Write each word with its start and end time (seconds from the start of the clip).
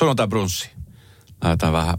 Sunnuntai 0.00 0.28
brunssi. 0.28 0.70
Lähdetään 1.42 1.72
vähän 1.72 1.98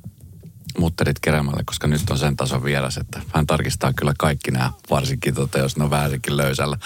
mutterit 0.78 1.20
keräämälle, 1.20 1.64
koska 1.66 1.88
nyt 1.88 2.10
on 2.10 2.18
sen 2.18 2.36
tason 2.36 2.64
vieras, 2.64 2.98
että 2.98 3.22
hän 3.34 3.48
tarkistaa 3.48 3.94
kyllä 3.94 4.14
kaikki 4.20 4.52
nämä, 4.52 4.72
varsinkin 4.90 5.34
tota, 5.36 5.60
jos 5.60 5.78
ne 5.78 5.84
on 5.84 5.90
vähänkin 5.90 6.38
löysällä. 6.38 6.78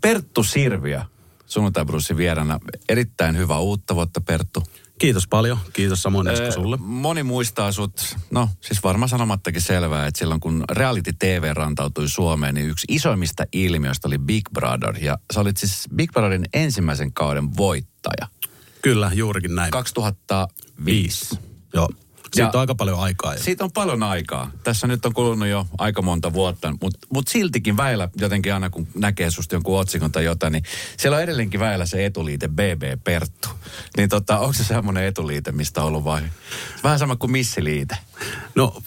Perttu 0.00 0.42
Sirviö, 0.42 1.02
sunnuntai 1.46 1.84
brunssi 1.84 2.16
vierana. 2.16 2.60
Erittäin 2.88 3.36
hyvä 3.36 3.58
uutta 3.58 3.94
vuotta, 3.94 4.20
Perttu. 4.20 4.62
Kiitos 4.98 5.28
paljon. 5.28 5.58
Kiitos 5.72 6.02
samoin 6.02 6.28
Esko 6.28 6.50
sulle. 6.50 6.76
Moni 6.76 7.22
muistaa 7.22 7.72
sut, 7.72 8.16
no 8.30 8.48
siis 8.60 8.82
varmaan 8.82 9.08
sanomattakin 9.08 9.62
selvää, 9.62 10.06
että 10.06 10.18
silloin 10.18 10.40
kun 10.40 10.64
reality 10.70 11.12
TV 11.18 11.50
rantautui 11.54 12.08
Suomeen, 12.08 12.54
niin 12.54 12.70
yksi 12.70 12.86
isoimmista 12.90 13.44
ilmiöistä 13.52 14.08
oli 14.08 14.18
Big 14.18 14.44
Brother. 14.52 15.04
Ja 15.04 15.18
sä 15.34 15.40
olit 15.40 15.56
siis 15.56 15.88
Big 15.96 16.12
Brotherin 16.12 16.44
ensimmäisen 16.52 17.12
kauden 17.12 17.56
voittaja. 17.56 18.28
Kyllä, 18.82 19.10
juurikin 19.14 19.54
näin. 19.54 19.70
2005. 19.70 21.38
Joo. 21.74 21.88
Siitä 22.34 22.48
ja 22.48 22.50
on 22.54 22.60
aika 22.60 22.74
paljon 22.74 23.00
aikaa. 23.00 23.34
Jo. 23.34 23.40
Siitä 23.42 23.64
on 23.64 23.72
paljon 23.72 24.02
aikaa. 24.02 24.50
Tässä 24.64 24.86
nyt 24.86 25.06
on 25.06 25.12
kulunut 25.12 25.48
jo 25.48 25.66
aika 25.78 26.02
monta 26.02 26.32
vuotta, 26.32 26.74
mutta 26.82 27.06
mut 27.12 27.28
siltikin 27.28 27.76
väillä 27.76 28.08
jotenkin 28.16 28.54
aina 28.54 28.70
kun 28.70 28.88
näkee 28.94 29.30
susta 29.30 29.54
jonkun 29.54 29.78
otsikon 29.78 30.12
tai 30.12 30.24
jotain, 30.24 30.52
niin 30.52 30.64
siellä 30.96 31.16
on 31.16 31.22
edelleenkin 31.22 31.60
väillä 31.60 31.86
se 31.86 32.06
etuliite 32.06 32.48
BB 32.48 33.04
Perttu. 33.04 33.48
Niin 33.96 34.08
tota, 34.08 34.38
onko 34.38 34.52
se 34.52 34.64
semmoinen 34.64 35.04
etuliite, 35.04 35.52
mistä 35.52 35.80
on 35.80 35.86
ollut 35.86 36.04
vai? 36.04 36.22
Vähän 36.84 36.98
sama 36.98 37.16
kuin 37.16 37.32
missiliite. 37.32 37.96
No, 38.54 38.82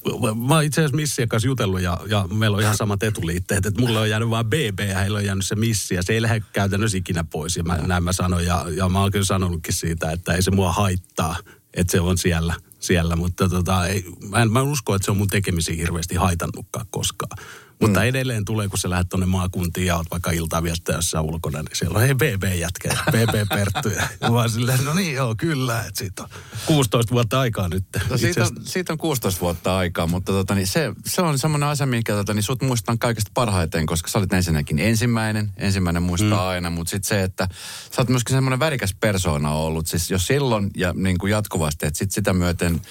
mä 0.48 0.54
oon 0.54 0.64
itse 0.64 0.82
asiassa 0.82 0.96
missien 0.96 1.30
kanssa 1.30 1.48
jutellut 1.48 1.82
ja, 1.82 2.00
ja 2.08 2.28
meillä 2.34 2.58
on 2.58 2.64
ihan 2.64 2.78
samat 2.78 3.04
etuliitteet. 3.04 3.66
Että 3.66 3.82
mulle 3.82 4.00
on 4.00 4.10
jäänyt 4.10 4.30
vaan 4.30 4.46
BB 4.46 4.80
ja 4.80 5.00
heillä 5.00 5.18
on 5.18 5.26
jäänyt 5.26 5.46
se 5.46 5.56
missi 5.56 5.96
ja 5.96 6.04
se 6.04 6.14
ei 6.14 6.22
lähde 6.22 6.44
käytännössä 6.54 6.98
ikinä 6.98 7.24
pois. 7.24 7.58
Ja 7.58 7.64
mä, 7.64 7.78
näin 7.78 8.04
mä 8.04 8.14
sanon 8.14 8.46
ja, 8.46 8.66
ja 8.78 8.90
mä 8.90 9.00
oon 9.00 9.12
kyllä 9.12 9.26
sanonutkin 9.26 9.74
siitä, 9.74 10.12
että 10.12 10.34
ei 10.34 10.42
se 10.42 10.52
mua 10.52 10.72
haittaa, 10.72 11.36
että 11.74 11.92
se 11.92 12.02
on 12.02 12.18
siellä 12.18 12.54
siellä, 12.86 13.16
mutta 13.16 13.50
tota, 13.50 13.88
ei, 13.88 14.06
mä, 14.30 14.42
en, 14.42 14.52
mä 14.52 14.60
en 14.60 14.66
usko, 14.66 14.96
että 14.96 15.06
se 15.06 15.12
on 15.12 15.18
mun 15.18 15.28
tekemisiä 15.28 15.76
hirveästi 15.76 16.16
haitannutkaan 16.16 16.86
koskaan. 16.90 17.38
Mutta 17.82 18.00
mm. 18.00 18.06
edelleen 18.06 18.46
tulee, 18.46 18.68
kun 18.68 18.80
sä 18.80 18.90
lähdet 18.90 19.10
tuonne 19.10 19.26
maakuntiin 19.26 19.88
ja 19.88 19.96
oot 19.98 20.08
vaikka 20.12 20.32
iltaa 20.32 20.62
jossain 20.94 21.26
ulkona, 21.26 21.62
niin 21.62 21.76
siellä 21.76 21.98
on 21.98 22.02
hei 22.02 22.16
BB 22.16 22.44
jätkä 22.44 22.90
BB 23.14 23.50
Perttu. 23.50 23.90
Ja 24.22 24.32
vaan 24.32 24.50
silleen, 24.50 24.86
no 24.86 24.94
niin 24.94 25.14
joo, 25.14 25.36
kyllä, 25.38 25.80
että 25.80 26.00
siitä 26.00 26.24
on 26.24 26.30
16 26.66 27.14
vuotta 27.14 27.40
aikaa 27.40 27.70
nyt. 27.70 27.84
No 28.10 28.18
siitä, 28.18 28.44
on, 28.44 28.50
siitä 28.62 28.94
on 28.94 28.98
16 28.98 29.42
vuotta 29.42 29.78
aikaa, 29.78 30.08
mutta 30.08 30.32
tota, 30.32 30.56
niin 30.56 30.68
se, 30.68 30.94
se 31.06 31.22
on 31.22 31.40
semmoinen 31.40 31.70
asia, 31.70 31.86
mikä 31.86 32.14
tota, 32.14 32.34
niin 32.34 32.44
sut 32.44 32.62
muistan 32.62 33.00
kaikesta 33.00 33.32
parhaiten, 33.34 33.86
koska 33.86 34.10
sä 34.10 34.20
olit 34.20 34.34
ensinnäkin 34.34 34.80
ensimmäinen, 34.80 35.52
ensimmäinen 35.58 36.04
muistaa 36.04 36.42
mm. 36.42 36.48
aina, 36.48 36.70
mutta 36.70 36.92
sitten 36.92 37.08
se, 37.08 37.24
että 37.24 37.48
sä 37.92 38.02
oot 38.02 38.10
myöskin 38.10 38.36
semmoinen 38.36 38.60
värikäs 38.60 38.96
persoona 39.00 39.52
ollut, 39.52 39.88
siis 39.88 40.12
jo 40.12 40.20
silloin 40.20 40.72
ja 40.78 40.94
niin 40.94 41.18
kuin 41.18 41.32
jatkuvasti, 41.32 41.86
että 41.86 41.98
sit 41.98 42.12
sitä 42.12 42.34
myöten 42.34 42.82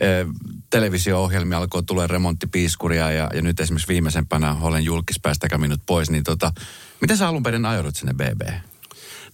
e, 0.00 0.06
televisio-ohjelmia 0.70 1.58
alkoi 1.58 1.82
tulla 1.82 2.06
remonttipiiskuria 2.06 3.10
ja, 3.10 3.30
ja 3.34 3.42
nyt 3.42 3.60
esimerkiksi 3.60 3.88
viimeisempänä 4.32 4.66
olen 4.66 4.84
julkis, 4.84 5.20
päästäkää 5.22 5.58
minut 5.58 5.80
pois, 5.86 6.10
niin 6.10 6.24
tota, 6.24 6.52
miten 7.00 7.16
sä 7.16 7.28
alun 7.28 7.42
perin 7.42 7.66
ajoudut 7.66 7.96
sinne 7.96 8.14
BB? 8.14 8.40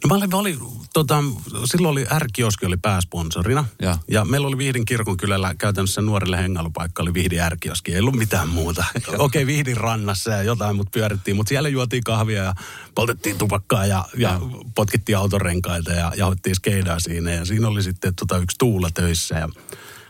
No 0.04 0.08
mä 0.08 0.14
olin, 0.14 0.30
mä 0.30 0.36
olin 0.36 0.58
tota, 0.92 1.24
silloin 1.64 1.92
oli 1.92 2.06
R-kioski 2.18 2.66
oli 2.66 2.76
pääsponsorina. 2.76 3.64
Ja, 3.82 3.98
ja 4.10 4.24
meillä 4.24 4.48
oli 4.48 4.58
Vihdin 4.58 4.84
kirkon 4.84 5.16
kylällä 5.16 5.54
käytännössä 5.58 6.02
nuorille 6.02 6.36
hengailupaikka 6.36 7.02
oli 7.02 7.14
Vihdin 7.14 7.40
R-kioski. 7.48 7.94
Ei 7.94 8.00
ollut 8.00 8.16
mitään 8.16 8.48
muuta. 8.48 8.84
Okei, 8.94 9.18
okay, 9.18 9.46
Vihdin 9.46 9.76
rannassa 9.76 10.30
ja 10.30 10.42
jotain, 10.42 10.76
mutta 10.76 10.90
pyörittiin. 10.90 11.36
Mutta 11.36 11.48
siellä 11.48 11.68
juotiin 11.68 12.04
kahvia 12.04 12.42
ja 12.42 12.54
poltettiin 12.94 13.38
tupakkaa 13.38 13.86
ja, 13.86 14.04
ja, 14.16 14.28
ja. 14.28 14.40
potkittiin 14.74 15.18
autorenkaita 15.18 15.92
ja 15.92 16.12
jauhettiin 16.16 16.56
skeidaa 16.56 17.00
siinä. 17.00 17.30
Ja 17.30 17.44
siinä 17.44 17.68
oli 17.68 17.82
sitten 17.82 18.14
tota, 18.14 18.38
yksi 18.38 18.58
Tuula 18.58 18.90
töissä 18.94 19.34
ja 19.34 19.48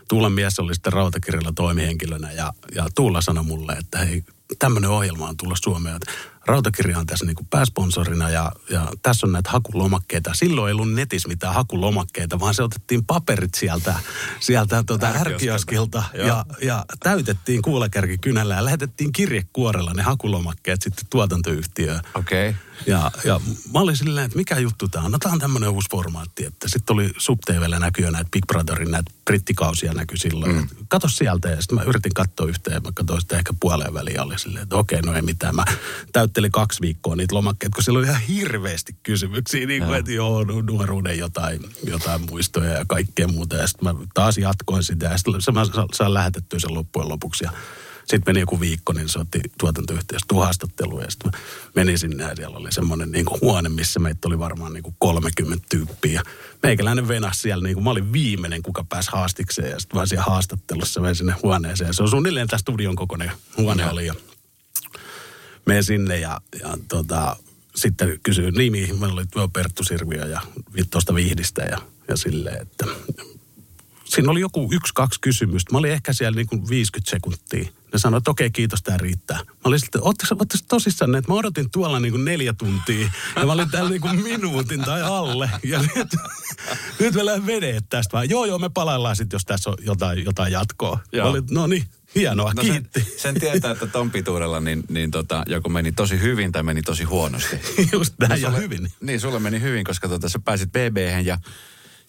Tuulan 0.09 0.31
mies 0.31 0.59
oli 0.59 0.73
sitten 0.73 0.93
rautakirjalla 0.93 1.51
toimihenkilönä 1.55 2.31
ja, 2.31 2.53
ja 2.75 2.87
Tuula 2.95 3.21
sanoi 3.21 3.43
mulle, 3.43 3.73
että 3.73 3.99
hei, 3.99 4.23
tämmöinen 4.59 4.89
ohjelma 4.89 5.29
on 5.29 5.37
tullut 5.37 5.57
Suomeen, 5.61 5.99
rautakirja 6.45 6.99
on 6.99 7.05
tässä 7.05 7.25
niin 7.25 7.35
kuin 7.35 7.47
pääsponsorina 7.47 8.29
ja, 8.29 8.51
ja 8.69 8.87
tässä 9.03 9.27
on 9.27 9.33
näitä 9.33 9.49
hakulomakkeita. 9.49 10.31
Silloin 10.33 10.67
ei 10.67 10.73
ollut 10.73 10.93
netissä 10.93 11.27
mitään 11.27 11.53
hakulomakkeita, 11.53 12.39
vaan 12.39 12.53
se 12.53 12.63
otettiin 12.63 13.05
paperit 13.05 13.53
sieltä, 13.53 13.95
sieltä 14.39 14.83
tuota 14.83 15.07
ärkioskilta 15.07 16.03
ja, 16.13 16.45
ja 16.61 16.85
täytettiin 16.99 17.61
kuulakärkikynällä 17.61 18.55
ja 18.55 18.65
lähetettiin 18.65 19.11
kirjekuorella 19.11 19.93
ne 19.93 20.03
hakulomakkeet 20.03 20.81
sitten 20.81 21.05
tuotantoyhtiöön. 21.09 22.01
Okei. 22.15 22.49
Okay. 22.49 22.61
Ja, 22.85 23.11
ja 23.23 23.41
mä 23.73 23.79
olin 23.79 23.97
silleen, 23.97 24.25
että 24.25 24.37
mikä 24.37 24.57
juttu 24.57 24.87
tämä 24.87 25.05
on? 25.05 25.11
No 25.11 25.17
tämä 25.17 25.33
on 25.33 25.39
tämmöinen 25.39 25.69
uusi 25.69 25.89
formaatti, 25.91 26.45
että 26.45 26.69
sitten 26.69 26.93
oli 26.93 27.11
SubTVllä 27.17 27.79
näkyy 27.79 28.11
näitä 28.11 28.29
Big 28.31 28.45
Brotherin 28.47 28.91
näitä 28.91 29.11
brittikausia 29.25 29.93
näkyi 29.93 30.17
silloin. 30.17 30.55
Mm. 30.55 30.67
Kato 30.87 31.07
sieltä 31.07 31.49
ja 31.49 31.61
sitten 31.61 31.77
mä 31.77 31.83
yritin 31.83 32.13
katsoa 32.13 32.47
yhteen, 32.47 32.83
mä 32.83 32.89
katsoin 32.93 33.21
sitä 33.21 33.37
ehkä 33.37 33.53
puoleen 33.59 33.93
väliin 33.93 34.21
oli 34.21 34.39
silleen, 34.39 34.63
että 34.63 34.75
okei, 34.75 35.01
no 35.01 35.13
ei 35.13 35.21
mitään. 35.21 35.55
Mä 35.55 35.65
täyttelin 36.29 36.51
kaksi 36.51 36.81
viikkoa 36.81 37.15
niitä 37.15 37.35
lomakkeita, 37.35 37.75
kun 37.75 37.83
siellä 37.83 37.99
oli 37.99 38.07
ihan 38.07 38.21
hirveästi 38.21 38.95
kysymyksiä, 39.03 39.67
niin 39.67 39.83
kuin, 39.83 39.99
että 39.99 40.11
joo, 40.11 40.43
nuoruuden 40.43 41.17
jotain, 41.17 41.59
jotain 41.83 42.21
muistoja 42.29 42.71
ja 42.71 42.85
kaikkea 42.87 43.27
muuta. 43.27 43.55
Ja 43.55 43.67
sitten 43.67 43.95
mä 43.95 44.05
taas 44.13 44.37
jatkoin 44.37 44.83
sitä 44.83 45.05
ja 45.05 45.17
sitten 45.17 45.53
mä 45.53 45.65
saan 45.93 46.13
lähetettyä 46.13 46.59
sen 46.59 46.73
loppujen 46.73 47.09
lopuksi. 47.09 47.43
Ja 47.43 47.51
sitten 47.99 48.21
meni 48.25 48.39
joku 48.39 48.59
viikko, 48.59 48.93
niin 48.93 49.09
se 49.09 49.19
otti 49.19 49.39
tuotantoyhtiöstä 49.59 50.35
haastattelua 50.35 51.01
ja 51.01 51.11
sitten 51.11 51.31
menin 51.75 51.99
sinne 51.99 52.23
ja 52.23 52.35
siellä 52.35 52.57
oli 52.57 52.71
semmoinen 52.71 53.11
niin 53.11 53.25
huone, 53.41 53.69
missä 53.69 53.99
meitä 53.99 54.27
oli 54.27 54.39
varmaan 54.39 54.73
niin 54.73 54.83
kuin 54.83 54.95
30 54.99 55.65
tyyppiä. 55.69 56.23
Meikäläinen 56.63 57.07
venas 57.07 57.41
siellä, 57.41 57.63
niin 57.63 57.73
kuin 57.73 57.83
mä 57.83 57.89
olin 57.89 58.13
viimeinen, 58.13 58.63
kuka 58.63 58.83
pääsi 58.89 59.11
haastikseen 59.11 59.71
ja 59.71 59.79
sitten 59.79 59.95
vaan 59.95 60.07
siellä 60.07 60.25
haastattelussa 60.25 61.01
menin 61.01 61.15
sinne 61.15 61.35
huoneeseen. 61.43 61.93
Se 61.93 62.03
on 62.03 62.09
suunnilleen 62.09 62.47
tämä 62.47 62.57
studion 62.57 62.95
kokoinen 62.95 63.31
huone 63.57 63.89
oli 63.89 64.05
ja 64.05 64.13
menen 65.65 65.83
sinne 65.83 66.19
ja, 66.19 66.41
ja 66.61 66.77
tota, 66.87 67.35
sitten 67.75 68.19
kysyin 68.23 68.53
nimi. 68.53 68.89
Meillä 68.99 69.21
oli 69.21 69.49
Perttu 69.53 69.83
Sirviö 69.83 70.25
ja 70.25 70.41
tuosta 70.91 71.15
Vihdistä 71.15 71.61
ja, 71.61 71.77
ja 72.07 72.17
silleen, 72.17 72.61
että 72.61 72.85
siinä 74.09 74.31
oli 74.31 74.39
joku 74.39 74.69
yksi, 74.71 74.93
kaksi 74.93 75.19
kysymystä. 75.21 75.71
Mä 75.71 75.77
olin 75.77 75.91
ehkä 75.91 76.13
siellä 76.13 76.35
niin 76.35 76.47
kuin 76.47 76.69
50 76.69 77.11
sekuntia. 77.11 77.69
Ne 77.93 77.99
sanoivat, 77.99 78.21
että 78.21 78.31
okei, 78.31 78.51
kiitos, 78.51 78.83
tämä 78.83 78.97
riittää. 78.97 79.37
Mä 79.37 79.53
olin 79.63 79.79
sitten, 79.79 80.03
ootteko 80.03 80.45
tosissaan, 80.67 81.15
että 81.15 81.31
mä 81.31 81.37
odotin 81.37 81.71
tuolla 81.71 81.99
niin 81.99 82.11
kuin 82.11 82.25
neljä 82.25 82.53
tuntia. 82.53 83.09
Ja 83.35 83.45
mä 83.45 83.51
olin 83.51 83.69
täällä 83.69 83.89
niin 83.89 84.01
kuin 84.01 84.23
minuutin 84.23 84.81
tai 84.81 85.01
alle. 85.01 85.49
Ja 85.63 85.79
nyt, 85.79 86.15
nyt 86.99 87.13
me 87.13 87.25
lähden 87.25 87.45
veneet 87.45 87.85
tästä 87.89 88.13
vaan. 88.13 88.29
Joo, 88.29 88.45
joo, 88.45 88.59
me 88.59 88.69
palaillaan 88.69 89.15
sitten, 89.15 89.35
jos 89.35 89.45
tässä 89.45 89.69
on 89.69 89.75
jotain, 89.81 90.25
jotain 90.25 90.53
jatkoa. 90.53 90.99
Joo. 91.11 91.25
Mä 91.25 91.29
olin, 91.29 91.43
no 91.51 91.67
niin, 91.67 91.85
Hienoa, 92.15 92.53
no 92.53 92.61
kiitti. 92.61 92.99
Sen, 93.01 93.13
sen 93.17 93.39
tietää, 93.39 93.71
että 93.71 93.87
ton 93.87 94.11
pituudella 94.11 94.59
niin, 94.59 94.83
niin 94.89 95.11
tota, 95.11 95.43
joko 95.47 95.69
meni 95.69 95.91
tosi 95.91 96.21
hyvin 96.21 96.51
tai 96.51 96.63
meni 96.63 96.81
tosi 96.81 97.03
huonosti. 97.03 97.59
Just 97.93 98.13
näin 98.19 98.41
no, 98.41 98.49
ja 98.49 98.49
hyvin. 98.49 98.91
Niin, 99.01 99.19
sulle 99.19 99.39
meni 99.39 99.61
hyvin, 99.61 99.85
koska 99.85 100.07
tota, 100.07 100.29
sä 100.29 100.39
pääsit 100.39 100.69
bb 100.69 100.97
ja 101.25 101.37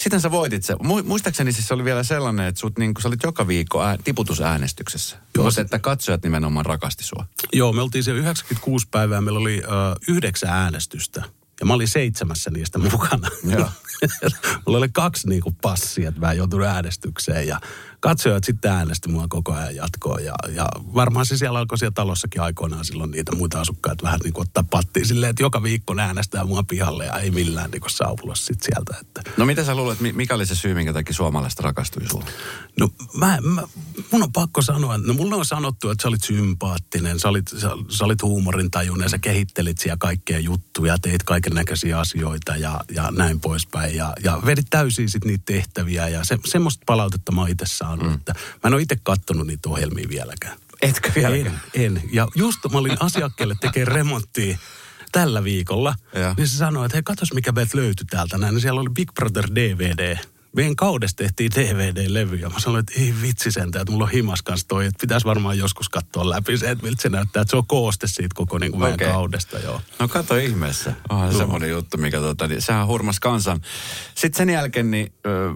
sitten 0.00 0.20
sä 0.20 0.30
voitit 0.30 0.64
se. 0.64 0.76
Muistaakseni 1.04 1.52
siis 1.52 1.68
se 1.68 1.74
oli 1.74 1.84
vielä 1.84 2.02
sellainen, 2.02 2.46
että 2.46 2.60
sut, 2.60 2.78
niin, 2.78 2.94
sä 3.02 3.08
olit 3.08 3.22
joka 3.22 3.46
viikko 3.48 3.82
ää, 3.82 3.96
tiputusäänestyksessä. 4.04 5.16
Joo. 5.36 5.44
Mutta 5.44 5.60
että 5.60 5.78
katsojat 5.78 6.22
nimenomaan 6.22 6.66
rakasti 6.66 7.04
sua. 7.04 7.26
Joo, 7.52 7.72
me 7.72 7.82
oltiin 7.82 8.04
siellä 8.04 8.20
96 8.20 8.88
päivää, 8.90 9.20
meillä 9.20 9.40
oli 9.40 9.62
ö, 9.64 9.68
yhdeksän 10.08 10.50
äänestystä. 10.50 11.22
Ja 11.60 11.66
mä 11.66 11.74
olin 11.74 11.88
seitsemässä 11.88 12.50
niistä 12.50 12.78
mukana. 12.78 13.28
Joo. 13.44 13.70
Mulla 14.66 14.78
oli 14.78 14.88
kaksi 14.88 15.28
niin 15.28 15.42
kuin 15.42 15.56
passia, 15.62 16.08
että 16.08 16.20
mä 16.20 16.32
joutuin 16.32 16.66
äänestykseen. 16.66 17.46
Ja 17.46 17.60
katsojat 18.00 18.44
sitten 18.44 18.72
äänesti 18.72 19.08
mua 19.08 19.26
koko 19.28 19.52
ajan 19.52 19.76
jatkoon. 19.76 20.24
Ja, 20.24 20.34
ja 20.48 20.68
varmaan 20.94 21.26
se 21.26 21.36
siellä 21.36 21.58
alkoi 21.58 21.78
siellä 21.78 21.94
talossakin 21.94 22.40
aikoinaan 22.42 22.84
silloin 22.84 23.10
niitä 23.10 23.36
muita 23.36 23.60
asukkaita 23.60 24.02
vähän 24.02 24.20
niin 24.24 24.32
kuin 24.32 24.42
ottaa 24.42 24.64
pattiin 24.70 25.06
silleen, 25.06 25.30
että 25.30 25.42
joka 25.42 25.62
viikko 25.62 25.94
ne 25.94 26.02
äänestää 26.02 26.44
mua 26.44 26.62
pihalle 26.62 27.04
ja 27.04 27.18
ei 27.18 27.30
millään 27.30 27.70
niin 27.70 27.80
kuin 27.80 27.90
saavulla 27.90 28.34
sit 28.34 28.62
sieltä. 28.62 28.96
Että. 29.00 29.22
No 29.36 29.46
mitä 29.46 29.64
sä 29.64 29.74
luulet, 29.74 30.00
mikä 30.00 30.34
oli 30.34 30.46
se 30.46 30.54
syy, 30.54 30.74
minkä 30.74 30.92
takia 30.92 31.14
suomalaiset 31.14 31.60
rakastui 31.60 32.08
sulle? 32.10 32.30
No 32.80 32.88
mä, 33.14 33.38
mä, 33.42 33.62
mun 34.10 34.22
on 34.22 34.32
pakko 34.32 34.62
sanoa, 34.62 34.94
että 34.94 35.06
no 35.06 35.14
mulle 35.14 35.34
on 35.34 35.44
sanottu, 35.44 35.90
että 35.90 36.02
sä 36.02 36.08
olit 36.08 36.24
sympaattinen, 36.24 37.20
sä 37.20 37.28
olit, 37.28 37.48
sä, 37.48 37.70
sä 37.88 38.04
olit 38.04 38.22
huumorintajuinen, 38.22 39.10
sä 39.10 39.18
kehittelit 39.18 39.78
siellä 39.78 39.96
kaikkea 39.96 40.38
juttuja, 40.38 40.98
teit 40.98 41.22
kaiken 41.22 41.54
näköisiä 41.54 41.98
asioita 41.98 42.56
ja, 42.56 42.80
ja 42.94 43.10
näin 43.10 43.40
poispäin. 43.40 43.96
Ja, 43.96 44.12
ja 44.24 44.40
vedit 44.46 44.66
täysin 44.70 45.10
sit 45.10 45.24
niitä 45.24 45.44
tehtäviä 45.46 46.08
ja 46.08 46.24
se, 46.24 46.38
semmoista 46.44 46.82
palautetta 46.86 47.32
mä 47.32 47.48
itse 47.48 47.66
saanut. 47.90 48.06
Mm. 48.06 48.14
Että 48.14 48.34
mä 48.34 48.68
en 48.68 48.74
ole 48.74 48.82
itse 48.82 48.96
kattonut 49.02 49.46
niitä 49.46 49.68
ohjelmia 49.68 50.08
vieläkään. 50.08 50.58
Etkö 50.82 51.12
vieläkään? 51.14 51.60
En, 51.74 51.96
en. 51.96 52.02
Ja 52.12 52.28
just 52.34 52.58
mä 52.72 52.78
olin 52.78 52.96
asiakkeelle 53.00 53.54
tekemään 53.60 53.94
remonttia 53.94 54.58
tällä 55.12 55.44
viikolla, 55.44 55.94
ja. 56.14 56.34
niin 56.36 56.48
se 56.48 56.56
sanoi, 56.56 56.86
että 56.86 56.96
hei, 56.96 57.02
katos 57.02 57.34
mikä 57.34 57.52
meiltä 57.52 57.78
löytyi 57.78 58.06
täältä 58.10 58.38
näin. 58.38 58.54
Niin 58.54 58.62
siellä 58.62 58.80
oli 58.80 58.90
Big 58.90 59.12
Brother 59.14 59.46
DVD. 59.54 60.18
Meidän 60.56 60.76
kaudesta 60.76 61.16
tehtiin 61.16 61.50
DVD-levy 61.54 62.36
ja 62.36 62.50
mä 62.50 62.60
sanoin, 62.60 62.80
että 62.80 62.92
ei 63.00 63.14
vitsi 63.22 63.52
sentään, 63.52 63.82
että 63.82 63.92
mulla 63.92 64.04
on 64.04 64.10
himas 64.10 64.42
kanssa 64.42 64.68
toi, 64.68 64.86
että 64.86 65.00
pitäisi 65.00 65.26
varmaan 65.26 65.58
joskus 65.58 65.88
katsoa 65.88 66.30
läpi 66.30 66.58
se, 66.58 66.70
että 66.70 66.84
miltä 66.84 67.02
se 67.02 67.08
näyttää, 67.08 67.40
että 67.40 67.50
se 67.50 67.56
on 67.56 67.66
kooste 67.66 68.06
siitä 68.06 68.34
koko 68.34 68.58
niin 68.58 68.72
kuin 68.72 68.82
okay. 68.82 68.96
meidän 68.96 69.14
kaudesta, 69.14 69.58
joo. 69.58 69.80
No 69.98 70.08
kato 70.08 70.36
ihmeessä. 70.36 70.92
Onhan 71.08 71.32
no. 71.32 71.38
semmoinen 71.38 71.70
juttu, 71.70 71.96
mikä 71.96 72.20
tota, 72.20 72.48
niin, 72.48 72.62
sehän 72.62 72.86
hurmas 72.86 73.20
kansan. 73.20 73.60
Sitten 74.14 74.38
sen 74.38 74.50
jälkeen 74.50 74.90
niin, 74.90 75.12
ö, 75.26 75.54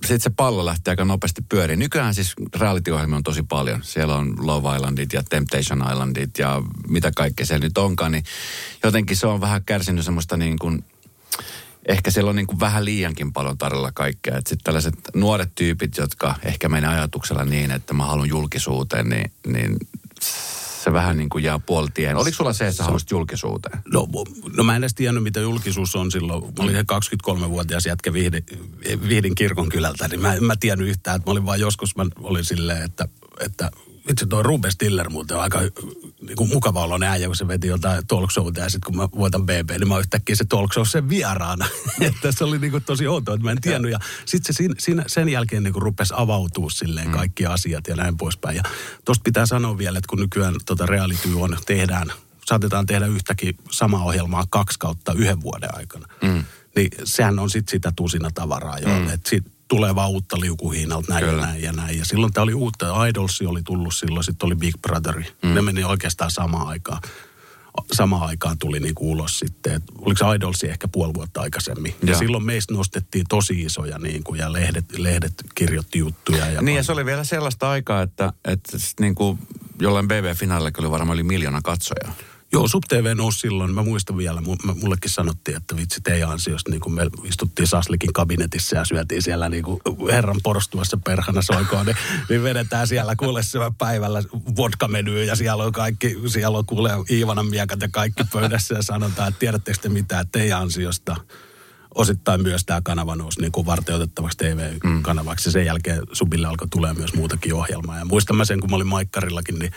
sitten 0.00 0.20
se 0.20 0.30
pallo 0.30 0.64
lähti 0.64 0.90
aika 0.90 1.04
nopeasti 1.04 1.42
pyöriin. 1.48 1.78
Nykyään 1.78 2.14
siis 2.14 2.34
reality 2.54 2.90
on 2.90 3.22
tosi 3.22 3.42
paljon. 3.42 3.82
Siellä 3.82 4.14
on 4.14 4.34
Love 4.46 4.76
Islandit 4.76 5.12
ja 5.12 5.22
Temptation 5.22 5.84
Islandit 5.92 6.38
ja 6.38 6.62
mitä 6.88 7.10
kaikkea 7.16 7.46
siellä 7.46 7.66
nyt 7.66 7.78
onkaan. 7.78 8.12
Niin 8.12 8.24
jotenkin 8.84 9.16
se 9.16 9.26
on 9.26 9.40
vähän 9.40 9.64
kärsinyt 9.64 10.04
semmoista 10.04 10.36
niin 10.36 10.58
kuin, 10.58 10.84
ehkä 11.86 12.10
siellä 12.10 12.28
on 12.30 12.36
niin 12.36 12.46
kuin 12.46 12.60
vähän 12.60 12.84
liiankin 12.84 13.32
paljon 13.32 13.58
tarjolla 13.58 13.92
kaikkea. 13.92 14.34
Sitten 14.34 14.58
tällaiset 14.64 14.94
nuoret 15.14 15.50
tyypit, 15.54 15.96
jotka 15.96 16.34
ehkä 16.42 16.68
menee 16.68 16.90
ajatuksella 16.90 17.44
niin, 17.44 17.70
että 17.70 17.94
mä 17.94 18.04
haluan 18.04 18.28
julkisuuteen, 18.28 19.08
niin, 19.08 19.32
niin 19.46 19.76
se 20.84 20.92
vähän 20.92 21.16
niin 21.16 21.28
kuin 21.28 21.44
jää 21.44 21.58
puoltien. 21.58 22.16
Oliko 22.16 22.36
sulla 22.36 22.52
se, 22.52 22.66
että 22.66 22.76
sä 22.76 22.84
haluaisit 22.84 23.10
julkisuuteen? 23.10 23.78
No, 23.92 24.06
no 24.56 24.64
mä 24.64 24.76
en 24.76 24.82
edes 24.82 24.94
tiennyt, 24.94 25.22
mitä 25.22 25.40
julkisuus 25.40 25.96
on 25.96 26.10
silloin. 26.10 26.42
Mä 26.42 26.64
olin 26.64 26.76
23-vuotias 26.76 27.86
jätkä 27.86 28.12
Vihdin, 28.12 28.44
Vihdin 29.08 29.34
kirkon 29.34 29.68
kylältä, 29.68 30.08
niin 30.08 30.20
mä 30.20 30.34
en 30.34 30.44
mä 30.44 30.54
tiennyt 30.60 30.88
yhtään, 30.88 31.16
että 31.16 31.30
mä 31.30 31.32
olin 31.32 31.46
vaan 31.46 31.60
joskus, 31.60 31.96
mä 31.96 32.06
olin 32.20 32.44
silleen, 32.44 32.82
että, 32.82 33.08
että 33.40 33.70
itse 34.10 34.26
toi 34.26 34.42
Ruben 34.42 34.72
Stiller 34.72 35.10
muuten 35.10 35.36
on 35.36 35.42
aika 35.42 35.60
niin 36.28 36.36
kuin 36.36 36.50
mukava 36.50 36.84
olo 36.84 36.98
äijä, 37.06 37.26
kun 37.26 37.36
se 37.36 37.48
veti 37.48 37.66
jotain 37.66 38.06
talk 38.06 38.30
showta 38.30 38.60
ja 38.60 38.70
sitten 38.70 38.86
kun 38.86 38.96
mä 38.96 39.08
voitan 39.18 39.46
BB, 39.46 39.70
niin 39.70 39.88
mä 39.88 39.94
oon 39.94 40.00
yhtäkkiä 40.00 40.36
se 40.36 40.44
talk 40.44 40.72
show 40.72 40.84
sen 40.86 41.08
vieraana. 41.08 41.66
että 42.00 42.32
se 42.32 42.44
oli 42.44 42.58
niin 42.58 42.70
kuin 42.70 42.84
tosi 42.84 43.06
outoa, 43.06 43.34
että 43.34 43.44
mä 43.44 43.50
en 43.50 43.60
tiennyt. 43.60 43.90
Ja 43.90 43.98
sitten 44.24 44.54
se 44.54 44.64
siinä, 44.78 45.04
sen 45.06 45.28
jälkeen 45.28 45.62
niin 45.62 45.72
kuin 45.72 45.82
rupesi 45.82 46.14
avautua 46.16 46.70
silleen 46.70 47.06
mm. 47.06 47.12
kaikki 47.12 47.46
asiat 47.46 47.88
ja 47.88 47.96
näin 47.96 48.16
poispäin. 48.16 48.56
Ja 48.56 48.62
tosta 49.04 49.22
pitää 49.22 49.46
sanoa 49.46 49.78
vielä, 49.78 49.98
että 49.98 50.08
kun 50.08 50.18
nykyään 50.18 50.54
tota 50.66 50.86
reality 50.86 51.32
on, 51.34 51.58
tehdään, 51.66 52.12
saatetaan 52.46 52.86
tehdä 52.86 53.06
yhtäkin 53.06 53.56
sama 53.70 54.04
ohjelmaa 54.04 54.44
kaksi 54.50 54.78
kautta 54.78 55.12
yhden 55.12 55.40
vuoden 55.40 55.76
aikana. 55.76 56.06
Mm. 56.22 56.44
Niin 56.76 56.90
sehän 57.04 57.38
on 57.38 57.50
sitten 57.50 57.70
sitä 57.70 57.92
tusina 57.96 58.30
tavaraa 58.34 58.78
jo. 58.78 58.88
Mm. 58.88 59.08
Että 59.08 59.30
sit 59.30 59.44
tulee 59.68 59.94
vaan 59.94 60.10
uutta 60.10 60.40
liukuhiinalta 60.40 61.12
näin 61.12 61.24
Kyllä. 61.24 61.42
ja 61.42 61.46
näin 61.46 61.62
ja 61.62 61.72
näin. 61.72 61.98
Ja 61.98 62.04
silloin 62.04 62.32
tämä 62.32 62.42
oli 62.42 62.54
uutta, 62.54 63.06
Idolsi 63.06 63.46
oli 63.46 63.62
tullut 63.62 63.94
silloin, 63.94 64.24
sitten 64.24 64.46
oli 64.46 64.54
Big 64.54 64.74
Brotheri. 64.82 65.24
Mm. 65.42 65.54
Ne 65.54 65.62
meni 65.62 65.84
oikeastaan 65.84 66.30
samaan 66.30 66.68
aikaan. 66.68 67.02
Samaan 67.92 68.28
aikaan 68.28 68.58
tuli 68.58 68.80
niinku 68.80 69.10
ulos 69.10 69.38
sitten. 69.38 69.72
Et 69.72 69.82
oliko 69.98 70.18
se 70.18 70.36
Idolsi 70.36 70.68
ehkä 70.68 70.88
puoli 70.88 71.14
vuotta 71.14 71.40
aikaisemmin. 71.40 71.94
Ja, 72.02 72.12
ja 72.12 72.18
silloin 72.18 72.44
meistä 72.44 72.74
nostettiin 72.74 73.24
tosi 73.28 73.60
isoja 73.60 73.98
niinku, 73.98 74.34
ja 74.34 74.52
lehdet, 74.52 74.98
lehdet 74.98 75.34
kirjoitti 75.54 75.98
juttuja. 75.98 76.50
Ja 76.50 76.62
niin 76.62 76.76
ja 76.76 76.82
se 76.82 76.92
oli 76.92 77.04
vielä 77.04 77.24
sellaista 77.24 77.70
aikaa, 77.70 78.02
että, 78.02 78.32
että 78.44 78.78
niinku, 79.00 79.38
jollain 79.80 80.08
BB-finaalilla 80.08 80.70
oli 80.78 80.90
varmaan 80.90 81.14
yli 81.14 81.22
miljoona 81.22 81.60
katsojaa. 81.62 82.14
Joo, 82.52 82.68
SubTV 82.68 83.16
nousi 83.16 83.38
silloin. 83.38 83.74
Mä 83.74 83.82
muistan 83.82 84.16
vielä, 84.16 84.42
mullekin 84.80 85.10
sanottiin, 85.10 85.56
että 85.56 85.76
vitsi 85.76 86.00
teidän 86.00 86.30
ansiosta, 86.30 86.70
niin 86.70 86.80
kun 86.80 86.94
me 86.94 87.02
istuttiin 87.24 87.66
Saslikin 87.66 88.12
kabinetissa 88.12 88.76
ja 88.76 88.84
syötiin 88.84 89.22
siellä 89.22 89.48
niin 89.48 89.64
kuin 89.64 89.80
herran 90.10 90.40
porstuassa 90.42 90.98
perhana 91.04 91.42
soikoon, 91.42 91.86
niin, 91.86 91.96
niin 92.28 92.42
vedetään 92.42 92.86
siellä 92.86 93.16
kuule 93.16 93.40
päivällä 93.78 94.22
vodka-menyä 94.56 95.24
ja 95.24 95.36
siellä 95.36 95.64
on 95.64 95.72
kaikki, 95.72 96.16
siellä 96.26 96.58
on 96.58 96.66
kuule 96.66 96.90
Iivanan 97.10 97.46
miekat 97.46 97.80
ja 97.80 97.88
kaikki 97.92 98.24
pöydässä 98.32 98.74
ja 98.74 98.82
sanotaan, 98.82 99.28
että 99.28 99.38
tiedättekö 99.38 99.78
te 99.82 99.88
mitä, 99.88 100.24
teidän 100.32 100.60
ansiosta 100.60 101.16
osittain 101.94 102.42
myös 102.42 102.64
tämä 102.64 102.80
kanava 102.84 103.16
nousi 103.16 103.40
niin 103.40 103.52
kuin 103.52 103.66
varteutettavaksi 103.66 104.38
TV-kanavaksi. 104.38 105.48
Ja 105.48 105.52
sen 105.52 105.66
jälkeen 105.66 106.02
Subille 106.12 106.46
alkoi 106.46 106.68
tulee 106.68 106.94
myös 106.94 107.14
muutakin 107.14 107.54
ohjelmaa. 107.54 107.98
Ja 107.98 108.04
muistan 108.04 108.36
mä 108.36 108.44
sen, 108.44 108.60
kun 108.60 108.70
mä 108.70 108.76
olin 108.76 108.86
Maikkarillakin, 108.86 109.58
niin 109.58 109.72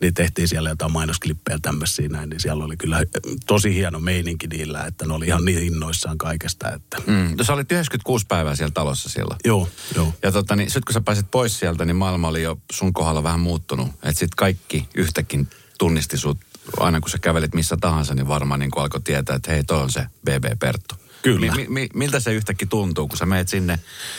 niin 0.00 0.14
tehtiin 0.14 0.48
siellä 0.48 0.70
jotain 0.70 0.92
mainosklippejä 0.92 1.58
tämmöisiä 1.62 2.08
näin, 2.08 2.30
niin 2.30 2.40
siellä 2.40 2.64
oli 2.64 2.76
kyllä 2.76 2.98
tosi 3.46 3.74
hieno 3.74 4.00
meininki 4.00 4.46
niillä, 4.46 4.84
että 4.84 5.06
ne 5.06 5.14
oli 5.14 5.26
ihan 5.26 5.44
niin 5.44 5.62
innoissaan 5.62 6.18
kaikesta. 6.18 6.72
Että. 6.72 6.96
Mm. 7.06 7.34
No, 7.38 7.44
sä 7.44 7.52
olit 7.52 7.72
96 7.72 8.26
päivää 8.28 8.56
siellä 8.56 8.72
talossa 8.72 9.08
silloin. 9.08 9.40
Joo, 9.44 9.68
joo. 9.94 10.14
Ja 10.22 10.32
tota, 10.32 10.56
niin, 10.56 10.70
sit 10.70 10.84
kun 10.84 10.92
sä 10.92 11.00
pääsit 11.00 11.30
pois 11.30 11.58
sieltä, 11.58 11.84
niin 11.84 11.96
maailma 11.96 12.28
oli 12.28 12.42
jo 12.42 12.58
sun 12.72 12.92
kohdalla 12.92 13.22
vähän 13.22 13.40
muuttunut. 13.40 13.88
Että 13.88 14.18
sit 14.18 14.34
kaikki 14.34 14.88
yhtäkin 14.94 15.48
tunnisti 15.78 16.18
sut, 16.18 16.38
aina 16.80 17.00
kun 17.00 17.10
sä 17.10 17.18
kävelit 17.18 17.54
missä 17.54 17.76
tahansa, 17.80 18.14
niin 18.14 18.28
varmaan 18.28 18.60
niin 18.60 18.70
alkoi 18.76 19.00
tietää, 19.00 19.36
että 19.36 19.52
hei, 19.52 19.64
toi 19.64 19.82
on 19.82 19.90
se 19.90 20.06
BB 20.24 20.58
Perttu. 20.58 20.94
Kyllä. 21.22 21.54
Mi, 21.54 21.66
mi, 21.68 21.88
miltä 21.94 22.20
se 22.20 22.34
yhtäkkiä 22.34 22.68
tuntuu, 22.70 23.08
kun 23.08 23.18
sä 23.18 23.26
meet 23.26 23.48
sinne 23.48 23.78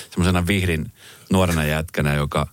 semmoisena 0.10 0.48
vihdin 0.48 0.92
nuorena 1.32 1.66
jätkänä, 1.66 2.14
joka 2.14 2.48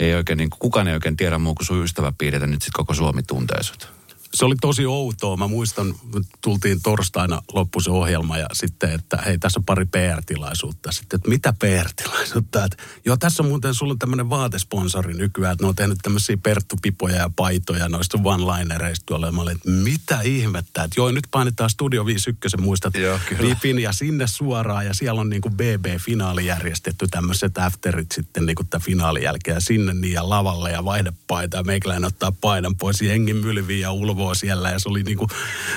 ei 0.00 0.14
oikein, 0.14 0.36
niin 0.36 0.50
kukaan 0.58 0.88
ei 0.88 0.94
oikein 0.94 1.16
tiedä 1.16 1.38
muu 1.38 1.54
kuin 1.54 1.66
sun 1.66 1.84
ystäväpiirit, 1.84 2.42
nyt 2.42 2.62
sitten 2.62 2.72
koko 2.72 2.94
Suomi 2.94 3.22
tuntee 3.22 3.62
sut 3.62 3.99
se 4.34 4.44
oli 4.44 4.54
tosi 4.60 4.86
outoa. 4.86 5.36
Mä 5.36 5.48
muistan, 5.48 5.94
tultiin 6.40 6.82
torstaina 6.82 7.42
loppu 7.52 7.80
se 7.80 7.90
ohjelma 7.90 8.38
ja 8.38 8.46
sitten, 8.52 8.90
että 8.92 9.16
hei, 9.16 9.38
tässä 9.38 9.60
on 9.60 9.64
pari 9.64 9.84
PR-tilaisuutta. 9.84 10.92
Sitten, 10.92 11.16
että 11.16 11.28
mitä 11.28 11.54
PR-tilaisuutta? 11.58 12.64
Että, 12.64 12.82
joo, 13.04 13.16
tässä 13.16 13.42
on 13.42 13.48
muuten 13.48 13.74
sulla 13.74 13.96
tämmöinen 13.98 14.30
vaatesponsori 14.30 15.14
nykyään, 15.14 15.52
että 15.52 15.64
ne 15.64 15.68
on 15.68 15.74
tehnyt 15.74 15.98
tämmöisiä 16.02 16.36
perttupipoja 16.36 17.16
ja 17.16 17.30
paitoja 17.36 17.88
noista 17.88 18.18
one-linereista 18.18 19.06
tuolla. 19.06 19.32
Mä 19.32 19.42
olin, 19.42 19.56
että 19.56 19.70
mitä 19.70 20.20
ihmettä? 20.20 20.84
Että 20.84 21.00
joo, 21.00 21.10
nyt 21.10 21.26
painetaan 21.30 21.70
Studio 21.70 22.06
51, 22.06 22.56
muistat, 22.56 22.94
joo, 22.94 23.18
Vipin 23.42 23.78
ja 23.78 23.92
sinne 23.92 24.26
suoraan 24.26 24.86
ja 24.86 24.94
siellä 24.94 25.20
on 25.20 25.28
niin 25.28 25.42
kuin 25.42 25.54
BB-finaali 25.54 26.46
järjestetty 26.46 27.06
tämmöiset 27.10 27.58
afterit 27.58 28.12
sitten 28.12 28.46
niin 28.46 28.56
kuin 28.56 28.68
tämän 28.68 28.84
finaalin 28.84 29.22
jälkeen 29.22 29.54
ja 29.54 29.60
sinne 29.60 29.94
niin 29.94 30.14
ja 30.14 30.28
lavalle 30.28 30.70
ja 30.70 30.84
vaihdepaita 30.84 31.56
ja 31.56 31.62
meikäläinen 31.62 32.08
ottaa 32.08 32.32
paidan 32.40 32.76
pois 32.76 33.02
jengin 33.02 33.36
mylviin 33.36 33.80
ja 33.80 33.92
ulvo 33.92 34.19
Volvoa 34.20 34.34
siellä 34.34 34.70
ja 34.70 34.78
se 34.78 34.88
oli, 34.88 35.02
niinku, 35.02 35.28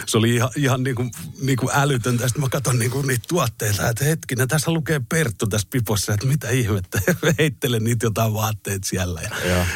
se 0.05 0.17
oli 0.17 0.35
ihan, 0.35 0.49
ihan 0.55 0.83
niinku, 0.83 1.09
niinku 1.41 1.69
älytöntä. 1.73 2.27
Sitten 2.27 2.43
mä 2.43 2.49
katson 2.49 2.79
niinku 2.79 3.01
niitä 3.01 3.25
tuotteita, 3.27 3.89
että 3.89 4.05
hetkinen, 4.05 4.47
tässä 4.47 4.71
lukee 4.71 5.01
Perttu 5.09 5.47
tässä 5.47 5.67
pipossa, 5.71 6.13
että 6.13 6.27
mitä 6.27 6.49
ihmettä. 6.49 7.01
Heittelen 7.39 7.83
niitä 7.83 8.05
jotain 8.05 8.33
vaatteet 8.33 8.83
siellä. 8.83 9.21
Ja 9.21 9.29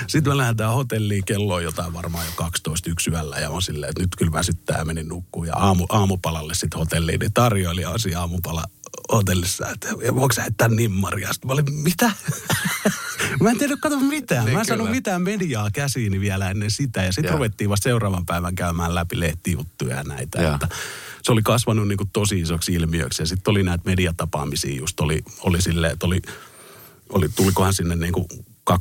sitten 0.07 0.33
me 0.33 0.37
lähdetään 0.37 0.73
hotelliin, 0.73 1.25
kello 1.25 1.53
on 1.53 1.63
jotain 1.63 1.93
varmaan 1.93 2.25
jo 2.25 2.31
12 2.35 2.89
yksi 2.89 3.09
yöllä 3.09 3.39
ja 3.39 3.49
on 3.49 3.61
silleen, 3.61 3.89
että 3.89 4.01
nyt 4.01 4.15
kyllä 4.17 4.31
väsyttää, 4.31 4.85
menin 4.85 5.07
nukkuun. 5.07 5.47
Ja 5.47 5.55
aamu, 5.55 5.85
aamupalalle 5.89 6.53
sitten 6.55 6.79
hotelliin, 6.79 7.19
niin 7.19 7.33
tarjoilija 7.33 7.89
on 7.89 7.97
aamupala 8.17 8.63
hotellissa, 9.11 9.67
että 9.69 9.87
voiko 10.15 10.33
sä 10.33 10.41
heittää 10.41 10.67
nimmaria? 10.67 11.33
Sitten 11.33 11.47
mä 11.47 11.53
olin, 11.53 11.73
mitä? 11.73 12.11
mä 13.41 13.49
en 13.49 13.57
tiedä, 13.57 13.77
kato 13.81 13.99
mitään. 13.99 14.45
Niin, 14.45 14.53
mä 14.53 14.59
en 14.59 14.65
saanut 14.65 14.91
mitään 14.91 15.21
mediaa 15.21 15.71
käsiini 15.71 16.19
vielä 16.19 16.49
ennen 16.49 16.71
sitä. 16.71 17.03
Ja 17.03 17.13
sitten 17.13 17.33
ruvettiin 17.33 17.69
vasta 17.69 17.83
seuraavan 17.83 18.25
päivän 18.25 18.55
käymään 18.55 18.95
läpi 18.95 19.19
lehtijuttuja 19.19 19.95
ja 19.95 20.03
näitä. 20.03 20.41
Ja. 20.41 20.53
Että 20.53 20.67
se 21.23 21.31
oli 21.31 21.41
kasvanut 21.41 21.87
niin 21.87 21.97
kuin 21.97 22.09
tosi 22.13 22.39
isoksi 22.39 22.73
ilmiöksi. 22.73 23.21
Ja 23.21 23.25
sitten 23.27 23.51
oli 23.51 23.63
näitä 23.63 23.83
mediatapaamisia 23.85 24.75
just. 24.75 24.99
Oli, 24.99 25.23
oli 25.39 25.61
silleen, 25.61 25.93
että 25.93 26.05
oli, 26.05 26.21
oli, 27.09 27.29
tulikohan 27.29 27.73
sinne 27.73 27.95
niin 27.95 28.13
kuin 28.13 28.27
12-15 28.71 28.73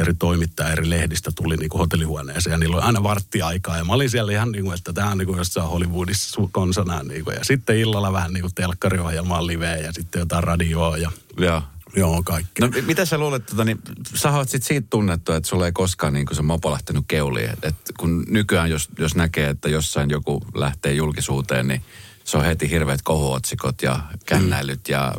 eri 0.00 0.14
toimittajaa 0.14 0.72
eri 0.72 0.90
lehdistä 0.90 1.30
tuli 1.34 1.56
niin 1.56 1.68
kuin 1.68 1.78
hotellihuoneeseen 1.78 2.52
ja 2.52 2.58
niillä 2.58 2.76
oli 2.76 2.84
aina 2.84 3.02
varttiaikaa. 3.02 3.76
Ja 3.76 3.84
mä 3.84 3.92
olin 3.92 4.10
siellä 4.10 4.32
ihan 4.32 4.52
niin 4.52 4.64
kuin, 4.64 4.78
että 4.78 4.92
tämä 4.92 5.10
on 5.10 5.18
niin 5.18 5.26
kuin 5.26 5.38
jossain 5.38 5.68
Hollywoodissa 5.68 6.40
konsana. 6.52 7.02
Niin 7.02 7.24
kuin. 7.24 7.34
Ja 7.34 7.44
sitten 7.44 7.78
illalla 7.78 8.12
vähän 8.12 8.32
niin 8.32 8.40
kuin 8.40 8.54
telkkariohjelmaa 8.54 9.46
liveä 9.46 9.76
ja 9.76 9.92
sitten 9.92 10.20
jotain 10.20 10.44
radioa 10.44 10.96
ja, 10.96 11.10
ja. 11.40 11.62
Joo, 11.96 12.22
kaikki. 12.22 12.62
No 12.62 12.68
mitä 12.86 13.04
sä 13.04 13.18
luulet, 13.18 13.46
tota, 13.46 13.64
niin, 13.64 13.78
sä 14.14 14.30
oot 14.30 14.48
sit 14.48 14.62
siitä 14.62 14.86
tunnettu, 14.90 15.32
että 15.32 15.48
sulla 15.48 15.66
ei 15.66 15.72
koskaan 15.72 16.12
niin 16.12 16.26
se 16.32 16.42
mopo 16.42 16.72
lähtenyt 16.72 17.04
keuliin. 17.08 17.50
Et, 17.50 17.64
et 17.64 17.76
kun 17.98 18.24
nykyään, 18.28 18.70
jos, 18.70 18.88
jos 18.98 19.14
näkee, 19.14 19.48
että 19.48 19.68
jossain 19.68 20.10
joku 20.10 20.42
lähtee 20.54 20.92
julkisuuteen, 20.92 21.68
niin 21.68 21.82
se 22.24 22.36
on 22.36 22.44
heti 22.44 22.70
hirveät 22.70 23.02
kohuotsikot 23.02 23.82
ja 23.82 24.00
kännäilyt 24.26 24.80
mm. 24.88 24.92
ja 24.92 25.14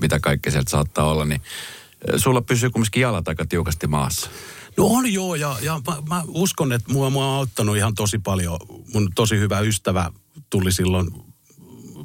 mitä 0.00 0.20
kaikkea 0.20 0.52
sieltä 0.52 0.70
saattaa 0.70 1.04
olla, 1.04 1.24
niin 1.24 1.42
sulla 2.16 2.42
pysyy 2.42 2.70
kumminkin 2.70 3.00
jalat 3.00 3.28
aika 3.28 3.46
tiukasti 3.46 3.86
maassa. 3.86 4.30
No 4.76 4.86
on 4.86 5.12
joo, 5.12 5.34
ja, 5.34 5.56
ja 5.62 5.80
mä, 5.86 5.96
mä 6.08 6.22
uskon, 6.28 6.72
että 6.72 6.92
mua, 6.92 7.10
mua 7.10 7.26
on 7.26 7.36
auttanut 7.36 7.76
ihan 7.76 7.94
tosi 7.94 8.18
paljon. 8.18 8.58
Mun 8.94 9.08
tosi 9.14 9.38
hyvä 9.38 9.60
ystävä 9.60 10.10
tuli 10.50 10.72
silloin 10.72 11.10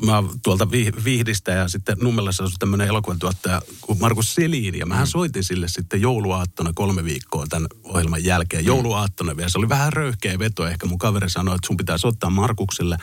mä 0.05 0.23
tuolta 0.43 0.71
Vihdistä 1.03 1.51
ja 1.51 1.67
sitten 1.67 1.97
Nummelassa 2.01 2.43
on 2.43 2.51
tämmöinen 2.59 2.87
elokuvatuottaja 2.87 3.61
kuin 3.81 3.99
Markus 3.99 4.35
Selin. 4.35 4.77
Ja 4.79 4.85
mä 4.85 4.99
mm. 4.99 5.05
soitin 5.05 5.43
sille 5.43 5.67
sitten 5.67 6.01
jouluaattona 6.01 6.71
kolme 6.75 7.03
viikkoa 7.03 7.45
tämän 7.49 7.67
ohjelman 7.83 8.23
jälkeen. 8.23 8.63
Mm. 8.63 8.67
Jouluaattona 8.67 9.37
vielä. 9.37 9.49
Se 9.49 9.57
oli 9.57 9.69
vähän 9.69 9.93
röyhkeä 9.93 10.39
veto. 10.39 10.67
Ehkä 10.67 10.85
mun 10.85 10.97
kaveri 10.97 11.29
sanoi, 11.29 11.55
että 11.55 11.67
sun 11.67 11.77
pitää 11.77 11.97
soittaa 11.97 12.29
Markukselle. 12.29 12.97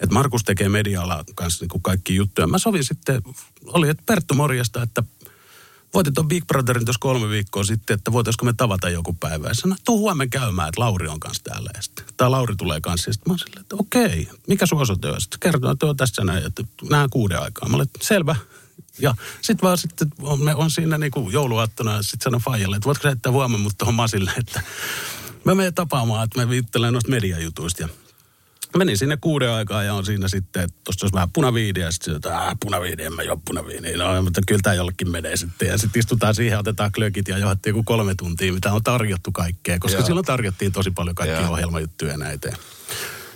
Että 0.00 0.14
Markus 0.14 0.44
tekee 0.44 0.68
medialla 0.68 1.24
kanssa 1.34 1.62
niin 1.62 1.68
kuin 1.68 1.82
kaikki 1.82 2.14
juttuja. 2.14 2.46
Mä 2.46 2.58
sovin 2.58 2.84
sitten, 2.84 3.22
oli, 3.66 3.88
että 3.88 4.02
Perttu 4.06 4.34
morjasta, 4.34 4.82
että 4.82 5.02
voitit 5.94 6.14
Big 6.28 6.46
Brotherin 6.46 6.84
tuossa 6.84 7.00
kolme 7.00 7.28
viikkoa 7.28 7.64
sitten, 7.64 7.94
että 7.94 8.12
voitaisiko 8.12 8.44
me 8.44 8.52
tavata 8.52 8.90
joku 8.90 9.12
päivä. 9.20 9.48
Ja 9.48 9.54
sanoin, 9.54 9.80
tuu 9.84 9.98
huomenna 9.98 10.30
käymään, 10.30 10.68
että 10.68 10.80
Lauri 10.80 11.08
on 11.08 11.20
kanssa 11.20 11.44
täällä. 11.44 11.70
Ja 11.74 11.82
sitten, 11.82 12.04
tai 12.16 12.30
Lauri 12.30 12.56
tulee 12.56 12.80
kanssa. 12.80 13.08
Ja 13.08 13.12
sitten 13.12 13.32
mä 13.32 13.38
silleen, 13.38 13.60
että 13.60 13.76
okei, 13.78 14.28
mikä 14.46 14.66
sun 14.66 14.80
osoite 14.80 15.08
on? 15.08 15.20
Sitten 15.20 15.40
kertoo, 15.40 15.70
että 15.70 15.86
on 15.86 15.96
tässä 15.96 16.24
näin, 16.24 16.46
että 16.46 16.62
nähdään 16.90 17.10
kuuden 17.10 17.42
aikaa. 17.42 17.68
Mä 17.68 17.76
olin, 17.76 17.90
selvä. 18.00 18.36
Ja 18.98 19.14
sitten 19.40 19.66
vaan 19.66 19.78
sitten 19.78 20.08
on, 20.22 20.44
me 20.44 20.54
on 20.54 20.70
siinä 20.70 20.98
niin 20.98 21.10
kuin 21.10 21.32
jouluaattona 21.32 21.92
ja 21.92 22.02
sitten 22.02 22.24
sanon 22.24 22.40
Fajalle, 22.40 22.76
että 22.76 22.86
voitko 22.86 23.02
sä 23.02 23.08
heittää 23.08 23.32
huomenna 23.32 23.62
mutta 23.62 23.78
tuohon 23.78 23.94
Masille, 23.94 24.32
että 24.36 24.62
mä 25.44 25.54
menen 25.54 25.74
tapaamaan, 25.74 26.24
että 26.24 26.40
mä 26.40 26.50
viittelen 26.50 26.92
noista 26.92 27.10
mediajutuista. 27.10 27.82
Ja 27.82 27.88
menin 28.76 28.98
sinne 28.98 29.18
kuuden 29.20 29.50
aikaa 29.50 29.82
ja 29.82 29.94
on 29.94 30.04
siinä 30.04 30.28
sitten, 30.28 30.62
että 30.62 30.76
tuossa 30.84 31.04
olisi 31.04 31.14
vähän 31.14 31.30
punaviiniä. 31.32 31.84
Ja 31.84 31.92
sitten 31.92 32.16
että 32.16 32.38
äh, 32.38 32.56
punaviini, 32.60 33.02
en 33.02 33.12
mä 33.12 33.22
juo 33.22 33.40
punaviiniä. 33.44 33.96
No, 33.96 34.22
mutta 34.22 34.40
kyllä 34.46 34.60
tämä 34.62 34.74
jollekin 34.74 35.10
menee 35.10 35.36
sitten. 35.36 35.68
Ja 35.68 35.78
sitten 35.78 36.00
istutaan 36.00 36.34
siihen, 36.34 36.58
otetaan 36.58 36.92
klökit 36.92 37.28
ja 37.28 37.38
johdattiin 37.38 37.70
joku 37.70 37.82
kolme 37.82 38.14
tuntia, 38.18 38.52
mitä 38.52 38.72
on 38.72 38.82
tarjottu 38.82 39.32
kaikkea. 39.32 39.78
Koska 39.78 39.98
Joo. 39.98 40.06
silloin 40.06 40.26
tarjottiin 40.26 40.72
tosi 40.72 40.90
paljon 40.90 41.14
kaikkia 41.14 41.40
Joo. 41.40 41.52
ohjelmajuttuja 41.52 42.16
näitä. 42.16 42.56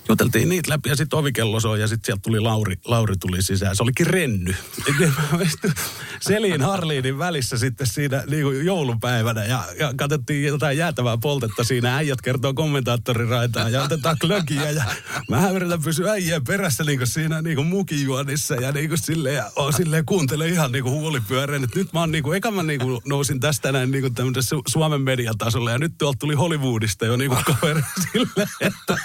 Juteltiin 0.09 0.49
niitä 0.49 0.71
läpi 0.71 0.89
ja 0.89 0.97
sitten 0.97 1.19
ovikello 1.19 1.61
soi 1.61 1.81
ja 1.81 1.89
sitten 1.89 2.07
sieltä 2.07 2.23
tuli 2.23 2.41
Lauri, 2.41 2.77
Lauri 2.85 3.15
tuli 3.17 3.43
sisään. 3.43 3.77
Se 3.77 3.83
olikin 3.83 4.07
renny. 4.07 4.55
Selin 6.21 6.63
Harliinin 6.63 7.19
välissä 7.19 7.59
sitten 7.59 7.87
siinä 7.87 8.25
niin 8.31 8.43
kuin 8.45 8.67
joulupäivänä 8.67 9.45
ja, 9.45 9.65
ja 9.79 9.95
katsottiin 9.97 10.45
jotain 10.45 10.79
jäätävää 10.79 11.19
poltetta 11.19 11.65
siinä. 11.65 11.97
Äijät 11.97 12.21
kertoo 12.21 12.55
kommentaattoriraitaan 12.55 13.73
ja 13.73 13.83
otetaan 13.83 14.17
klökiä 14.21 14.71
ja 14.71 14.85
mä 15.31 15.51
yritän 15.51 15.83
pysyä 15.83 16.11
äijien 16.11 16.45
perässä 16.45 16.85
niin 16.85 16.99
kuin 16.99 17.09
siinä 17.09 17.43
niin 17.43 17.57
kuin 17.57 17.67
mukijuonissa 17.67 18.55
ja 18.55 18.73
niin 18.73 18.89
kuin 18.89 18.99
silleen, 18.99 19.37
ja 19.37 19.51
oon 19.57 19.73
silleen 19.73 20.07
kuuntele 20.07 20.49
ihan 20.49 20.73
niin 20.73 20.83
kuin 20.83 20.95
huulipyöreen. 20.95 21.65
että 21.65 21.79
Nyt 21.79 21.93
mä 21.93 22.01
oon 22.01 22.13
niin 22.13 22.25
kuin, 22.25 22.37
eka 22.37 22.51
mä 22.51 22.63
niin 22.63 22.81
kuin 22.81 23.01
nousin 23.07 23.41
tästä 23.41 23.73
näin 23.73 23.91
niin 23.91 24.03
kuin 24.03 24.15
Su- 24.37 24.63
Suomen 24.69 25.01
mediatasolla 25.01 25.71
ja 25.71 25.79
nyt 25.79 25.93
tuolta 25.99 26.19
tuli 26.19 26.35
Hollywoodista 26.35 27.07
jo 27.07 27.17
niin 27.17 27.31
kuin 27.31 27.45
kaveri 27.45 27.83
silleen, 28.13 28.49
että 28.61 28.97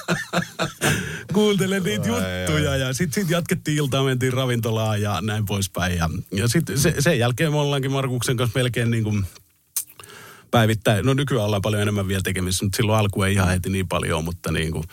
kuuntele 1.33 1.79
niitä 1.79 2.07
juttuja. 2.07 2.75
Ja 2.75 2.93
sitten 2.93 3.23
sit 3.23 3.31
jatkettiin 3.31 3.77
iltaa, 3.77 4.03
mentiin 4.03 4.33
ravintolaan 4.33 5.01
ja 5.01 5.21
näin 5.21 5.45
poispäin. 5.45 5.97
Ja, 5.97 6.09
ja 6.31 6.47
sitten 6.47 6.79
se, 6.79 6.95
sen 6.99 7.19
jälkeen 7.19 7.51
me 7.51 7.57
ollaankin 7.57 7.91
Markuksen 7.91 8.37
kanssa 8.37 8.59
melkein 8.59 8.91
niin 8.91 9.03
kuin 9.03 9.25
päivittäin. 10.51 11.05
No 11.05 11.13
nykyään 11.13 11.45
ollaan 11.45 11.61
paljon 11.61 11.81
enemmän 11.81 12.07
vielä 12.07 12.21
tekemisissä, 12.21 12.65
mutta 12.65 12.75
silloin 12.75 12.99
alku 12.99 13.23
ei 13.23 13.33
ihan 13.33 13.49
heti 13.49 13.69
niin 13.69 13.87
paljon, 13.87 14.23
mutta 14.23 14.51
niin 14.51 14.71
kuin, 14.71 14.83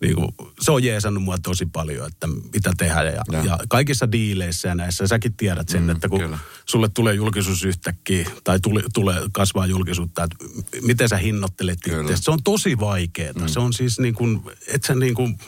niin 0.00 0.14
kuin, 0.14 0.28
se 0.60 0.72
on 0.72 0.84
jeesannut 0.84 1.22
mua 1.22 1.38
tosi 1.38 1.66
paljon, 1.66 2.06
että 2.06 2.26
mitä 2.26 2.72
tehdään. 2.78 3.06
Ja, 3.06 3.22
Joo. 3.32 3.44
ja 3.44 3.58
kaikissa 3.68 4.12
diileissä 4.12 4.68
ja 4.68 4.74
näissä, 4.74 5.06
säkin 5.06 5.34
tiedät 5.36 5.68
sen, 5.68 5.82
Mm, 5.82 5.90
että 5.90 6.08
kun 6.08 6.20
kyllä. 6.20 6.38
sulle 6.66 6.88
tulee 6.88 7.14
julkisuus 7.14 7.64
yhtäkkiä, 7.64 8.30
tai 8.44 8.60
tuli, 8.60 8.82
tulee 8.94 9.20
kasvaa 9.32 9.66
julkisuutta, 9.66 10.24
että 10.24 10.36
miten 10.82 11.08
sä 11.08 11.16
hinnoittelet 11.16 11.78
Kyllä. 11.84 12.00
itse. 12.10 12.16
Se 12.16 12.30
on 12.30 12.42
tosi 12.44 12.78
vaikeaa. 12.80 13.32
Mm. 13.32 13.46
Se 13.48 13.60
on 13.60 13.72
siis 13.72 13.98
niin 13.98 14.14
kuin, 14.14 14.42
et 14.66 14.84
sä 14.84 14.94
niin 14.94 15.14
kuin, 15.14 15.38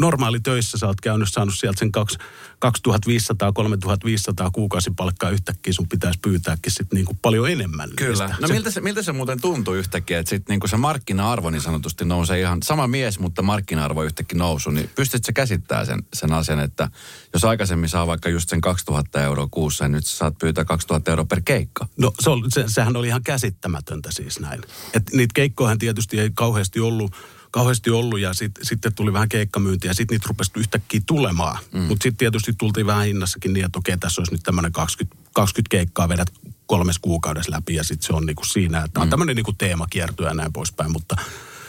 normaali 0.00 0.40
töissä 0.40 0.78
sä 0.78 0.86
oot 0.86 1.00
käynyt, 1.00 1.28
saanut 1.32 1.54
sieltä 1.54 1.78
sen 1.78 1.92
kaksi- 1.92 2.18
2500-3500 2.60 4.50
kuukausipalkkaa 4.52 5.30
yhtäkkiä, 5.30 5.72
sun 5.72 5.88
pitäisi 5.88 6.18
pyytääkin 6.22 6.72
sit 6.72 6.92
niin 6.92 7.04
kuin 7.04 7.18
paljon 7.22 7.50
enemmän. 7.50 7.90
Kyllä. 7.96 8.26
niistä. 8.26 8.42
No 8.42 8.48
miltä 8.48 8.70
se, 8.70 8.80
miltä 8.80 9.02
se 9.02 9.12
muuten 9.12 9.40
tuntuu 9.40 9.74
yhtäkkiä, 9.74 10.18
että 10.18 10.30
sitten 10.30 10.52
niinku 10.52 10.68
se 10.68 10.76
markkina-arvo 10.76 11.50
niin 11.50 11.60
sanotusti 11.60 12.04
nousee 12.04 12.40
ihan, 12.40 12.62
sama 12.62 12.86
mies, 12.86 13.18
mutta 13.18 13.42
markkina-arvo 13.42 14.02
yhtäkkiä 14.02 14.38
nousu, 14.38 14.70
niin 14.70 14.90
pystytkö 14.94 15.32
käsittämään 15.32 15.86
sen, 15.86 16.02
sen 16.14 16.32
asian, 16.32 16.60
että 16.60 16.90
jos 17.32 17.44
aikaisemmin 17.44 17.88
saa 17.88 18.06
vaikka 18.06 18.28
just 18.28 18.48
sen 18.48 18.60
2000 18.60 19.22
euroa 19.22 19.48
kuussa, 19.50 19.84
niin 19.84 19.92
nyt 19.92 20.06
sä 20.06 20.16
saat 20.16 20.38
pyytää 20.38 20.64
2000 20.64 21.10
euroa 21.10 21.24
per 21.24 21.42
keikka. 21.44 21.88
No 21.96 22.12
se 22.20 22.30
se, 22.48 22.64
sehän 22.66 22.96
oli 22.96 23.06
ihan 23.06 23.22
käsittämätöntä 23.22 24.08
siis 24.12 24.40
näin. 24.40 24.60
Et 24.94 25.02
niitä 25.12 25.32
keikkoahan 25.34 25.78
tietysti 25.78 26.20
ei 26.20 26.30
kauheasti 26.34 26.80
ollut, 26.80 27.12
kauheasti 27.50 27.90
ollut 27.90 28.20
ja 28.20 28.34
sit, 28.34 28.52
sitten 28.62 28.94
tuli 28.94 29.12
vähän 29.12 29.28
keikkamyyntiä 29.28 29.90
ja 29.90 29.94
sitten 29.94 30.14
niitä 30.14 30.28
rupesi 30.28 30.50
yhtäkkiä 30.56 31.00
tulemaan. 31.06 31.58
Mm. 31.72 31.80
Mutta 31.80 32.02
sitten 32.02 32.16
tietysti 32.16 32.52
tultiin 32.58 32.86
vähän 32.86 33.06
hinnassakin 33.06 33.52
niin, 33.52 33.66
että 33.66 33.78
okei 33.78 33.98
tässä 33.98 34.20
olisi 34.20 34.32
nyt 34.32 34.42
tämmöinen 34.42 34.72
20, 34.72 35.16
20 35.32 35.70
keikkaa 35.70 36.08
vedät 36.08 36.32
kolmes 36.66 36.98
kuukaudessa 36.98 37.52
läpi 37.52 37.74
ja 37.74 37.84
sitten 37.84 38.06
se 38.06 38.12
on 38.12 38.26
niinku 38.26 38.44
siinä, 38.44 38.84
että 38.84 39.00
on 39.00 39.10
tämmöinen 39.10 39.36
niinku 39.36 39.52
teemakiertue 39.52 40.28
ja 40.28 40.34
näin 40.34 40.52
poispäin, 40.52 40.92
mutta 40.92 41.16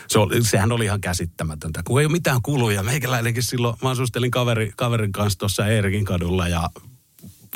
se 0.08 0.20
oli, 0.20 0.44
sehän 0.44 0.72
oli 0.72 0.86
ihan 0.86 1.02
käsittämätöntä, 1.02 1.82
kun 1.84 2.00
ei 2.00 2.06
ole 2.06 2.12
mitään 2.12 2.42
kuluja. 2.42 2.84
Meikäläinenkin 2.84 3.44
silloin, 3.44 3.78
mä 3.84 3.90
asustelin 3.90 4.32
kaveri, 4.32 4.72
kaverin 4.76 5.12
kanssa 5.12 5.40
tuossa 5.40 5.68
Eerikin 5.68 6.06
kadulla 6.06 6.48
ja 6.48 6.70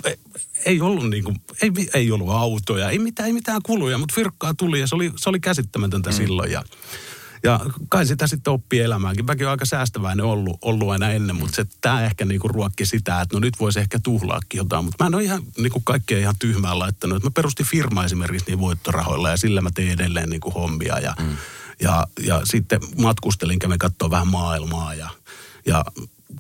ei, 0.06 0.18
ei 0.66 0.82
ollut 0.82 1.10
niinku, 1.10 1.34
ei, 1.62 1.72
ei 1.94 2.12
ollut 2.12 2.30
autoja, 2.30 2.90
ei 2.90 3.00
mitään, 3.00 3.28
ei 3.28 3.34
mitään 3.34 3.62
kuluja, 3.64 3.98
mutta 3.98 4.14
virkkaa 4.18 4.54
tuli 4.54 4.80
ja 4.80 4.88
se 4.88 4.96
oli, 4.96 5.12
se 5.16 5.30
oli 5.30 5.40
käsittämätöntä 5.40 6.10
mm. 6.10 6.16
silloin. 6.16 6.52
Ja, 6.52 6.64
ja 7.44 7.60
kai 7.90 8.06
sitä 8.06 8.28
sitten 8.28 8.54
oppii 8.54 8.80
elämäänkin. 8.80 9.26
Mäkin 9.26 9.46
olen 9.46 9.52
aika 9.52 9.66
säästäväinen 9.66 10.26
ollut, 10.26 10.58
ollut 10.62 10.92
aina 10.92 11.10
ennen, 11.10 11.36
mutta 11.36 11.56
se, 11.56 11.66
tämä 11.82 12.06
ehkä 12.06 12.26
niinku 12.26 12.48
ruokki 12.48 12.86
sitä, 12.86 13.22
että 13.22 13.36
no 13.36 13.40
nyt 13.40 13.60
voisi 13.60 13.80
ehkä 13.80 14.00
tuhlaakin 14.04 14.58
jotain. 14.58 14.86
Mutta 14.86 15.04
mä 15.04 15.08
en 15.08 15.16
ole 15.16 15.24
ihan 15.24 15.44
niinku 15.58 15.80
kaikkea 15.80 16.20
ihan 16.20 16.36
tyhmää 16.40 16.80
laittanut. 16.80 17.18
Et 17.18 17.24
Mä 17.24 17.32
perustin 17.32 17.66
firma 17.66 18.06
esimerkiksi 18.06 18.48
niin 18.48 18.60
voittorahoilla 18.60 19.30
ja 19.30 19.38
sillä 19.38 19.62
mä 19.62 19.70
tein 19.76 19.92
edelleen 19.92 20.30
niinku 20.30 20.52
hommia. 20.52 21.00
Ja, 21.00 21.16
mm. 21.20 21.38
ja, 21.82 22.08
ja 22.26 22.42
sitten 22.44 22.80
matkustelin, 22.98 23.60
kävin 23.60 23.80
katsoa 23.80 24.10
vähän 24.10 24.28
maailmaa 24.28 24.94
ja, 24.94 25.10
ja 25.66 25.86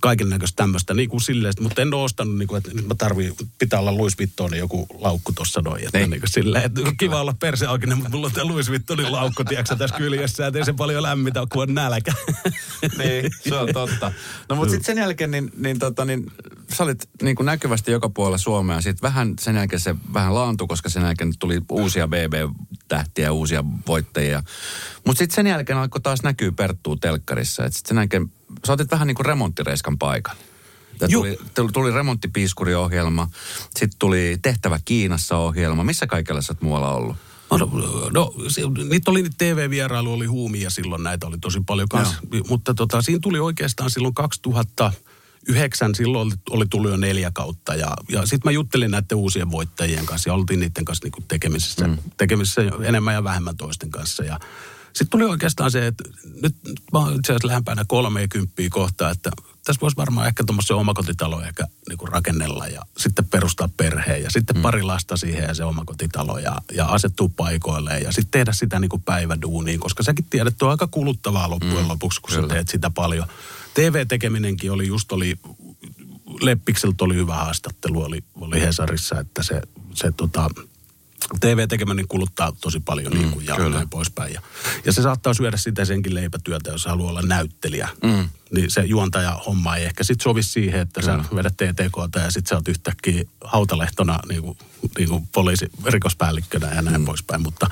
kaiken 0.01 0.29
näköistä 0.29 0.55
tämmöistä, 0.55 0.93
niin 0.93 1.09
kuin 1.09 1.21
silleen, 1.21 1.53
mutta 1.59 1.81
en 1.81 1.93
ole 1.93 2.03
ostanut, 2.03 2.37
niin 2.37 2.47
kuin, 2.47 2.57
että 2.57 2.73
nyt 2.73 2.87
mä 2.87 2.95
tarvii, 2.95 3.33
pitää 3.59 3.79
olla 3.79 3.97
Louis 3.97 4.17
Vuittonin 4.17 4.59
joku 4.59 4.87
laukku 4.99 5.31
tuossa 5.35 5.61
noin, 5.61 5.85
että 5.85 5.97
Niin. 5.97 6.09
niin 6.09 6.19
kuin 6.19 6.29
silleen, 6.31 6.65
että 6.65 6.81
kiva 6.97 7.21
olla 7.21 7.35
perse 7.39 7.65
auki, 7.65 7.87
mutta 7.87 8.09
mulla 8.09 8.27
on 8.27 8.33
tämä 8.33 8.47
Louis 8.47 8.69
Vuittonin 8.69 9.11
laukku, 9.11 9.43
tiedätkö, 9.43 9.75
tässä 9.75 9.97
kyljessä, 9.97 10.47
että 10.47 10.59
ei 10.59 10.65
se 10.65 10.73
paljon 10.73 11.03
lämmitä, 11.03 11.47
kun 11.51 11.61
on 11.63 11.73
nälkä. 11.73 12.13
niin, 12.97 13.31
se 13.49 13.55
on 13.55 13.69
totta. 13.73 14.11
No 14.49 14.55
mutta 14.55 14.71
sitten 14.71 14.85
sen 14.85 15.01
jälkeen, 15.01 15.31
niin, 15.31 15.51
niin, 15.57 15.79
tota, 15.79 16.05
niin 16.05 16.31
sä 16.73 16.83
olit 16.83 17.09
niin 17.21 17.35
kuin 17.35 17.45
näkyvästi 17.45 17.91
joka 17.91 18.09
puolella 18.09 18.37
Suomea. 18.37 18.81
Sitten 18.81 19.07
vähän 19.07 19.33
sen 19.39 19.55
jälkeen 19.55 19.79
se 19.79 19.95
vähän 20.13 20.35
laantui, 20.35 20.67
koska 20.67 20.89
sen 20.89 21.03
jälkeen 21.03 21.33
tuli 21.39 21.61
uusia 21.71 22.07
BB-tähtiä, 22.07 23.31
uusia 23.31 23.63
voittajia. 23.87 24.43
Mutta 25.05 25.19
sitten 25.19 25.35
sen 25.35 25.47
jälkeen 25.47 25.79
alkoi 25.79 26.01
taas 26.01 26.23
näkyy 26.23 26.51
Perttuu 26.51 26.95
telkkarissa. 26.95 27.65
Et 27.65 27.73
sit 27.73 27.85
sen 27.85 27.97
jälkeen, 27.97 28.31
sä 28.67 28.73
otit 28.73 28.91
vähän 28.91 29.07
niin 29.07 29.15
kuin 29.15 29.25
remonttireiskan 29.25 29.97
paikan. 29.97 30.35
Tuli, 31.11 31.37
tuli, 31.73 31.91
remonttipiiskuriohjelma, 31.91 33.29
sitten 33.69 33.99
tuli 33.99 34.39
Tehtävä 34.41 34.79
Kiinassa 34.85 35.37
ohjelma. 35.37 35.83
Missä 35.83 36.07
kaikella 36.07 36.41
sä 36.41 36.53
oot 36.53 36.61
muualla 36.61 36.93
ollut? 36.93 37.15
No, 37.51 37.69
no 38.13 38.33
se, 38.47 38.61
niitä 38.89 39.11
oli 39.11 39.21
niitä 39.21 39.35
TV-vierailu, 39.37 40.13
oli 40.13 40.25
huumia 40.25 40.69
silloin, 40.69 41.03
näitä 41.03 41.27
oli 41.27 41.37
tosi 41.37 41.61
paljon 41.65 41.89
kanssa. 41.89 42.15
Mutta 42.49 42.73
tota, 42.73 43.01
siinä 43.01 43.19
tuli 43.21 43.39
oikeastaan 43.39 43.89
silloin 43.89 44.13
2009, 44.13 45.95
silloin 45.95 46.27
oli, 46.27 46.35
oli 46.49 46.65
tullut 46.65 46.91
jo 46.91 46.97
neljä 46.97 47.31
kautta. 47.33 47.75
Ja, 47.75 47.93
ja 48.09 48.21
sitten 48.21 48.41
mä 48.43 48.51
juttelin 48.51 48.91
näiden 48.91 49.17
uusien 49.17 49.51
voittajien 49.51 50.05
kanssa 50.05 50.29
ja 50.29 50.33
oltiin 50.33 50.59
niiden 50.59 50.85
kanssa 50.85 51.05
niinku 51.05 51.23
tekemisissä, 51.27 51.87
mm. 51.87 51.97
tekemisissä 52.17 52.61
enemmän 52.83 53.13
ja 53.13 53.23
vähemmän 53.23 53.57
toisten 53.57 53.91
kanssa. 53.91 54.23
Ja 54.23 54.39
sitten 54.93 55.09
tuli 55.09 55.23
oikeastaan 55.23 55.71
se, 55.71 55.87
että 55.87 56.03
nyt, 56.41 56.55
nyt 56.67 56.81
mä 56.93 56.99
oon 56.99 57.15
itse 57.15 57.31
asiassa 57.31 57.47
lähempänä 57.47 57.85
30 57.87 58.53
kohtaa, 58.69 59.09
että 59.09 59.31
tässä 59.63 59.81
voisi 59.81 59.97
varmaan 59.97 60.27
ehkä 60.27 60.43
tuommoisen 60.43 60.75
omakotitalo 60.75 61.41
ehkä 61.41 61.67
niinku 61.89 62.05
rakennella 62.05 62.67
ja 62.67 62.81
sitten 62.97 63.27
perustaa 63.27 63.69
perheen 63.77 64.23
ja 64.23 64.29
sitten 64.29 64.55
mm. 64.55 64.61
pari 64.61 64.83
lasta 64.83 65.17
siihen 65.17 65.43
ja 65.43 65.53
se 65.53 65.63
omakotitalo 65.63 66.37
ja, 66.37 66.61
ja 66.73 66.85
asettua 66.85 67.29
paikoilleen 67.35 68.03
ja 68.03 68.11
sitten 68.11 68.31
tehdä 68.31 68.53
sitä 68.53 68.79
niinku 68.79 68.99
päiväduuniin, 68.99 69.79
koska 69.79 70.03
säkin 70.03 70.25
tiedät, 70.29 70.53
että 70.53 70.65
on 70.65 70.71
aika 70.71 70.87
kuluttavaa 70.87 71.49
loppujen 71.49 71.83
mm. 71.83 71.87
lopuksi, 71.87 72.21
kun 72.21 72.35
Kyllä. 72.35 72.47
sä 72.47 72.53
teet 72.53 72.69
sitä 72.69 72.89
paljon. 72.89 73.27
TV-tekeminenkin 73.73 74.71
oli 74.71 74.87
just 74.87 75.11
oli, 75.11 75.35
Leppikseltä 76.41 77.03
oli 77.03 77.15
hyvä 77.15 77.35
haastattelu, 77.35 78.01
oli, 78.01 78.23
oli 78.35 78.61
Hesarissa, 78.61 79.19
että 79.19 79.43
se, 79.43 79.61
se 79.93 80.11
tota, 80.17 80.49
TV-tekeminen 81.39 82.07
kuluttaa 82.07 82.51
tosi 82.61 82.79
paljon 82.79 83.13
niin 83.13 83.31
kuin, 83.31 83.45
ja 83.45 83.55
kyllä. 83.55 83.75
näin 83.75 83.89
poispäin. 83.89 84.33
Ja, 84.33 84.41
ja 84.85 84.93
se 84.93 85.01
saattaa 85.01 85.33
syödä 85.33 85.57
sitä 85.57 85.85
senkin 85.85 86.15
leipätyötä, 86.15 86.71
jos 86.71 86.85
haluaa 86.85 87.09
olla 87.09 87.21
näyttelijä. 87.21 87.89
Mm. 88.03 88.29
Niin 88.55 88.71
se 88.71 88.81
juontaja 88.81 89.31
homma 89.31 89.75
ei 89.75 89.85
ehkä 89.85 90.03
sitten 90.03 90.23
sovi 90.23 90.43
siihen, 90.43 90.79
että 90.79 91.01
Kyllä. 91.01 91.23
sä 91.23 91.35
vedät 91.35 91.57
TTKta 91.57 92.19
ja 92.19 92.31
sitten 92.31 92.49
sä 92.49 92.55
oot 92.55 92.67
yhtäkkiä 92.67 93.23
hautalehtona 93.43 94.19
niin 94.29 94.41
kuin, 94.41 94.57
niin 94.97 95.09
kuin 95.09 95.27
poliisi, 95.31 95.71
rikospäällikkönä 95.85 96.73
ja 96.73 96.81
näin 96.81 97.01
mm. 97.01 97.05
poispäin. 97.05 97.41
Mutta 97.41 97.67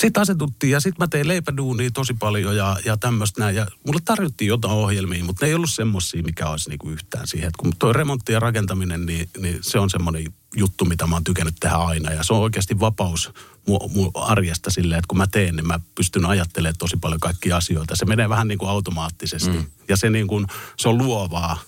sitten 0.00 0.20
asetuttiin 0.20 0.70
ja 0.70 0.80
sitten 0.80 1.04
mä 1.04 1.08
tein 1.08 1.28
leipäduunia 1.28 1.90
tosi 1.90 2.14
paljon 2.14 2.56
ja, 2.56 2.76
ja 2.84 2.96
tämmöistä 2.96 3.40
näin. 3.40 3.56
Ja 3.56 3.66
mulle 3.86 4.00
tarjottiin 4.04 4.48
jotain 4.48 4.74
ohjelmia, 4.74 5.24
mutta 5.24 5.44
ne 5.44 5.48
ei 5.48 5.54
ollut 5.54 5.72
semmosia, 5.72 6.22
mikä 6.22 6.48
olisi 6.48 6.68
niinku 6.68 6.90
yhtään 6.90 7.26
siihen. 7.26 7.48
Et 7.48 7.56
kun 7.56 7.72
toi 7.78 7.92
remontti 7.92 8.32
ja 8.32 8.40
rakentaminen, 8.40 9.06
niin, 9.06 9.28
niin 9.38 9.58
se 9.60 9.78
on 9.78 9.90
semmoinen 9.90 10.24
juttu, 10.56 10.84
mitä 10.84 11.06
mä 11.06 11.16
oon 11.16 11.24
tykännyt 11.24 11.54
tehdä 11.60 11.76
aina. 11.76 12.12
Ja 12.12 12.22
se 12.22 12.32
on 12.32 12.40
oikeasti 12.40 12.80
vapaus 12.80 13.32
mun, 13.66 14.10
arjesta 14.14 14.70
silleen, 14.70 14.98
että 14.98 15.08
kun 15.08 15.18
mä 15.18 15.26
teen, 15.26 15.56
niin 15.56 15.66
mä 15.66 15.80
pystyn 15.94 16.26
ajattelemaan 16.26 16.78
tosi 16.78 16.96
paljon 16.96 17.20
kaikkia 17.20 17.56
asioita. 17.56 17.96
Se 17.96 18.04
menee 18.04 18.28
vähän 18.28 18.48
niin 18.48 18.58
kuin 18.58 18.68
automaattisesti. 18.68 19.50
Mm. 19.50 19.64
Ja 19.88 19.96
se, 19.96 20.10
niin 20.10 20.26
kuin, 20.26 20.46
se 20.76 20.88
on 20.88 20.98
luovaa. 20.98 21.58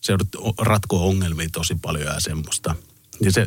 Se 0.00 0.16
ratkoo 0.58 1.08
ongelmia 1.08 1.48
tosi 1.52 1.74
paljon 1.82 2.14
ja 2.14 2.20
semmoista. 2.20 2.74
Ja 3.20 3.32
se, 3.32 3.46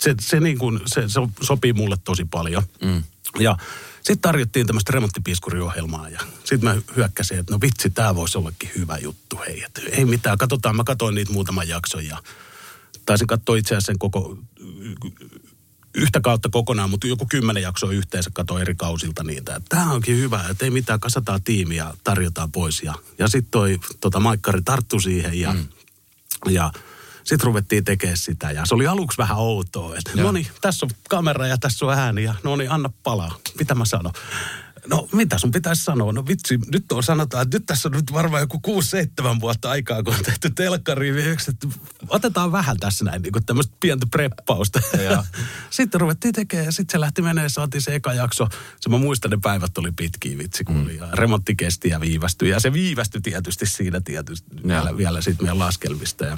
se, 0.00 0.14
se, 0.20 0.40
niin 0.40 0.58
kuin, 0.58 0.80
se, 0.86 1.08
se 1.08 1.20
sopii 1.42 1.72
mulle 1.72 1.96
tosi 2.04 2.24
paljon. 2.24 2.62
Mm. 2.84 3.02
Ja 3.40 3.56
sitten 3.96 4.18
tarjottiin 4.18 4.66
tämmöistä 4.66 4.92
remonttipiskuriohjelmaa 4.92 6.08
ja 6.08 6.20
sitten 6.44 6.64
mä 6.64 6.76
hyökkäsin, 6.96 7.38
että 7.38 7.52
no 7.52 7.60
vitsi, 7.60 7.90
tämä 7.90 8.14
voisi 8.14 8.38
ollakin 8.38 8.70
hyvä 8.76 8.98
juttu. 8.98 9.40
Hei, 9.46 9.62
et, 9.62 9.80
ei 9.90 10.04
mitään, 10.04 10.38
katsotaan, 10.38 10.76
mä 10.76 10.84
katsoin 10.84 11.14
niitä 11.14 11.32
muutaman 11.32 11.68
jakson 11.68 12.06
ja 12.06 12.18
taisin 13.06 13.26
katsoa 13.26 13.56
itse 13.56 13.74
asiassa 13.74 13.86
sen 13.86 13.98
koko 13.98 14.38
yhtä 15.94 16.20
kautta 16.20 16.48
kokonaan, 16.48 16.90
mutta 16.90 17.06
joku 17.06 17.26
kymmenen 17.26 17.62
jaksoa 17.62 17.92
yhteensä 17.92 18.30
katsoin 18.34 18.62
eri 18.62 18.74
kausilta 18.74 19.24
niitä. 19.24 19.60
Tämä 19.68 19.92
onkin 19.92 20.16
hyvä, 20.16 20.44
että 20.50 20.64
ei 20.64 20.70
mitään, 20.70 21.00
kasataan 21.00 21.42
tiimiä, 21.42 21.94
tarjotaan 22.04 22.52
pois. 22.52 22.82
Ja, 22.82 22.94
ja 23.18 23.28
sitten 23.28 23.50
toi 23.50 23.78
tota, 24.00 24.20
Maikkari 24.20 24.62
tarttu 24.62 25.00
siihen 25.00 25.40
ja, 25.40 25.52
mm. 25.52 25.68
ja 26.48 26.72
sitten 27.24 27.46
ruvettiin 27.46 27.84
tekemään 27.84 28.16
sitä 28.16 28.50
ja 28.50 28.62
se 28.66 28.74
oli 28.74 28.86
aluksi 28.86 29.18
vähän 29.18 29.36
outoa. 29.36 29.96
Että 29.96 30.22
no 30.22 30.32
niin, 30.32 30.46
tässä 30.60 30.86
on 30.86 30.90
kamera 31.08 31.46
ja 31.46 31.58
tässä 31.58 31.86
on 31.86 31.92
ääni 31.92 32.24
ja 32.24 32.34
no 32.42 32.56
niin, 32.56 32.70
anna 32.70 32.90
palaa. 33.02 33.38
Mitä 33.58 33.74
mä 33.74 33.84
sanon? 33.84 34.12
No 34.86 35.08
mitä 35.12 35.38
sun 35.38 35.50
pitäisi 35.50 35.84
sanoa? 35.84 36.12
No 36.12 36.26
vitsi, 36.26 36.58
nyt 36.72 36.92
on 36.92 37.02
sanotaan, 37.02 37.42
että 37.42 37.56
nyt 37.56 37.66
tässä 37.66 37.88
on 37.88 37.92
nyt 37.92 38.12
varmaan 38.12 38.42
joku 38.42 38.60
6-7 39.36 39.40
vuotta 39.40 39.70
aikaa, 39.70 40.02
kun 40.02 40.14
on 40.14 40.22
tehty 40.24 40.50
telkkari. 40.50 41.12
Otetaan 42.08 42.52
vähän 42.52 42.76
tässä 42.76 43.04
näin 43.04 43.22
niin 43.22 43.32
tämmöistä 43.46 43.76
pientä 43.80 44.06
preppausta. 44.10 44.80
Ja. 45.02 45.24
sitten 45.70 46.00
ruvettiin 46.00 46.34
tekemään 46.34 46.66
ja 46.66 46.72
sitten 46.72 46.92
se 46.92 47.00
lähti 47.00 47.22
menee, 47.22 47.48
saatiin 47.48 47.82
se 47.82 47.94
eka 47.94 48.12
jakso. 48.12 48.48
Se 48.80 48.88
mä 48.88 48.98
muistan, 48.98 49.30
ne 49.30 49.38
päivät 49.42 49.78
oli 49.78 49.92
pitkiä 49.96 50.38
vitsi, 50.38 50.64
kun 50.64 50.76
mm. 50.76 50.90
ja 50.90 51.08
remontti 51.12 51.56
kesti 51.56 51.88
ja 51.88 52.00
viivästyi. 52.00 52.50
Ja 52.50 52.60
se 52.60 52.72
viivästyi 52.72 53.20
tietysti 53.20 53.66
siinä 53.66 54.00
tietysti 54.00 54.56
ja. 54.56 54.62
vielä, 54.68 54.96
vielä 54.96 55.20
siitä 55.20 55.42
meidän 55.42 55.58
laskelmista. 55.58 56.24
Ja 56.24 56.36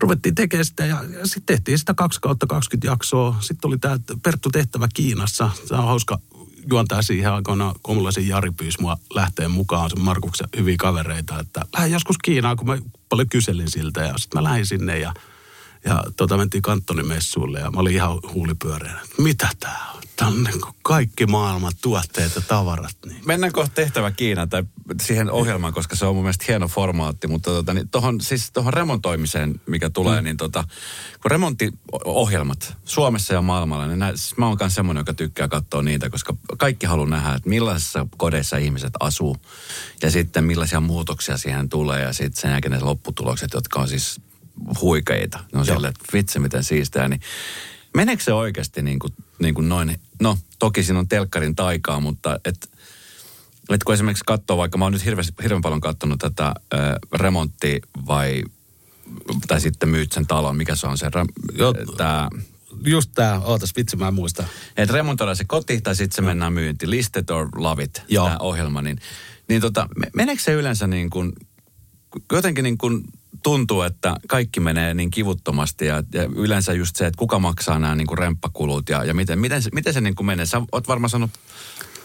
ruvettiin 0.00 0.34
tekemään 0.34 0.64
sitä 0.64 0.86
ja, 0.86 1.04
ja 1.18 1.26
sitten 1.26 1.56
tehtiin 1.56 1.78
sitä 1.78 1.94
2 1.94 2.20
kautta 2.20 2.46
20 2.46 2.86
jaksoa. 2.86 3.36
Sitten 3.40 3.68
oli 3.68 3.78
tämä 3.78 3.98
Perttu 4.22 4.50
tehtävä 4.50 4.88
Kiinassa. 4.94 5.50
Se 5.68 5.74
on 5.74 5.84
hauska 5.84 6.18
juontaa 6.70 7.02
siihen 7.02 7.32
aikoina 7.32 7.74
Komulaisen 7.82 8.28
Jari 8.28 8.50
pyysi 8.50 8.80
mua 8.80 8.96
lähteen 9.14 9.50
mukaan, 9.50 9.90
se 9.90 9.96
Markuksen 9.96 10.48
hyviä 10.56 10.76
kavereita, 10.78 11.40
että 11.40 11.62
lähden 11.76 11.92
joskus 11.92 12.16
Kiinaan, 12.18 12.56
kun 12.56 12.66
mä 12.66 12.78
paljon 13.08 13.28
kyselin 13.28 13.70
siltä 13.70 14.00
ja 14.00 14.14
sitten 14.18 14.42
mä 14.42 14.48
lähdin 14.48 14.66
sinne 14.66 14.98
ja 14.98 15.14
ja 15.84 16.04
tota, 16.16 16.36
mentiin 16.36 16.62
messuille 17.02 17.60
ja 17.60 17.70
mä 17.70 17.80
olin 17.80 17.94
ihan 17.94 18.20
huulipyöreänä. 18.34 19.00
Mitä 19.18 19.48
tää 19.60 19.90
on? 19.94 20.04
Tää 20.16 20.28
on 20.28 20.44
niin 20.44 20.60
kaikki 20.82 21.26
maailman 21.26 21.72
tuotteet 21.82 22.34
ja 22.34 22.40
tavarat. 22.40 22.96
Niin. 23.06 23.22
Mennään 23.26 23.52
kohta 23.52 23.74
tehtävä 23.74 24.10
Kiinaan 24.10 24.48
tai 24.48 24.64
siihen 25.02 25.30
ohjelmaan, 25.30 25.72
koska 25.72 25.96
se 25.96 26.06
on 26.06 26.14
mun 26.14 26.24
mielestä 26.24 26.44
hieno 26.48 26.68
formaatti. 26.68 27.26
Mutta 27.26 27.50
tota, 27.50 27.74
niin 27.74 27.88
tohon, 27.88 28.20
siis 28.20 28.50
tohon 28.50 28.72
remontoimiseen, 28.72 29.60
mikä 29.66 29.90
tulee, 29.90 30.20
mm. 30.20 30.24
niin 30.24 30.36
tota, 30.36 30.64
kun 31.22 31.30
remonttiohjelmat 31.30 32.76
Suomessa 32.84 33.34
ja 33.34 33.42
maailmalla, 33.42 33.86
niin 33.86 33.98
nää, 33.98 34.10
siis 34.10 34.36
mä 34.36 34.46
oon 34.46 34.56
myös 34.60 34.74
semmoinen, 34.74 35.00
joka 35.00 35.14
tykkää 35.14 35.48
katsoa 35.48 35.82
niitä, 35.82 36.10
koska 36.10 36.36
kaikki 36.58 36.86
haluaa 36.86 37.08
nähdä, 37.08 37.34
että 37.34 37.48
millaisissa 37.48 38.06
kodeissa 38.16 38.56
ihmiset 38.56 38.92
asuu 39.00 39.36
ja 40.02 40.10
sitten 40.10 40.44
millaisia 40.44 40.80
muutoksia 40.80 41.36
siihen 41.36 41.68
tulee 41.68 42.02
ja 42.02 42.12
sitten 42.12 42.40
sen 42.40 42.50
jälkeen 42.50 42.72
ne 42.72 42.80
lopputulokset, 42.80 43.52
jotka 43.54 43.80
on 43.80 43.88
siis 43.88 44.20
huikeita. 44.80 45.38
Ne 45.52 45.58
on 45.58 45.66
silleen, 45.66 45.90
että 45.90 46.12
vitsi 46.12 46.38
miten 46.38 46.64
siistää. 46.64 47.08
Niin 47.08 47.20
meneekö 47.94 48.22
se 48.22 48.32
oikeasti 48.32 48.82
niin 48.82 48.98
kuin, 48.98 49.12
niin 49.38 49.54
kuin 49.54 49.68
noin? 49.68 50.00
No, 50.22 50.38
toki 50.58 50.82
siinä 50.82 50.98
on 50.98 51.08
telkkarin 51.08 51.54
taikaa, 51.54 52.00
mutta 52.00 52.40
et, 52.44 52.70
et 53.70 53.84
kun 53.84 53.94
esimerkiksi 53.94 54.24
katsoo, 54.26 54.56
vaikka 54.56 54.78
mä 54.78 54.84
oon 54.84 54.92
nyt 54.92 55.04
hirveän, 55.04 55.26
hirveän 55.42 55.62
paljon 55.62 55.80
katsonut 55.80 56.18
tätä 56.18 56.46
äh, 56.46 56.80
remontti 57.12 57.80
vai 58.06 58.42
tai 59.48 59.60
sitten 59.60 59.88
myyt 59.88 60.12
sen 60.12 60.26
talon, 60.26 60.56
mikä 60.56 60.74
se 60.74 60.86
on 60.86 60.98
se, 60.98 61.10
tämä 61.96 62.28
just 62.86 63.10
tämä, 63.14 63.40
ootas 63.44 63.72
vitsi, 63.76 63.96
mä 63.96 64.08
en 64.08 64.14
muista. 64.14 64.44
Että 64.76 64.94
remontoida 64.94 65.34
se 65.34 65.44
koti 65.44 65.80
tai 65.80 65.96
sitten 65.96 66.16
se 66.16 66.22
no. 66.22 66.26
mennään 66.26 66.52
myynti. 66.52 66.90
Listed 66.90 67.30
or 67.30 67.48
love 67.56 67.82
it, 67.82 68.02
tämä 68.14 68.36
ohjelma. 68.40 68.82
Niin, 68.82 68.98
niin 69.48 69.60
tota, 69.60 69.88
meneekö 70.16 70.42
se 70.42 70.52
yleensä 70.52 70.86
niin 70.86 71.10
kuin, 71.10 71.32
jotenkin 72.32 72.62
niin 72.62 72.78
kuin 72.78 73.04
tuntuu, 73.44 73.82
että 73.82 74.16
kaikki 74.28 74.60
menee 74.60 74.94
niin 74.94 75.10
kivuttomasti 75.10 75.86
ja, 75.86 76.02
ja 76.12 76.22
yleensä 76.22 76.72
just 76.72 76.96
se, 76.96 77.06
että 77.06 77.18
kuka 77.18 77.38
maksaa 77.38 77.78
nämä 77.78 77.94
niin 77.94 78.06
kuin 78.06 78.18
remppakulut 78.18 78.88
ja, 78.88 79.04
ja 79.04 79.14
miten, 79.14 79.38
miten, 79.38 79.62
se, 79.62 79.70
miten 79.72 79.94
se 79.94 80.00
niin 80.00 80.14
kuin 80.14 80.26
menee. 80.26 80.46
Sä 80.46 80.62
oot 80.72 80.88
varmaan 80.88 81.10
sanonut 81.10 81.30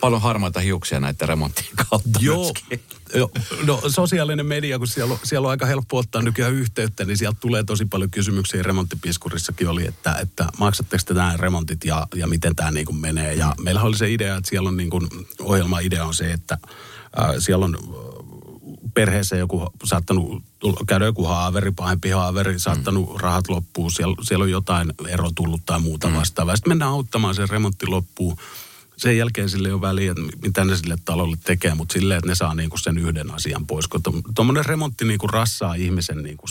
paljon 0.01 0.21
harmaita 0.21 0.59
hiuksia 0.59 0.99
näiden 0.99 1.27
remonttien 1.27 1.75
kautta 1.89 2.19
Joo. 2.19 2.53
Jo, 3.13 3.31
no 3.63 3.81
sosiaalinen 3.87 4.45
media, 4.45 4.77
kun 4.77 4.87
siellä 4.87 5.13
on, 5.13 5.19
siellä 5.23 5.45
on 5.45 5.51
aika 5.51 5.65
helppo 5.65 5.97
ottaa 5.97 6.21
nykyään 6.21 6.53
yhteyttä, 6.53 7.05
niin 7.05 7.17
sieltä 7.17 7.37
tulee 7.39 7.63
tosi 7.63 7.85
paljon 7.85 8.11
kysymyksiä. 8.11 8.63
Remonttipiskurissakin 8.63 9.67
oli, 9.67 9.87
että, 9.87 10.15
että 10.21 10.47
maksatteko 10.57 11.03
te 11.05 11.13
nämä 11.13 11.37
remontit 11.37 11.85
ja, 11.85 12.07
ja 12.15 12.27
miten 12.27 12.55
tämä 12.55 12.71
niin 12.71 12.85
kuin 12.85 12.97
menee. 12.97 13.33
Ja 13.33 13.55
meillä 13.61 13.81
oli 13.81 13.97
se 13.97 14.11
idea, 14.11 14.37
että 14.37 14.49
siellä 14.49 14.69
on 14.69 14.77
niin 14.77 14.89
kuin, 14.89 15.07
ohjelma-idea 15.39 16.05
on 16.05 16.13
se, 16.13 16.31
että 16.31 16.57
äh, 17.19 17.35
siellä 17.39 17.65
on 17.65 17.77
perheessä 18.93 19.35
joku 19.35 19.67
saattanut 19.83 20.43
käydä 20.87 21.05
joku 21.05 21.25
haaveri, 21.25 21.71
pahempi 21.71 22.09
haaveri, 22.09 22.59
saattanut 22.59 23.09
mm. 23.09 23.19
rahat 23.19 23.49
loppuu, 23.49 23.89
siellä, 23.89 24.15
siellä 24.21 24.43
on 24.43 24.51
jotain 24.51 24.93
ero 25.07 25.29
tullut 25.35 25.61
tai 25.65 25.79
muuta 25.79 26.07
mm. 26.07 26.15
vastaavaa. 26.15 26.55
Sitten 26.55 26.71
mennään 26.71 26.91
auttamaan 26.91 27.35
sen 27.35 27.49
remontti 27.49 27.87
loppuun 27.87 28.37
sen 28.99 29.17
jälkeen 29.17 29.49
sille 29.49 29.67
ei 29.67 29.73
ole 29.73 29.81
väliä, 29.81 30.11
että 30.11 30.23
mitä 30.41 30.65
ne 30.65 30.77
sille 30.77 30.95
talolle 31.05 31.37
tekee, 31.43 31.75
mutta 31.75 31.93
silleen, 31.93 32.17
että 32.17 32.29
ne 32.29 32.35
saa 32.35 32.55
niinku 32.55 32.77
sen 32.77 32.97
yhden 32.97 33.31
asian 33.31 33.67
pois. 33.67 33.87
Kun 33.87 34.01
tuommoinen 34.35 34.65
remontti 34.65 35.05
niinku 35.05 35.27
rassaa 35.27 35.73
ihmisen 35.73 36.23
niinku 36.23 36.45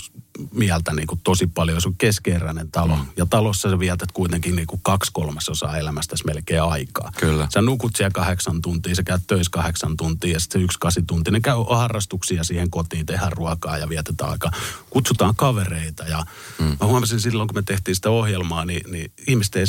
mieltä 0.53 0.93
niinku 0.93 1.19
tosi 1.25 1.47
paljon, 1.47 1.77
jos 1.77 1.87
on 1.87 1.95
keskeeräinen 1.99 2.71
talo. 2.71 2.97
Mm. 2.97 3.07
Ja 3.17 3.27
talossa 3.27 3.71
sä 3.71 3.79
vietät 3.79 4.13
kuitenkin 4.13 4.57
niinku 4.57 4.81
kaksi 4.83 5.11
kolmasosaa 5.13 5.79
elämästäsi 5.79 6.25
melkein 6.27 6.63
aikaa. 6.63 7.13
Kyllä. 7.17 7.49
Sä 7.55 7.63
nukut 7.63 7.97
siellä 7.97 8.11
kahdeksan 8.11 8.63
tuntia, 8.63 8.95
sä 8.95 9.03
käyt 9.03 9.23
töissä 9.27 9.51
kahdeksan 9.51 9.97
tuntia 9.97 10.33
ja 10.33 10.41
sitten 10.41 10.61
se 10.61 10.65
yksi 10.65 10.79
kasi 10.81 11.03
tuntia. 11.07 11.33
Ne 11.33 11.41
käy 11.41 11.57
harrastuksia 11.71 12.45
siihen 12.45 12.71
kotiin, 12.71 13.07
tehdään 13.07 13.33
ruokaa 13.33 13.79
ja 13.79 13.89
vietetään 13.89 14.31
aikaa. 14.31 14.53
Kutsutaan 14.91 15.37
kavereita 15.37 16.05
ja 16.05 16.25
mm. 16.59 16.65
mä 16.65 16.87
huomasin 16.87 17.21
silloin, 17.21 17.49
kun 17.49 17.57
me 17.57 17.63
tehtiin 17.63 17.95
sitä 17.95 18.11
ohjelmaa, 18.11 18.65
niin, 18.65 18.93
niin 18.93 19.11
ihmiset 19.27 19.57
ei 19.57 19.65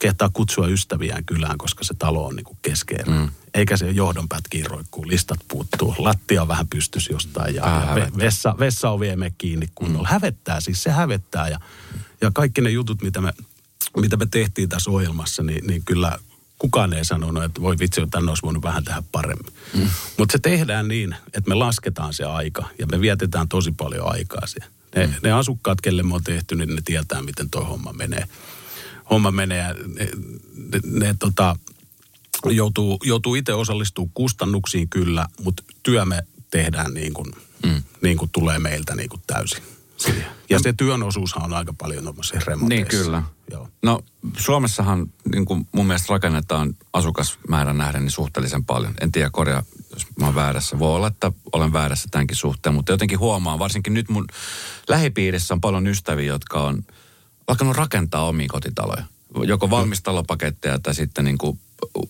kehtaa 0.00 0.30
kutsua 0.32 0.68
ystäviään 0.68 1.24
kylään, 1.24 1.58
koska 1.58 1.84
se 1.84 1.94
talo 1.98 2.26
on 2.26 2.36
niinku 2.36 2.56
keskeinen. 2.62 3.20
Mm. 3.20 3.28
Eikä 3.54 3.76
se 3.76 3.90
johdon 3.90 4.28
pätkiin 4.28 4.66
roikkuu, 4.66 5.08
listat 5.08 5.40
puuttuu, 5.48 5.94
lattia 5.98 6.42
on 6.42 6.48
vähän 6.48 6.68
pystys 6.68 7.08
jostain 7.10 7.54
ja, 7.54 7.62
ja 7.96 8.10
vessa, 8.18 8.54
vessa 8.58 8.90
on 8.90 9.00
vie 9.00 9.16
kiinni 9.38 9.68
kunnolla. 9.74 10.08
Mm. 10.08 10.12
Hävettää 10.12 10.60
siis, 10.60 10.82
se 10.82 10.90
hävettää 10.90 11.48
ja, 11.48 11.60
ja 12.20 12.30
kaikki 12.34 12.60
ne 12.60 12.70
jutut, 12.70 13.02
mitä 13.02 13.20
me, 13.20 13.32
mitä 13.96 14.16
me 14.16 14.26
tehtiin 14.30 14.68
tässä 14.68 14.90
ohjelmassa, 14.90 15.42
niin, 15.42 15.66
niin 15.66 15.82
kyllä 15.84 16.18
kukaan 16.58 16.92
ei 16.92 17.04
sanonut, 17.04 17.44
että 17.44 17.60
voi 17.60 17.78
vitsi, 17.78 18.00
tänne 18.10 18.30
olisi 18.30 18.42
voinut 18.42 18.62
vähän 18.62 18.84
tehdä 18.84 19.02
paremmin. 19.12 19.52
Mm. 19.74 19.88
Mutta 20.18 20.32
se 20.32 20.38
tehdään 20.38 20.88
niin, 20.88 21.16
että 21.26 21.48
me 21.48 21.54
lasketaan 21.54 22.14
se 22.14 22.24
aika 22.24 22.64
ja 22.78 22.86
me 22.86 23.00
vietetään 23.00 23.48
tosi 23.48 23.72
paljon 23.72 24.12
aikaa 24.12 24.46
siihen. 24.46 24.70
Ne, 24.96 25.06
mm. 25.06 25.12
ne 25.22 25.32
asukkaat, 25.32 25.80
kelle 25.80 26.02
me 26.02 26.14
on 26.14 26.24
tehty, 26.24 26.56
niin 26.56 26.74
ne 26.74 26.82
tietää, 26.84 27.22
miten 27.22 27.50
tuo 27.50 27.64
homma 27.64 27.92
menee 27.92 28.24
homma 29.10 29.30
menee. 29.30 29.74
Ne, 29.74 30.08
ne, 30.72 30.80
ne 30.84 31.14
tota, 31.18 31.56
joutuu, 32.44 32.98
joutuu 33.04 33.34
itse 33.34 33.54
osallistumaan 33.54 34.10
kustannuksiin 34.14 34.88
kyllä, 34.88 35.26
mutta 35.44 35.62
työ 35.82 36.04
me 36.04 36.22
tehdään 36.50 36.94
niin 36.94 37.14
kuin, 37.14 37.26
mm. 37.66 37.82
niin 38.02 38.16
kuin 38.16 38.30
tulee 38.32 38.58
meiltä 38.58 38.94
niin 38.94 39.08
kuin 39.08 39.22
täysin. 39.26 39.62
Ja 40.50 40.58
se 40.58 40.72
työn 40.72 41.02
osuushan 41.02 41.44
on 41.44 41.52
aika 41.52 41.74
paljon 41.78 42.04
tuommoisessa 42.04 42.50
remonteissa. 42.50 42.96
Niin 42.96 43.04
kyllä. 43.04 43.22
Joo. 43.50 43.68
No 43.82 44.00
Suomessahan 44.38 45.06
niin 45.32 45.44
kuin 45.44 45.68
mun 45.72 45.86
mielestä 45.86 46.12
rakennetaan 46.12 46.76
asukasmäärän 46.92 47.78
nähden 47.78 48.02
niin 48.02 48.10
suhteellisen 48.10 48.64
paljon. 48.64 48.94
En 49.00 49.12
tiedä 49.12 49.30
korjaa, 49.32 49.62
jos 49.92 50.06
mä 50.20 50.26
oon 50.26 50.34
väärässä. 50.34 50.78
Voi 50.78 50.94
olla, 50.94 51.06
että 51.06 51.32
olen 51.52 51.72
väärässä 51.72 52.08
tämänkin 52.10 52.36
suhteen, 52.36 52.74
mutta 52.74 52.92
jotenkin 52.92 53.18
huomaan, 53.18 53.58
varsinkin 53.58 53.94
nyt 53.94 54.08
mun 54.08 54.26
lähipiirissä 54.88 55.54
on 55.54 55.60
paljon 55.60 55.86
ystäviä, 55.86 56.26
jotka 56.26 56.62
on– 56.62 56.82
alkanut 57.50 57.76
rakentaa 57.76 58.28
omia 58.28 58.48
kotitaloja. 58.48 59.04
Joko 59.44 59.70
valmistalopaketteja 59.70 60.78
tai 60.78 60.94
sitten 60.94 61.24
niin 61.24 61.38
kuin 61.38 61.58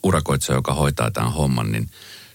urakoitsija, 0.02 0.56
joka 0.56 0.74
hoitaa 0.74 1.10
tämän 1.10 1.32
homman, 1.32 1.72
niin, 1.72 1.90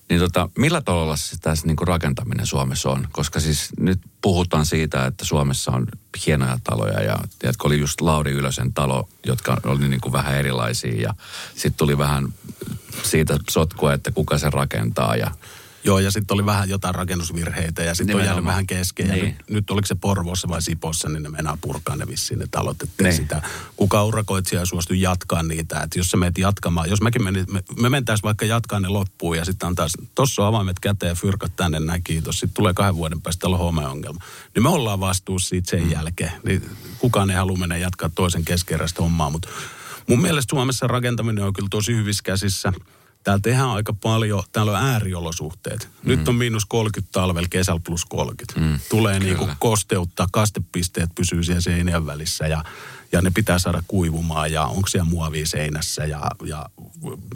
niin 0.09 0.19
tota, 0.19 0.49
millä 0.57 0.81
tavalla 0.81 1.15
tässä 1.41 1.67
niin 1.67 1.75
kuin 1.75 1.87
rakentaminen 1.87 2.45
Suomessa 2.45 2.89
on? 2.89 3.07
Koska 3.11 3.39
siis 3.39 3.69
nyt 3.79 3.99
puhutaan 4.21 4.65
siitä, 4.65 5.05
että 5.05 5.25
Suomessa 5.25 5.71
on 5.71 5.87
hienoja 6.25 6.59
taloja 6.63 7.03
ja 7.03 7.17
tiedätkö, 7.39 7.67
oli 7.67 7.79
just 7.79 8.01
Lauri 8.01 8.31
Ylösen 8.31 8.73
talo, 8.73 9.09
jotka 9.25 9.57
oli 9.65 9.87
niin 9.87 10.01
kuin 10.01 10.13
vähän 10.13 10.35
erilaisia 10.35 11.01
ja 11.01 11.13
sitten 11.53 11.77
tuli 11.77 11.97
vähän 11.97 12.33
siitä 13.03 13.37
sotkua, 13.49 13.93
että 13.93 14.11
kuka 14.11 14.37
se 14.37 14.49
rakentaa 14.49 15.15
ja 15.15 15.31
Joo, 15.85 15.99
ja 15.99 16.11
sitten 16.11 16.35
oli 16.35 16.45
vähän 16.45 16.69
jotain 16.69 16.95
rakennusvirheitä 16.95 17.83
ja 17.83 17.95
sitten 17.95 18.15
on 18.15 18.25
jäänyt 18.25 18.45
vähän 18.45 18.67
kesken. 18.67 19.07
Niin. 19.07 19.19
Ja 19.19 19.25
nyt, 19.25 19.35
nyt 19.49 19.71
oliko 19.71 19.85
se 19.85 19.95
Porvoossa 19.95 20.47
vai 20.47 20.61
Sipossa, 20.61 21.09
niin 21.09 21.23
ne 21.23 21.29
meinaa 21.29 21.57
purkaa 21.61 21.95
ne 21.95 22.07
vissiin 22.07 22.39
ne 22.39 22.47
talot. 22.51 22.81
Että 22.81 23.03
niin. 23.03 23.13
sitä, 23.13 23.41
kuka 23.75 24.03
urakoitsija 24.03 24.65
suostu 24.65 24.93
jatkaa 24.93 25.43
niitä. 25.43 25.81
Että 25.81 25.99
jos 25.99 26.11
sä 26.11 26.17
menet 26.17 26.37
jatkamaan, 26.37 26.89
jos 26.89 27.01
mäkin 27.01 27.23
menin, 27.23 27.45
me, 27.51 27.63
me 27.79 27.89
mentäis 27.89 28.23
vaikka 28.23 28.45
jatkaa 28.45 28.79
ne 28.79 28.87
loppuun 28.87 29.37
ja 29.37 29.45
sitten 29.45 29.67
antaa, 29.67 29.87
tossa 30.15 30.41
on 30.41 30.47
avaimet 30.47 30.79
käteen 30.79 31.09
ja 31.09 31.15
fyrkat 31.15 31.55
tänne, 31.55 31.79
näin 31.79 32.03
kiitos. 32.03 32.39
Sitten 32.39 32.53
tulee 32.53 32.73
kahden 32.73 32.95
vuoden 32.95 33.21
päästä, 33.21 33.47
on 33.47 33.57
homeongelma. 33.57 34.19
Niin 34.55 34.63
me 34.63 34.69
ollaan 34.69 34.99
vastuussa 34.99 35.49
siitä 35.49 35.69
sen 35.69 35.83
mm. 35.83 35.91
jälkeen. 35.91 36.31
Niin 36.45 36.69
kukaan 36.99 37.29
ei 37.29 37.37
halua 37.37 37.57
mennä 37.57 37.77
jatkaa 37.77 38.09
toisen 38.15 38.45
keskeräistä 38.45 39.01
hommaa, 39.01 39.29
mutta 39.29 39.49
mun 40.07 40.21
mielestä 40.21 40.49
Suomessa 40.49 40.87
rakentaminen 40.87 41.43
on 41.43 41.53
kyllä 41.53 41.69
tosi 41.71 41.95
hyvissä 41.95 42.23
käsissä 42.23 42.73
täällä 43.25 43.41
tehdään 43.41 43.69
aika 43.69 43.93
paljon, 43.93 44.43
täällä 44.51 44.71
on 44.71 44.85
ääriolosuhteet. 44.85 45.89
Mm. 46.03 46.09
Nyt 46.09 46.27
on 46.27 46.35
miinus 46.35 46.65
30 46.65 47.11
talvella, 47.11 47.47
kesällä 47.47 47.81
plus 47.85 48.05
30. 48.05 48.59
Mm. 48.59 48.79
Tulee 48.89 49.19
niin 49.19 49.37
kuin 49.37 49.51
kosteutta, 49.59 50.27
kastepisteet 50.31 51.09
pysyy 51.15 51.43
siellä 51.43 51.61
seinien 51.61 52.05
välissä 52.05 52.47
ja, 52.47 52.63
ja 53.11 53.21
ne 53.21 53.31
pitää 53.31 53.59
saada 53.59 53.83
kuivumaan 53.87 54.51
ja 54.51 54.65
onko 54.65 54.87
siellä 54.87 55.09
muovia 55.09 55.45
seinässä 55.45 56.05
ja, 56.05 56.31
ja 56.45 56.65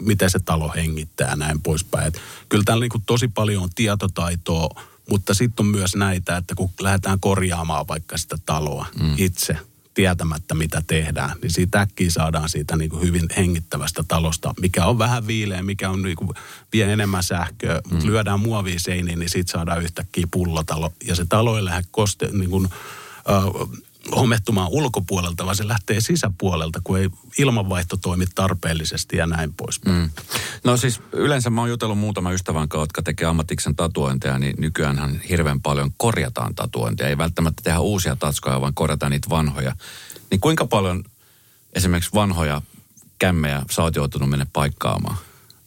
miten 0.00 0.30
se 0.30 0.38
talo 0.44 0.72
hengittää 0.76 1.30
ja 1.30 1.36
näin 1.36 1.62
poispäin. 1.62 2.06
Et 2.06 2.20
kyllä 2.48 2.64
täällä 2.64 2.82
niin 2.82 2.90
kuin 2.90 3.04
tosi 3.06 3.28
paljon 3.28 3.62
on 3.62 3.70
tietotaitoa, 3.74 4.82
mutta 5.10 5.34
sitten 5.34 5.66
on 5.66 5.70
myös 5.70 5.96
näitä, 5.96 6.36
että 6.36 6.54
kun 6.54 6.70
lähdetään 6.80 7.20
korjaamaan 7.20 7.88
vaikka 7.88 8.18
sitä 8.18 8.38
taloa 8.46 8.86
mm. 9.00 9.14
itse– 9.16 9.56
tietämättä, 9.94 10.54
mitä 10.54 10.82
tehdään, 10.86 11.36
niin 11.42 11.50
siitä 11.50 11.80
äkkiä 11.80 12.10
saadaan 12.10 12.48
siitä 12.48 12.76
niin 12.76 12.90
kuin 12.90 13.02
hyvin 13.02 13.28
hengittävästä 13.36 14.04
talosta, 14.08 14.54
mikä 14.60 14.86
on 14.86 14.98
vähän 14.98 15.26
viileä, 15.26 15.62
mikä 15.62 15.90
on 15.90 16.02
niin 16.02 16.16
kuin, 16.16 16.30
vie 16.72 16.92
enemmän 16.92 17.22
sähköä, 17.22 17.74
mm. 17.74 17.92
mutta 17.92 18.06
lyödään 18.06 18.40
muovia 18.40 18.78
seiniin, 18.80 19.18
niin 19.18 19.30
siitä 19.30 19.52
saadaan 19.52 19.82
yhtäkkiä 19.82 20.26
pullotalo. 20.30 20.92
Ja 21.06 21.14
se 21.14 21.24
talo 21.28 21.56
ei 21.56 21.64
lähde 21.64 21.84
koste, 21.90 22.28
niin 22.32 22.50
kuin, 22.50 22.68
äh, 23.30 23.44
homettumaan 24.16 24.68
ulkopuolelta, 24.70 25.44
vaan 25.44 25.56
se 25.56 25.68
lähtee 25.68 26.00
sisäpuolelta, 26.00 26.80
kun 26.84 26.98
ei 26.98 27.08
ilmanvaihto 27.38 27.96
toimi 27.96 28.24
tarpeellisesti 28.34 29.16
ja 29.16 29.26
näin 29.26 29.54
pois. 29.54 29.84
Mm. 29.84 30.10
No 30.64 30.76
siis 30.76 31.00
yleensä 31.12 31.50
mä 31.50 31.60
oon 31.60 31.70
jutellut 31.70 31.98
muutama 31.98 32.32
ystävän 32.32 32.68
kanssa, 32.68 32.82
jotka 32.82 33.02
tekee 33.02 33.28
ammatiksen 33.28 33.76
tatuointeja, 33.76 34.38
niin 34.38 34.54
nykyään 34.58 35.20
hirveän 35.28 35.60
paljon 35.60 35.90
korjataan 35.96 36.54
tatuointeja. 36.54 37.08
Ei 37.08 37.18
välttämättä 37.18 37.62
tehdä 37.62 37.80
uusia 37.80 38.16
tatskoja, 38.16 38.60
vaan 38.60 38.74
korjataan 38.74 39.12
niitä 39.12 39.30
vanhoja. 39.30 39.74
Niin 40.30 40.40
kuinka 40.40 40.66
paljon 40.66 41.04
esimerkiksi 41.72 42.10
vanhoja 42.14 42.62
kämmejä 43.18 43.62
sä 43.70 43.82
oot 43.82 43.96
joutunut 43.96 44.30
mennä 44.30 44.46
paikkaamaan? 44.52 45.16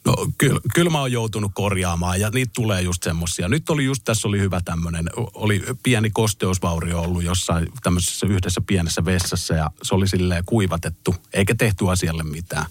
No 0.06 0.16
kyllä, 0.38 0.60
kyllä 0.74 0.90
mä 0.90 1.00
oon 1.00 1.12
joutunut 1.12 1.52
korjaamaan 1.56 2.20
ja 2.20 2.30
niitä 2.30 2.52
tulee 2.56 2.82
just 2.82 3.04
semmosia. 3.04 3.50
Nyt 3.50 3.70
oli 3.70 3.86
just 3.86 4.02
tässä 4.06 4.28
oli 4.28 4.40
hyvä 4.40 4.62
tämmöinen, 4.66 5.10
oli 5.34 5.64
pieni 5.84 6.10
kosteusvaurio 6.10 7.02
ollut 7.02 7.24
jossain 7.24 7.68
tämmöisessä 7.84 8.28
yhdessä 8.28 8.62
pienessä 8.68 9.06
vessassa 9.06 9.54
ja 9.54 9.72
se 9.84 9.96
oli 9.96 10.08
silleen 10.08 10.44
kuivatettu, 10.46 11.16
eikä 11.34 11.56
tehty 11.56 11.90
asialle 11.92 12.24
mitään. 12.24 12.66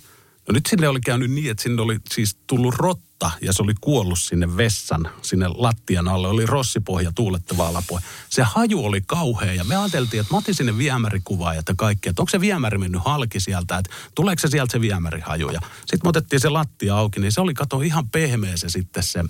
No 0.49 0.53
nyt 0.53 0.67
sinne 0.67 0.89
oli 0.89 1.01
käynyt 1.01 1.31
niin, 1.31 1.51
että 1.51 1.63
sinne 1.63 1.83
oli 1.83 1.99
siis 2.15 2.37
tullut 2.47 2.75
rotta 2.75 3.12
rotta 3.23 3.47
ja 3.47 3.53
se 3.53 3.63
oli 3.63 3.75
kuollut 3.81 4.19
sinne 4.19 4.57
vessan, 4.57 5.11
sinne 5.23 5.49
lattian 5.49 6.09
alle. 6.09 6.29
Oli 6.29 6.47
rossipohja 6.47 7.13
tuulettava 7.15 7.69
alapohja. 7.69 8.07
Se 8.29 8.43
haju 8.43 8.85
oli 8.85 9.01
kauhea 9.07 9.53
ja 9.53 9.65
me 9.65 9.77
ajateltiin, 9.77 10.21
että 10.21 10.35
mä 10.35 10.39
otin 10.39 10.55
sinne 10.55 10.79
viemärikuvaa 10.79 11.55
ja 11.55 11.63
kaikki, 11.77 12.09
että 12.09 12.23
onko 12.23 12.31
se 12.31 12.41
viemäri 12.41 12.79
mennyt 12.79 13.03
halki 13.05 13.41
sieltä, 13.41 13.79
että 13.79 13.91
tuleeko 14.15 14.41
se 14.41 14.49
sieltä 14.49 14.73
se 14.73 14.81
viemärihaju. 14.81 15.51
Ja 15.51 15.61
sitten 15.77 16.01
me 16.05 16.09
otettiin 16.09 16.41
se 16.41 16.49
lattia 16.49 16.97
auki, 16.97 17.21
niin 17.21 17.33
se 17.33 17.41
oli 17.41 17.55
kato 17.55 17.81
ihan 17.81 18.09
pehmeä 18.09 18.57
se 18.57 18.69
sitten 18.69 19.03
se 19.03 19.25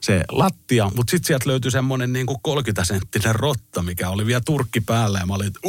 se 0.00 0.24
lattia, 0.30 0.90
mutta 0.96 1.10
sitten 1.10 1.26
sieltä 1.26 1.48
löytyi 1.48 1.70
semmoinen 1.70 2.12
niin 2.12 2.26
30 2.42 2.84
senttinen 2.84 3.34
rotta, 3.34 3.82
mikä 3.82 4.10
oli 4.10 4.26
vielä 4.26 4.40
turkki 4.44 4.80
päällä 4.80 5.18
ja 5.18 5.26
mä 5.26 5.34
olin, 5.34 5.46
että 5.46 5.60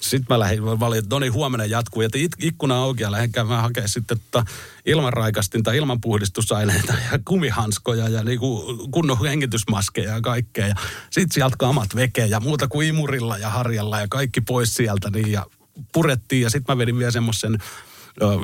Sitten 0.00 0.26
mä 0.28 0.38
lähdin, 0.38 0.62
mä 0.64 0.86
olin, 0.86 0.98
että 0.98 1.14
no 1.14 1.18
niin, 1.18 1.32
huomenna 1.32 1.64
jatkuu. 1.64 2.02
Ja 2.02 2.08
ikkuna 2.38 2.82
auki 2.82 3.02
ja 3.02 3.12
lähdin 3.12 3.32
käymään 3.32 3.62
hakemaan 3.62 3.88
sitten 3.88 4.20
tota 4.30 4.44
ilmanraikastinta, 4.86 5.72
ilmanpuhdistusaineita 5.72 6.92
ja 7.12 7.18
kumihanskoja 7.24 8.08
ja 8.08 8.24
niin 8.24 8.38
kuin 8.38 8.90
kunnon 8.90 9.20
hengitysmaskeja 9.20 10.14
ja 10.14 10.20
kaikkea. 10.20 10.66
Ja 10.66 10.74
sitten 11.10 11.34
sieltä 11.34 11.56
kamat 11.58 11.96
vekeen 11.96 12.30
ja 12.30 12.40
muuta 12.40 12.68
kuin 12.68 12.88
imurilla 12.88 13.38
ja 13.38 13.50
harjalla 13.50 14.00
ja 14.00 14.06
kaikki 14.10 14.40
pois 14.40 14.74
sieltä. 14.74 15.10
Niin, 15.10 15.32
ja 15.32 15.46
purettiin 15.92 16.42
ja 16.42 16.50
sitten 16.50 16.74
mä 16.74 16.78
vedin 16.78 16.98
vielä 16.98 17.10
semmoisen 17.10 17.58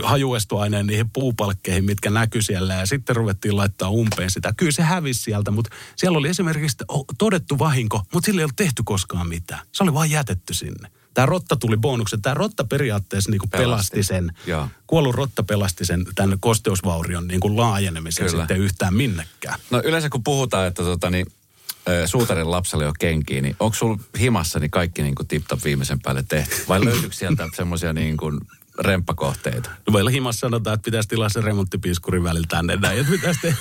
hajuestoaineen 0.03 0.87
niihin 0.87 1.11
puupalkkeihin, 1.11 1.85
mitkä 1.85 2.11
näkyi 2.11 2.43
siellä 2.43 2.75
ja 2.75 2.87
sitten 2.87 3.17
ruvettiin 3.17 3.57
laittaa 3.57 3.91
umpeen 3.91 4.31
sitä. 4.31 4.53
Kyllä 4.57 4.73
se 4.73 4.83
hävisi 4.83 5.23
sieltä, 5.23 5.51
mutta 5.51 5.71
siellä 5.97 6.19
oli 6.19 6.29
esimerkiksi 6.29 6.77
todettu 7.19 7.59
vahinko, 7.59 8.03
mutta 8.13 8.27
sillä 8.27 8.41
ei 8.41 8.45
ollut 8.45 8.57
tehty 8.57 8.83
koskaan 8.85 9.29
mitään. 9.29 9.61
Se 9.73 9.83
oli 9.83 9.95
vain 9.95 10.11
jätetty 10.11 10.55
sinne. 10.55 10.89
Tämä 11.19 11.27
rotta 11.27 11.57
tuli 11.57 11.77
bonuksen. 11.77 12.23
Tämä 12.23 12.35
rotta 12.35 12.65
periaatteessa 12.65 13.31
niin 13.31 13.39
kuin 13.39 13.51
pelasti. 13.51 13.91
pelasti 13.91 14.03
sen. 14.03 14.33
Joo. 14.47 14.69
Kuollut 14.87 15.15
rotta 15.15 15.43
pelasti 15.43 15.85
sen 15.85 16.05
tämän 16.15 16.39
kosteusvaurion 16.41 17.29
niin 17.29 17.41
kuin 17.41 17.57
laajenemisen 17.57 18.27
Kyllä. 18.27 18.43
sitten 18.43 18.59
yhtään 18.59 18.95
minnekään. 18.95 19.59
No 19.71 19.83
yleensä 19.85 20.09
kun 20.09 20.25
puhutaan, 20.25 20.67
että 20.67 20.83
tota, 20.83 21.11
niin, 21.11 21.27
suutarin 22.07 22.51
lapselle 22.51 22.85
jo 22.85 22.93
kenkiin, 22.99 23.43
niin 23.43 23.57
onko 23.61 23.75
sulla 23.75 23.99
himassa 24.21 24.59
niin 24.59 24.71
kaikki 24.71 25.03
niin 25.03 25.15
kuin 25.15 25.29
tip-top 25.29 25.65
viimeisen 25.65 26.01
päälle 26.01 26.25
tehty? 26.29 26.57
Vai 26.69 26.85
löytyykö 26.85 27.15
sieltä 27.15 27.49
semmoisia 27.57 27.93
niin 27.93 28.17
kuin 28.17 28.41
remppakohteita? 28.79 29.71
No 29.87 29.93
meillä 29.93 30.11
himassa 30.11 30.41
sanotaan, 30.41 30.75
että 30.75 30.85
pitäisi 30.85 31.09
tilaa 31.09 31.29
se 31.29 31.41
remonttipiiskuri 31.41 32.23
välillä 32.23 32.47
tänne 32.49 32.77
näin, 32.77 32.99
että 32.99 33.13
pitäisi 33.13 33.41
te... 33.41 33.57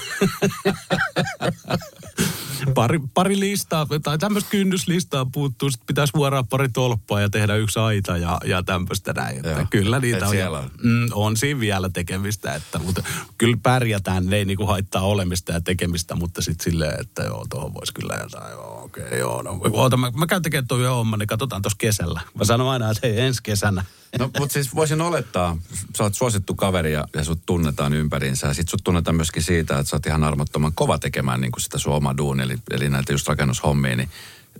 pari, 2.75 2.99
pari 3.13 3.39
listaa, 3.39 3.87
tai 4.03 4.17
tämmöistä 4.17 4.49
kynnyslistaa 4.49 5.25
puuttuu, 5.25 5.71
sitten 5.71 5.87
pitäisi 5.87 6.13
vuoraa 6.15 6.43
pari 6.43 6.69
tolppaa 6.69 7.21
ja 7.21 7.29
tehdä 7.29 7.55
yksi 7.55 7.79
aita 7.79 8.17
ja, 8.17 8.37
ja 8.45 8.63
tämmöistä 8.63 9.13
näin. 9.13 9.37
Että 9.37 9.49
Joo. 9.49 9.67
kyllä 9.69 9.99
niitä 9.99 10.17
Et 10.17 10.23
on. 10.23 10.29
Siellä 10.29 10.59
on. 10.59 10.71
Mm, 10.83 11.07
on 11.13 11.37
siinä 11.37 11.59
vielä 11.59 11.89
tekemistä, 11.89 12.55
että, 12.55 12.79
mutta 12.79 13.03
kyllä 13.37 13.57
pärjätään, 13.63 14.25
ne 14.25 14.35
ei 14.35 14.45
niinku 14.45 14.65
haittaa 14.65 15.01
olemista 15.01 15.51
ja 15.51 15.61
tekemistä, 15.61 16.15
mutta 16.15 16.41
sitten 16.41 16.63
silleen, 16.63 17.01
että 17.01 17.23
joo, 17.23 17.45
tuohon 17.49 17.73
voisi 17.73 17.93
kyllä 17.93 18.15
jotain, 18.23 18.51
joo, 18.51 18.86
okei, 18.87 19.05
okay, 19.05 19.19
joo, 19.19 19.41
no, 19.41 19.59
oota, 19.71 19.97
mä, 19.97 20.11
mä 20.15 20.27
käyn 20.27 20.41
tekemään 20.41 20.67
tuon 20.67 20.85
homman, 20.85 21.19
niin 21.19 21.27
katsotaan 21.27 21.61
tuossa 21.61 21.77
kesällä. 21.77 22.21
Mä 22.35 22.45
sanon 22.45 22.69
aina, 22.69 22.91
että 22.91 23.07
hei, 23.07 23.19
ensi 23.19 23.43
kesänä. 23.43 23.85
No, 24.19 24.29
mutta 24.39 24.53
siis 24.53 24.75
voisin 24.75 25.01
olettaa, 25.01 25.57
sä 25.97 26.03
oot 26.03 26.15
suosittu 26.15 26.55
kaveri 26.55 26.93
ja, 26.93 27.07
ja 27.15 27.23
sut 27.23 27.39
tunnetaan 27.45 27.93
ympäriinsä. 27.93 28.47
Ja 28.47 28.53
sit 28.53 28.69
sut 28.69 28.83
tunnetaan 28.83 29.15
myöskin 29.15 29.43
siitä, 29.43 29.79
että 29.79 29.89
sä 29.89 29.95
oot 29.95 30.05
ihan 30.05 30.23
armottoman 30.23 30.73
kova 30.73 30.99
tekemään 30.99 31.41
niin 31.41 31.51
kuin 31.51 31.61
sitä 31.61 31.77
sun 31.77 31.93
oma 31.93 32.17
duuni, 32.17 32.43
eli, 32.43 32.57
eli 32.71 32.89
näitä 32.89 33.13
just 33.13 33.27
rakennushommia. 33.27 33.95
Niin, 33.95 34.09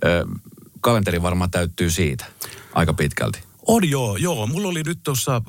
ö, 0.04 0.26
kalenteri 0.80 1.22
varmaan 1.22 1.50
täyttyy 1.50 1.90
siitä 1.90 2.24
aika 2.74 2.94
pitkälti. 2.94 3.47
On 3.68 3.90
joo, 3.90 4.16
joo. 4.16 4.46
Mulla 4.46 4.68
oli 4.68 4.82
nyt 4.82 4.98
tuossa 5.04 5.42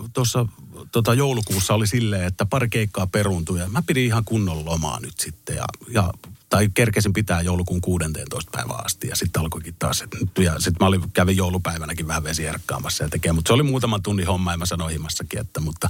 tota 0.91 1.13
joulukuussa 1.13 1.73
oli 1.73 1.87
silleen, 1.87 2.25
että 2.25 2.45
pari 2.45 2.69
keikkaa 2.69 3.07
peruuntui 3.07 3.59
ja 3.59 3.69
mä 3.69 3.81
pidin 3.81 4.05
ihan 4.05 4.25
kunnon 4.25 4.65
lomaa 4.65 4.99
nyt 4.99 5.19
sitten 5.19 5.55
ja, 5.55 5.65
ja 5.91 6.13
tai 6.49 6.69
kerkesin 6.73 7.13
pitää 7.13 7.41
joulukuun 7.41 7.81
16. 7.81 8.51
päivää 8.51 8.81
asti 8.85 9.07
ja 9.07 9.15
sitten 9.15 9.41
alkoikin 9.41 9.75
taas. 9.79 10.01
Et 10.01 10.15
nyt, 10.19 10.29
ja 10.39 10.53
sitten 10.59 10.77
mä 10.79 10.87
olin, 10.87 11.11
kävin 11.11 11.37
joulupäivänäkin 11.37 12.07
vähän 12.07 12.23
vesierkkaamassa 12.23 13.03
ja 13.03 13.09
tekee, 13.09 13.31
mutta 13.31 13.49
se 13.49 13.53
oli 13.53 13.63
muutaman 13.63 14.03
tunnin 14.03 14.27
homma 14.27 14.51
ja 14.51 14.57
mä 14.57 14.65
sanoin 14.65 14.91
himassakin, 14.91 15.39
että 15.39 15.59
mutta 15.59 15.89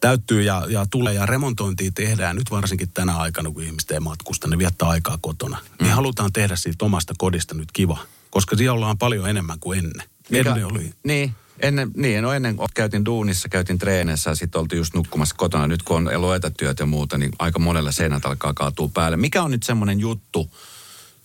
täyttyy 0.00 0.42
ja, 0.42 0.66
ja 0.68 0.86
tulee 0.90 1.14
ja 1.14 1.26
remontointia 1.26 1.90
tehdään 1.94 2.36
nyt 2.36 2.50
varsinkin 2.50 2.88
tänä 2.94 3.16
aikana, 3.16 3.50
kun 3.50 3.62
ihmiset 3.62 3.90
ei 3.90 4.00
matkusta, 4.00 4.48
ne 4.48 4.58
viettää 4.58 4.88
aikaa 4.88 5.18
kotona. 5.20 5.58
Mm. 5.58 5.84
Niin 5.84 5.94
halutaan 5.94 6.32
tehdä 6.32 6.56
siitä 6.56 6.84
omasta 6.84 7.14
kodista 7.18 7.54
nyt 7.54 7.72
kiva, 7.72 7.98
koska 8.30 8.56
siellä 8.56 8.74
ollaan 8.74 8.98
paljon 8.98 9.28
enemmän 9.30 9.60
kuin 9.60 9.78
ennen. 9.78 10.08
Mikä, 10.30 10.50
ennen 10.50 10.66
oli. 10.66 10.92
Niin, 11.04 11.34
Ennen, 11.60 11.90
niin, 11.96 12.22
no 12.22 12.32
ennen 12.32 12.56
käytin 12.74 13.04
duunissa, 13.04 13.48
käytin 13.48 13.78
treeneissä 13.78 14.30
ja 14.30 14.34
sitten 14.34 14.60
oltiin 14.60 14.78
just 14.78 14.94
nukkumassa 14.94 15.34
kotona. 15.38 15.66
Nyt 15.66 15.82
kun 15.82 15.96
on 15.96 16.16
ollut 16.16 16.34
etätyöt 16.34 16.78
ja 16.78 16.86
muuta, 16.86 17.18
niin 17.18 17.32
aika 17.38 17.58
monella 17.58 17.92
seinät 17.92 18.26
alkaa 18.26 18.54
kaatua 18.54 18.90
päälle. 18.94 19.16
Mikä 19.16 19.42
on 19.42 19.50
nyt 19.50 19.62
semmoinen 19.62 20.00
juttu, 20.00 20.50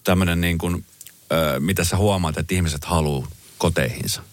tämmöinen 0.04 0.42
niin 0.42 0.58
kuin, 0.58 0.86
ö, 1.32 1.60
mitä 1.60 1.84
sä 1.84 1.98
huomaat, 1.98 2.38
että 2.38 2.56
ihmiset 2.56 2.86
haluaa 2.86 3.28
koteihinsa? 3.58 4.24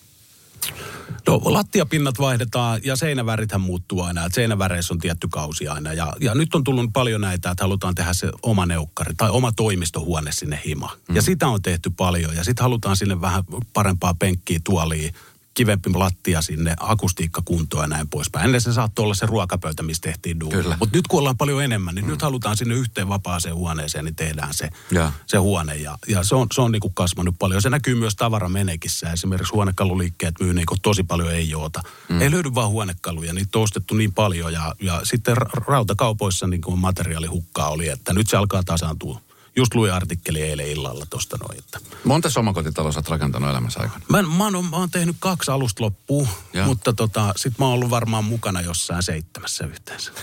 No 1.26 1.40
lattiapinnat 1.44 2.18
vaihdetaan 2.18 2.80
ja 2.84 2.96
seinävärithän 2.96 3.60
muuttuu 3.60 4.02
aina. 4.02 4.26
Että 4.26 4.34
seinäväreissä 4.34 4.94
on 4.94 4.98
tietty 4.98 5.28
kausi 5.30 5.68
aina. 5.68 5.92
Ja, 5.92 6.12
ja 6.20 6.34
nyt 6.34 6.54
on 6.54 6.64
tullut 6.64 6.90
paljon 6.92 7.20
näitä, 7.20 7.50
että 7.50 7.64
halutaan 7.64 7.94
tehdä 7.94 8.12
se 8.12 8.30
oma 8.42 8.66
neukkari 8.66 9.14
tai 9.14 9.30
oma 9.30 9.52
toimistohuone 9.52 10.32
sinne 10.32 10.60
hima. 10.66 10.96
Mm. 11.08 11.16
Ja 11.16 11.22
sitä 11.22 11.48
on 11.48 11.62
tehty 11.62 11.90
paljon. 11.90 12.36
Ja 12.36 12.44
sitten 12.44 12.62
halutaan 12.62 12.96
sinne 12.96 13.20
vähän 13.20 13.44
parempaa 13.72 14.14
penkkiä, 14.14 14.60
tuolia, 14.64 15.12
kivempi 15.54 15.90
lattia 15.94 16.42
sinne, 16.42 16.74
akustiikka 16.80 17.42
kuntoon 17.44 17.84
ja 17.84 17.88
näin 17.88 18.08
poispäin. 18.08 18.44
Ennen 18.44 18.60
se 18.60 18.72
saattoi 18.72 19.02
olla 19.02 19.14
se 19.14 19.26
ruokapöytä, 19.26 19.82
missä 19.82 20.02
tehtiin 20.02 20.40
duunia. 20.40 20.76
Mutta 20.78 20.98
nyt 20.98 21.06
kun 21.06 21.18
ollaan 21.18 21.36
paljon 21.36 21.64
enemmän, 21.64 21.94
niin 21.94 22.04
mm. 22.04 22.10
nyt 22.10 22.22
halutaan 22.22 22.56
sinne 22.56 22.74
yhteen 22.74 23.08
vapaaseen 23.08 23.54
huoneeseen, 23.54 24.04
niin 24.04 24.16
tehdään 24.16 24.54
se, 24.54 24.70
ja. 24.90 25.12
se 25.26 25.38
huone. 25.38 25.76
Ja, 25.76 25.98
ja 26.08 26.24
se 26.24 26.34
on, 26.34 26.46
se 26.54 26.60
on 26.60 26.72
niin 26.72 26.80
kuin 26.80 26.94
kasvanut 26.94 27.34
paljon. 27.38 27.62
Se 27.62 27.70
näkyy 27.70 27.94
myös 27.94 28.16
tavaramenekissä. 28.16 29.12
Esimerkiksi 29.12 29.52
huonekaluliikkeet 29.52 30.34
myy 30.40 30.54
niin 30.54 30.66
kuin 30.66 30.80
tosi 30.80 31.02
paljon 31.02 31.32
ei 31.32 31.50
joota. 31.50 31.82
Mm. 32.08 32.20
Ei 32.20 32.30
löydy 32.30 32.54
vaan 32.54 32.70
huonekaluja, 32.70 33.32
niitä 33.32 33.58
on 33.58 33.64
ostettu 33.64 33.94
niin 33.94 34.12
paljon. 34.12 34.52
Ja, 34.52 34.74
ja 34.80 35.00
sitten 35.04 35.36
rautakaupoissa 35.66 36.46
niin 36.46 36.60
kuin 36.60 36.78
materiaalihukkaa 36.78 37.70
oli, 37.70 37.88
että 37.88 38.12
nyt 38.12 38.28
se 38.30 38.36
alkaa 38.36 38.62
tasaantua 38.62 39.20
just 39.56 39.74
luin 39.74 39.92
artikkeli 39.92 40.42
eilen 40.42 40.68
illalla 40.68 41.06
tuosta 41.10 41.36
noin. 41.48 41.58
Että. 41.58 41.80
Monta 42.04 42.28
omakotitaloa 42.36 42.92
olet 42.94 43.08
rakentanut 43.08 43.50
elämässä 43.50 43.80
aikana? 43.80 44.04
Mä, 44.08 44.22
mä, 44.22 44.44
oon, 44.44 44.64
mä 44.70 44.76
oon 44.76 44.90
tehnyt 44.90 45.16
kaksi 45.18 45.50
alusta 45.50 45.84
loppuun, 45.84 46.28
ja. 46.52 46.64
mutta 46.64 46.92
tota, 46.92 47.32
sit 47.36 47.58
mä 47.58 47.64
oon 47.64 47.74
ollut 47.74 47.90
varmaan 47.90 48.24
mukana 48.24 48.60
jossain 48.60 49.02
seitsemässä 49.02 49.66
yhteensä. 49.66 50.12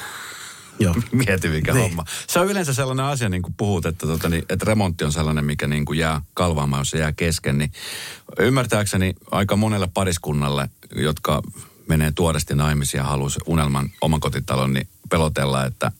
Joo. 0.79 0.95
Mieti 1.11 1.47
mikä 1.47 1.73
niin. 1.73 1.81
homma. 1.81 2.05
Se 2.27 2.39
on 2.39 2.47
yleensä 2.47 2.73
sellainen 2.73 3.05
asia, 3.05 3.29
niin 3.29 3.41
kuin 3.41 3.53
puhut, 3.57 3.85
että, 3.85 4.07
tota, 4.07 4.29
niin, 4.29 4.45
että 4.49 4.65
remontti 4.65 5.03
on 5.03 5.11
sellainen, 5.11 5.45
mikä 5.45 5.67
niin 5.67 5.85
kuin 5.85 5.99
jää 5.99 6.21
kalvaamaan, 6.33 6.81
jos 6.81 6.89
se 6.89 6.97
jää 6.97 7.11
kesken. 7.11 7.57
Niin 7.57 7.71
ymmärtääkseni 8.39 9.15
aika 9.31 9.55
monelle 9.55 9.87
pariskunnalle, 9.93 10.69
jotka 10.95 11.41
menee 11.87 12.11
tuoresti 12.15 12.55
naimisia 12.55 13.01
ja 13.01 13.07
haluaisi 13.07 13.39
unelman 13.45 13.89
omakotitalon, 14.01 14.73
niin 14.73 14.87
pelotella, 15.09 15.65
että 15.65 15.91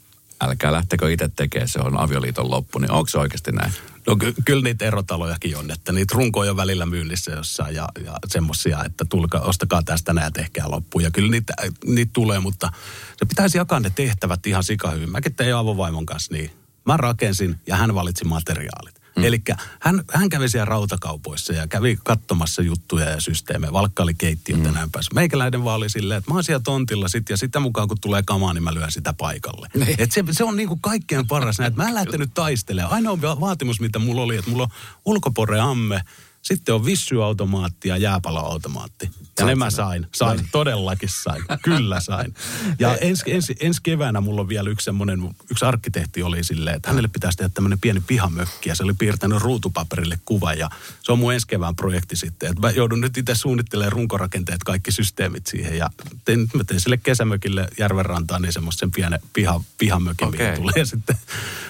älkää 0.42 0.72
lähtekö 0.72 1.12
itse 1.12 1.30
tekemään, 1.36 1.68
se 1.68 1.80
on 1.80 2.00
avioliiton 2.00 2.52
loppu, 2.52 2.80
niin 2.80 2.92
onko 2.92 3.08
se 3.08 3.18
oikeasti 3.18 3.52
näin? 3.52 3.74
No 4.08 4.16
ky- 4.16 4.34
kyllä 4.46 4.64
niitä 4.64 4.86
erotalojakin 4.86 5.58
on, 5.58 5.72
että 5.72 5.92
niitä 5.92 6.16
runkoja 6.18 6.52
on 6.52 6.58
välillä 6.58 6.86
myynnissä 6.86 7.32
jossain 7.32 7.76
ja, 7.76 7.90
ja 8.06 8.14
semmoisia, 8.28 8.84
että 8.84 9.06
tulka, 9.10 9.40
ostakaa 9.40 9.84
tästä 9.84 10.14
näin 10.14 10.26
ja 10.26 10.32
tehkää 10.32 10.72
loppuun. 10.72 11.04
Ja 11.04 11.12
kyllä 11.12 11.32
niitä, 11.32 11.54
niitä 11.86 12.12
tulee, 12.14 12.40
mutta 12.40 12.72
se 13.18 13.26
pitäisi 13.26 13.58
jakaa 13.58 13.80
ne 13.80 13.90
tehtävät 13.90 14.48
ihan 14.48 14.64
sikahyvin. 14.64 15.12
Mäkin 15.12 15.36
tein 15.36 15.56
avovaimon 15.56 16.06
kanssa 16.06 16.34
niin. 16.34 16.52
Mä 16.86 16.98
rakensin 16.98 17.56
ja 17.68 17.76
hän 17.76 17.96
valitsi 17.96 18.26
materiaalit. 18.26 18.97
Mm. 19.18 19.24
Eli 19.24 19.42
hän, 19.80 20.04
hän 20.14 20.30
kävi 20.30 20.50
siellä 20.50 20.66
rautakaupoissa 20.66 21.54
ja 21.54 21.68
kävi 21.68 21.98
katsomassa 22.04 22.62
juttuja 22.62 23.10
ja 23.10 23.20
systeemejä, 23.20 23.74
valkkaili 23.74 24.14
keittiötä 24.14 24.60
mm. 24.60 24.66
ja 24.66 24.72
näin 24.72 24.92
päässä. 24.92 25.12
Meikäläinen 25.16 25.64
vaan 25.64 25.78
oli 25.78 25.90
silleen, 25.90 26.18
että 26.18 26.32
mä 26.32 26.36
oon 26.36 26.44
siellä 26.44 26.64
tontilla 26.64 27.08
sit, 27.08 27.30
ja 27.30 27.38
sitä 27.38 27.60
mukaan 27.60 27.88
kun 27.88 27.98
tulee 28.02 28.24
kamaa, 28.26 28.54
niin 28.54 28.64
mä 28.64 28.74
lyön 28.74 28.92
sitä 28.92 29.14
paikalle. 29.14 29.68
Niin. 29.74 29.96
Et 29.98 30.12
se, 30.12 30.24
se 30.32 30.44
on 30.44 30.56
niinku 30.56 30.78
kaikkein 30.82 31.28
paras 31.28 31.60
näin, 31.60 31.68
että 31.68 31.84
mä 31.84 31.90
en 31.90 31.96
lähtenyt 31.96 32.34
taistelemaan. 32.34 32.94
Ainoa 32.94 33.22
vaatimus, 33.40 33.80
mitä 33.80 34.00
mulla 34.00 34.22
oli, 34.22 34.38
että 34.38 34.52
mulla 34.52 34.64
on 34.64 34.70
ulkoporeamme, 35.06 36.02
sitten 36.48 36.76
on 36.76 36.86
vissyautomaatti 36.86 37.90
ja 37.90 37.98
jääpaloautomaatti. 37.98 39.10
Ja 39.40 39.46
ne 39.46 39.56
mä 39.56 39.70
sain. 39.70 40.08
Sain, 40.16 40.38
no. 40.40 40.46
todellakin 40.52 41.10
sain. 41.10 41.44
Kyllä 41.62 42.00
sain. 42.00 42.34
Ja 42.80 42.98
ensi, 43.08 43.24
ensi, 43.28 43.56
ensi 43.60 43.82
keväänä 43.84 44.22
mulla 44.22 44.42
on 44.42 44.50
vielä 44.50 44.70
yksi 44.70 44.86
semmoinen, 44.86 45.30
yksi 45.52 45.66
arkkitehti 45.66 46.24
oli 46.24 46.44
silleen, 46.44 46.76
että 46.76 46.90
hänelle 46.90 47.08
pitäisi 47.08 47.38
tehdä 47.38 47.52
tämmöinen 47.54 47.80
pieni 47.80 48.02
pihamökki. 48.08 48.70
Ja 48.70 48.76
se 48.76 48.84
oli 48.84 48.94
piirtänyt 48.94 49.42
ruutupaperille 49.42 50.20
kuva 50.26 50.54
ja 50.54 50.70
se 51.04 51.12
on 51.12 51.20
mun 51.20 51.34
ensi 51.34 51.48
kevään 51.48 51.76
projekti 51.76 52.16
sitten. 52.16 52.50
Että 52.50 52.62
mä 52.62 52.72
joudun 52.72 53.02
nyt 53.02 53.18
itse 53.18 53.36
suunnittelemaan 53.36 53.92
runkorakenteet, 53.92 54.64
kaikki 54.64 54.92
systeemit 54.92 55.48
siihen. 55.48 55.78
Ja 55.78 55.90
tein, 56.26 56.50
mä 56.54 56.64
tein 56.64 56.80
sille 56.80 56.98
kesämökille 56.98 57.68
järvenrantaan 57.80 58.42
niin 58.42 58.54
semmoisen 58.54 58.92
pienen 58.92 59.20
piha, 59.34 59.62
pihamökin, 59.78 60.28
okay. 60.28 60.46
mikä 60.46 60.58
tulee 60.58 60.86
sitten 60.96 61.18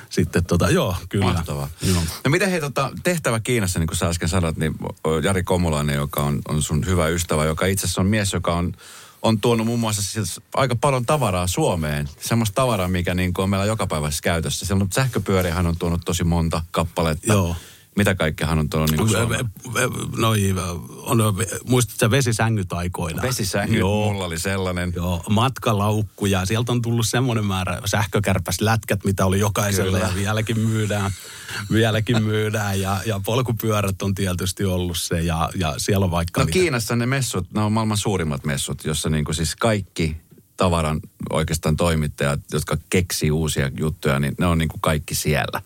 sitten 0.09 0.45
tota, 0.45 0.69
joo, 0.69 0.95
kyllä. 1.09 1.25
Mahtavaa. 1.25 1.69
Joo. 1.81 2.01
No 2.23 2.31
miten 2.31 2.49
hei 2.49 2.61
tota, 2.61 2.91
tehtävä 3.03 3.39
Kiinassa, 3.39 3.79
niin 3.79 3.87
kuin 3.87 3.97
sä 3.97 4.07
äsken 4.07 4.29
sanoit, 4.29 4.57
niin 4.57 4.66
Jari 5.23 5.43
Komulainen, 5.43 5.95
joka 5.95 6.23
on, 6.23 6.41
on 6.47 6.61
sun 6.61 6.85
hyvä 6.85 7.07
ystävä, 7.07 7.45
joka 7.45 7.65
itse 7.65 7.85
asiassa 7.85 8.01
on 8.01 8.07
mies, 8.07 8.33
joka 8.33 8.53
on 8.53 8.73
on 9.21 9.41
tuonut 9.41 9.65
muun 9.67 9.79
muassa 9.79 10.01
siis 10.01 10.41
aika 10.53 10.75
paljon 10.75 11.05
tavaraa 11.05 11.47
Suomeen. 11.47 12.09
Semmoista 12.19 12.55
tavaraa, 12.55 12.87
mikä 12.87 13.13
niin 13.13 13.31
on 13.37 13.49
meillä 13.49 13.65
joka 13.65 13.87
päivässä 13.87 14.21
käytössä. 14.21 14.65
Siellä 14.65 14.83
on 14.83 14.89
sähköpyöriä, 14.93 15.53
hän 15.53 15.67
on 15.67 15.77
tuonut 15.79 16.01
tosi 16.05 16.23
monta 16.23 16.61
kappaletta. 16.71 17.33
Joo. 17.33 17.55
Mitä 17.97 18.15
kaikkea 18.15 18.47
hän 18.47 18.59
on 18.59 18.69
tuolla 18.69 18.87
niin 18.87 19.49
Noi, 20.17 20.55
on, 20.97 21.19
muistatko 21.69 22.11
vesisängyt 22.11 22.73
aikoina? 22.73 23.21
Vesisängyt, 23.21 23.79
Joo. 23.79 24.13
mulla 24.13 24.25
oli 24.25 24.39
sellainen. 24.39 24.93
Joo, 24.95 25.23
matkalaukkuja. 25.29 26.45
Sieltä 26.45 26.71
on 26.71 26.81
tullut 26.81 27.07
semmoinen 27.07 27.45
määrä 27.45 27.81
sähkökärpäs 27.85 28.61
lätkät, 28.61 29.03
mitä 29.05 29.25
oli 29.25 29.39
jokaisella 29.39 29.97
Kyllä. 29.97 30.09
ja 30.09 30.15
vieläkin 30.15 30.59
myydään. 30.59 31.11
Vieläkin 31.71 32.23
myydään 32.23 32.81
ja, 32.81 33.01
ja 33.05 33.21
polkupyörät 33.25 34.01
on 34.01 34.15
tietysti 34.15 34.65
ollut 34.65 34.97
se 34.97 35.21
ja, 35.21 35.49
ja 35.55 35.73
siellä 35.77 36.03
on 36.03 36.11
vaikka... 36.11 36.41
No 36.41 36.45
mitä. 36.45 36.53
Kiinassa 36.53 36.95
ne 36.95 37.05
messut, 37.05 37.51
ne 37.53 37.61
on 37.61 37.71
maailman 37.71 37.97
suurimmat 37.97 38.45
messut, 38.45 38.85
jossa 38.85 39.09
niin 39.09 39.25
kuin 39.25 39.35
siis 39.35 39.55
kaikki 39.55 40.17
tavaran 40.57 40.99
oikeastaan 41.29 41.77
toimittajat, 41.77 42.39
jotka 42.53 42.77
keksii 42.89 43.31
uusia 43.31 43.71
juttuja, 43.79 44.19
niin 44.19 44.35
ne 44.39 44.45
on 44.45 44.57
niin 44.57 44.69
kuin 44.69 44.81
kaikki 44.81 45.15
siellä. 45.15 45.61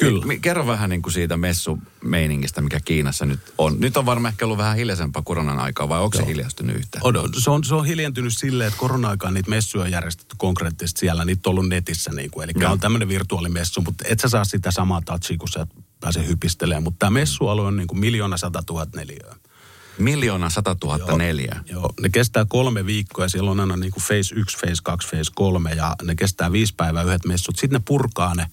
Kyllä. 0.00 0.26
Mi- 0.26 0.38
kerro 0.38 0.66
vähän 0.66 0.90
niin 0.90 1.02
kuin 1.02 1.12
siitä 1.12 1.36
messumeiningistä, 1.36 2.60
mikä 2.60 2.80
Kiinassa 2.84 3.26
nyt 3.26 3.40
on. 3.58 3.76
Nyt 3.80 3.96
on 3.96 4.06
varmaan 4.06 4.32
ehkä 4.32 4.44
ollut 4.44 4.58
vähän 4.58 4.76
hiljaisempaa 4.76 5.22
koronan 5.22 5.58
aikaa, 5.58 5.88
vai 5.88 6.00
onko 6.00 6.16
Joo. 6.16 6.24
se 6.24 6.32
hiljastunut 6.32 6.76
yhtään? 6.76 7.02
On, 7.04 7.14
se, 7.38 7.50
on, 7.50 7.64
se 7.64 7.74
on 7.74 7.84
hiljentynyt 7.84 8.32
silleen, 8.36 8.68
että 8.68 8.80
korona-aikaan 8.80 9.34
niitä 9.34 9.50
messuja 9.50 9.84
on 9.84 9.90
järjestetty 9.90 10.36
konkreettisesti 10.38 11.00
siellä. 11.00 11.24
Niitä 11.24 11.50
on 11.50 11.50
ollut 11.50 11.68
netissä, 11.68 12.10
niin 12.12 12.30
kuin, 12.30 12.44
eli 12.44 12.52
no. 12.52 12.72
on 12.72 12.80
tämmöinen 12.80 13.08
virtuaalimessu, 13.08 13.80
mutta 13.80 14.04
et 14.08 14.20
sä 14.20 14.28
saa 14.28 14.44
sitä 14.44 14.70
samaa 14.70 15.02
touchia, 15.02 15.38
kun 15.38 15.48
sä 15.48 15.66
pääse 16.00 16.26
hypistelemään. 16.26 16.82
Mutta 16.82 16.98
tämä 16.98 17.10
messualue 17.10 17.66
on 17.66 17.76
niin 17.76 17.88
kuin 17.88 18.00
miljoona 18.00 18.36
sata 18.36 18.62
tuhat 18.62 18.94
neliöä. 18.96 19.36
Miljoona 19.98 20.50
sata 20.50 20.74
tuhatta 20.74 21.16
neljä. 21.16 21.60
Joo, 21.66 21.92
ne 22.00 22.08
kestää 22.08 22.44
kolme 22.48 22.86
viikkoa 22.86 23.24
ja 23.24 23.28
siellä 23.28 23.50
on 23.50 23.60
aina 23.60 23.76
niin 23.76 23.92
kuin 23.92 24.02
phase 24.02 24.34
1, 24.34 24.58
phase 24.58 24.82
2, 24.82 25.08
phase 25.08 25.32
3 25.34 25.72
ja 25.72 25.96
ne 26.02 26.14
kestää 26.14 26.52
viisi 26.52 26.74
päivää 26.76 27.02
yhdet 27.02 27.24
messut. 27.24 27.56
Sitten 27.56 27.80
ne 27.80 27.82
purkaa 27.86 28.34
ne 28.34 28.46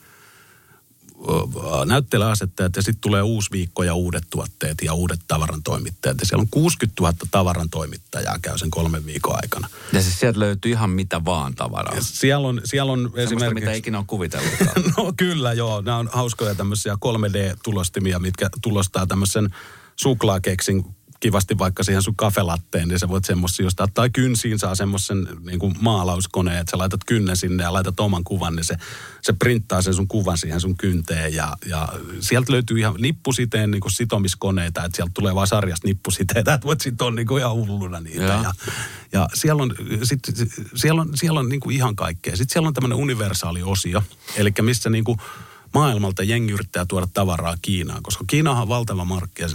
näyttelyasettajat 1.86 2.76
ja 2.76 2.82
sitten 2.82 3.02
tulee 3.02 3.22
uusi 3.22 3.52
viikko 3.52 3.84
ja 3.84 3.94
uudet 3.94 4.24
tuotteet 4.30 4.78
ja 4.84 4.94
uudet 4.94 5.20
tavarantoimittajat. 5.28 6.18
Ja 6.20 6.26
siellä 6.26 6.42
on 6.42 6.48
60 6.52 7.02
000 7.02 7.14
tavarantoimittajaa 7.32 8.40
käy 8.42 8.58
sen 8.58 8.72
kolmen 8.72 9.06
viikon 9.06 9.36
aikana. 9.36 9.68
Ja 9.94 10.02
siis 10.02 10.20
sieltä 10.20 10.40
löytyy 10.40 10.72
ihan 10.72 10.90
mitä 10.90 11.26
vaan 11.26 11.56
tavaraa. 11.56 11.96
Ja 11.96 12.02
siellä 12.02 12.48
on, 12.48 12.62
siellä 12.64 12.92
on 12.92 13.12
esimerkiksi... 13.16 13.54
mitä 13.54 13.74
ikinä 13.74 14.00
on 14.00 14.06
kuvitellut. 14.06 14.54
no 14.98 15.14
kyllä 15.18 15.54
joo, 15.54 15.82
nämä 15.82 15.98
on 15.98 16.10
hauskoja 16.14 16.56
tämmöisiä 16.56 16.94
3D-tulostimia, 16.94 18.20
mitkä 18.20 18.50
tulostaa 18.62 19.08
tämmöisen 19.08 19.50
suklaakeksin 19.96 20.86
kivasti 21.20 21.58
vaikka 21.58 21.84
siihen 21.84 22.04
sun 22.04 22.16
kafelatteen, 22.16 22.88
niin 22.88 23.00
sä 23.00 23.08
voit 23.08 23.26
semmoisia 23.26 23.64
jostain, 23.64 23.94
tai 23.94 24.10
kynsiin 24.10 24.60
saa 24.60 24.76
semmoisen 24.76 25.28
niin 25.46 25.60
kuin 25.60 25.76
maalauskoneen, 25.82 26.58
että 26.58 26.72
sä 26.72 26.78
laitat 26.78 27.04
kynnen 27.06 27.38
sinne 27.38 27.64
ja 27.64 27.74
laitat 27.74 28.00
oman 28.00 28.24
kuvan, 28.24 28.56
niin 28.56 28.64
se, 28.64 28.76
se 29.22 29.34
printtaa 29.34 29.82
sen 29.82 29.94
sun 29.94 30.08
kuvan 30.08 30.38
siihen 30.38 30.62
sun 30.62 30.78
kynteen. 30.78 31.34
Ja, 31.34 31.58
ja 31.66 31.88
sieltä 32.20 32.52
löytyy 32.52 32.80
ihan 32.80 32.96
nippusiteen 32.98 33.72
niin 33.72 33.82
kuin 33.82 33.92
sitomiskoneita, 33.92 34.84
että 34.84 34.96
sieltä 34.96 35.12
tulee 35.14 35.36
vaan 35.36 35.48
sarjasta 35.48 35.88
nippusiteitä, 35.88 36.54
että 36.54 36.68
voit 36.68 36.82
sitoa 36.82 37.12
niin 37.12 37.28
kuin 37.28 37.40
ihan 37.40 37.54
hulluna 37.54 38.00
niitä. 38.00 38.24
Ja, 38.24 38.42
ja, 38.44 38.54
ja 39.12 39.30
siellä 39.34 39.64
on, 39.64 39.76
sit, 40.04 40.20
siellä 40.76 41.02
on, 41.02 41.10
siellä 41.16 41.40
on 41.40 41.50
niin 41.50 41.60
kuin 41.60 41.76
ihan 41.76 41.96
kaikkea. 41.96 42.36
Sitten 42.36 42.54
siellä 42.54 42.68
on 42.68 42.74
tämmöinen 42.74 42.98
universaali 42.98 43.64
osio, 43.64 44.04
eli 44.36 44.54
missä 44.62 44.90
niin 44.90 45.04
kuin 45.04 45.18
maailmalta 45.80 46.24
jengi 46.24 46.54
yrittää 46.54 46.86
tuoda 46.86 47.08
tavaraa 47.14 47.58
Kiinaan, 47.62 48.04
koska 48.04 48.24
Kiinahan 48.28 48.62
on 48.62 48.70
valtava 48.70 49.08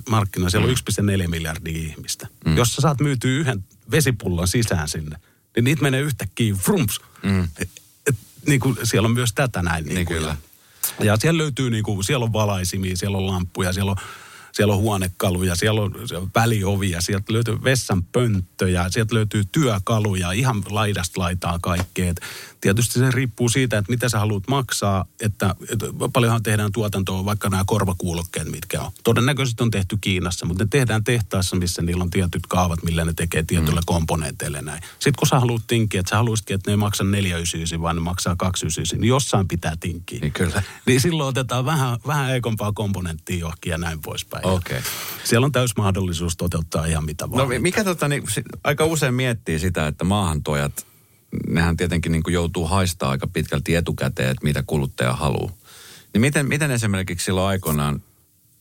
markkina, 0.08 0.50
siellä 0.50 0.68
on 0.68 0.74
1,4 0.74 1.24
mm. 1.24 1.30
miljardia 1.30 1.78
ihmistä. 1.78 2.28
Mm. 2.46 2.56
Jos 2.56 2.74
sä 2.74 2.82
saat 2.82 3.00
myytyä 3.00 3.30
yhden 3.30 3.64
vesipullon 3.90 4.48
sisään 4.48 4.88
sinne, 4.88 5.16
niin 5.56 5.64
niitä 5.64 5.82
menee 5.82 6.00
yhtäkkiä 6.00 6.54
frumps. 6.54 7.00
Mm. 7.22 7.48
Et, 7.58 7.70
et, 8.06 8.16
niin 8.46 8.60
kuin, 8.60 8.76
siellä 8.82 9.06
on 9.06 9.14
myös 9.14 9.32
tätä 9.34 9.62
näin. 9.62 9.84
Niin, 9.84 9.94
niin 9.94 10.06
kyllä. 10.06 10.36
Ja, 10.98 11.04
ja 11.04 11.16
siellä 11.16 11.38
löytyy, 11.38 11.70
niin 11.70 11.84
kuin, 11.84 12.04
siellä 12.04 12.24
on 12.24 12.32
valaisimia, 12.32 12.96
siellä 12.96 13.18
on 13.18 13.26
lamppuja, 13.26 13.72
siellä 13.72 13.90
on 13.90 13.96
siellä 14.52 14.74
on 14.74 14.80
huonekaluja, 14.80 15.54
siellä 15.54 15.80
on, 15.80 15.94
siellä 16.06 16.22
on 16.22 16.30
väliovia, 16.34 17.00
sieltä 17.00 17.32
löytyy 17.32 17.64
vessanpönttöjä, 17.64 18.86
sieltä 18.90 19.14
löytyy 19.14 19.42
työkaluja, 19.52 20.32
ihan 20.32 20.62
laidasta 20.70 21.20
laitaa 21.20 21.58
kaikkea. 21.62 22.14
Tietysti 22.62 22.98
se 22.98 23.10
riippuu 23.10 23.48
siitä, 23.48 23.78
että 23.78 23.92
mitä 23.92 24.08
sä 24.08 24.18
haluat 24.18 24.48
maksaa, 24.48 25.04
että, 25.20 25.54
että 25.70 25.86
paljonhan 26.12 26.42
tehdään 26.42 26.72
tuotantoa, 26.72 27.24
vaikka 27.24 27.48
nämä 27.48 27.62
korvakuulokkeet, 27.66 28.48
mitkä 28.48 28.80
on. 28.82 28.92
Todennäköisesti 29.04 29.62
on 29.62 29.70
tehty 29.70 29.98
Kiinassa, 30.00 30.46
mutta 30.46 30.64
ne 30.64 30.68
tehdään 30.70 31.04
tehtaassa, 31.04 31.56
missä 31.56 31.82
niillä 31.82 32.02
on 32.02 32.10
tietyt 32.10 32.46
kaavat, 32.48 32.82
millä 32.82 33.04
ne 33.04 33.12
tekee 33.16 33.42
tietyillä 33.42 33.80
mm. 33.80 33.86
komponenteille 33.86 34.62
näin. 34.62 34.82
Sitten 34.92 35.12
kun 35.18 35.28
sä 35.28 35.40
haluat 35.40 35.62
tinkiä, 35.66 36.00
että 36.00 36.10
sä 36.10 36.16
haluaisitkin, 36.16 36.54
että 36.54 36.70
ne 36.70 36.72
ei 36.72 36.76
maksa 36.76 37.04
499, 37.04 37.82
vaan 37.82 37.96
ne 37.96 38.02
maksaa 38.02 38.36
299, 38.36 39.00
niin 39.00 39.08
jossain 39.08 39.48
pitää 39.48 39.74
tinkiä. 39.80 40.18
Niin 40.20 40.32
kyllä. 40.32 40.62
Niin 40.86 41.00
silloin 41.00 41.28
otetaan 41.28 41.64
vähän, 41.64 41.98
vähän 42.06 42.26
heikompaa 42.26 42.72
komponenttia 42.72 43.38
johonkin 43.38 43.70
ja 43.70 43.78
näin 43.78 44.00
poispäin. 44.00 44.46
Okei. 44.46 44.78
Okay. 44.78 44.90
Siellä 45.24 45.44
on 45.44 45.52
täys 45.52 45.76
mahdollisuus 45.76 46.36
toteuttaa 46.36 46.84
ihan 46.84 47.04
mitä 47.04 47.30
vaan. 47.30 47.48
No 47.48 47.60
mikä 47.60 47.84
tota, 47.84 48.08
niin, 48.08 48.22
aika 48.64 48.84
usein 48.84 49.14
miettii 49.14 49.58
sitä, 49.58 49.86
että 49.86 50.04
maahantuojat 50.04 50.91
nehän 51.46 51.76
tietenkin 51.76 52.12
niin 52.12 52.22
kuin 52.22 52.34
joutuu 52.34 52.66
haistaa 52.66 53.10
aika 53.10 53.26
pitkälti 53.26 53.74
etukäteen, 53.74 54.30
että 54.30 54.44
mitä 54.44 54.62
kuluttaja 54.66 55.12
haluaa. 55.12 55.52
Niin 56.12 56.20
miten, 56.20 56.48
miten 56.48 56.70
esimerkiksi 56.70 57.24
silloin 57.24 57.48
aikoinaan 57.48 58.02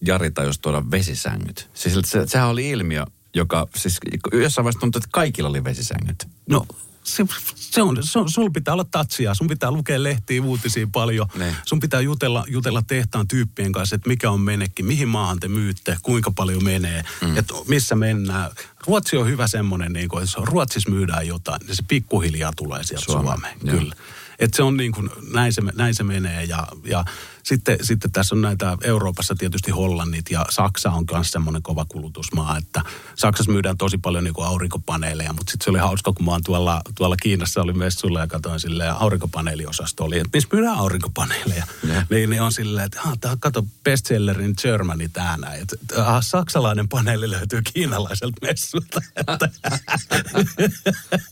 Jari 0.06 0.32
jos 0.44 0.60
tuoda 0.60 0.84
vesisängyt? 0.92 1.70
Siis 1.74 1.98
se, 2.06 2.28
sehän 2.28 2.50
oli 2.50 2.70
ilmiö, 2.70 3.06
joka 3.34 3.68
siis 3.76 3.98
jossain 4.34 4.64
vaiheessa 4.64 4.80
tuntui, 4.80 5.00
että 5.00 5.10
kaikilla 5.12 5.50
oli 5.50 5.64
vesisängyt. 5.64 6.28
No 6.50 6.66
se, 7.16 7.26
se 7.56 7.82
on, 7.82 7.98
se 8.02 8.20
on, 8.20 8.32
sulla 8.32 8.50
pitää 8.50 8.74
olla 8.74 8.86
tatsia, 8.92 9.34
sun 9.34 9.48
pitää 9.48 9.72
lukea 9.72 10.04
lehtiä, 10.04 10.44
uutisia 10.44 10.88
paljon. 10.92 11.28
Ne. 11.36 11.56
Sun 11.66 11.80
pitää 11.80 12.02
jutella, 12.02 12.46
jutella 12.48 12.82
tehtaan 12.82 13.28
tyyppien 13.28 13.72
kanssa, 13.72 13.96
että 13.96 14.10
mikä 14.10 14.32
on 14.32 14.42
menekki, 14.42 14.84
mihin 14.84 15.08
maahan 15.08 15.40
te 15.40 15.48
myytte, 15.48 15.98
kuinka 16.02 16.32
paljon 16.32 16.64
menee, 16.64 17.04
mm. 17.22 17.38
että 17.38 17.54
missä 17.68 17.96
mennään. 17.96 18.52
Ruotsi 18.88 19.18
on 19.18 19.28
hyvä 19.28 19.48
semmoinen, 19.48 19.94
niin 19.94 20.10
kuin, 20.10 20.24
että 20.24 20.42
Ruotsissa 20.44 20.90
myydään 20.90 21.28
jotain, 21.28 21.62
niin 21.68 21.76
se 21.76 21.84
pikkuhiljaa 21.88 22.54
tulee 22.56 22.84
sieltä 22.84 23.06
Suomeen. 23.06 23.40
Suomeen. 23.60 23.78
Kyllä. 23.80 23.96
Että 24.42 24.58
se 24.58 24.64
on 24.64 24.78
niin 24.78 24.92
kuin, 24.92 25.10
näin 25.34 25.54
se, 25.54 25.62
näin 25.62 25.96
se 25.96 26.04
menee 26.04 26.44
ja, 26.44 26.68
ja 26.86 27.06
sitten, 27.44 27.78
sitten 27.82 28.12
tässä 28.12 28.36
on 28.36 28.42
näitä 28.42 28.78
Euroopassa 28.84 29.36
tietysti 29.36 29.72
Hollannit 29.72 30.32
ja 30.32 30.46
Saksa 30.50 30.92
on 30.92 31.06
myös 31.12 31.32
semmoinen 31.32 31.62
kova 31.62 31.86
kulutusmaa, 31.86 32.58
että 32.58 32.82
Saksassa 33.16 33.52
myydään 33.52 33.78
tosi 33.78 33.98
paljon 33.98 34.24
niin 34.24 34.34
kuin 34.34 34.48
aurinkopaneeleja, 34.48 35.34
mutta 35.34 35.52
sitten 35.52 35.66
se 35.66 35.70
oli 35.70 35.80
hauska, 35.80 36.14
kun 36.14 36.26
mä 36.26 36.32
oon 36.32 36.44
tuolla, 36.44 36.82
tuolla 36.96 37.16
Kiinassa 37.22 37.62
oli 37.62 37.74
messulla 37.74 38.20
ja 38.20 38.28
katsoin 38.28 38.60
silleen 38.60 38.94
aurinkopaneeliosasto 38.94 40.04
oli, 40.04 40.18
että 40.18 40.30
missä 40.34 40.50
myydään 40.54 40.78
aurinkopaneeleja. 40.78 41.66
Yeah. 41.88 42.06
Niin, 42.10 42.30
niin 42.30 42.42
on 42.42 42.52
silleen, 42.52 42.86
että 42.86 43.02
ah, 43.02 43.18
tää, 43.20 43.38
kato 43.40 43.66
bestsellerin 43.84 44.54
Germany 44.62 45.10
täällä, 45.10 45.54
että 45.54 45.78
ah, 46.06 46.24
saksalainen 46.24 46.88
paneeli 46.88 47.30
löytyy 47.30 47.62
kiinalaiselta 47.74 48.38
messulta. 48.48 49.02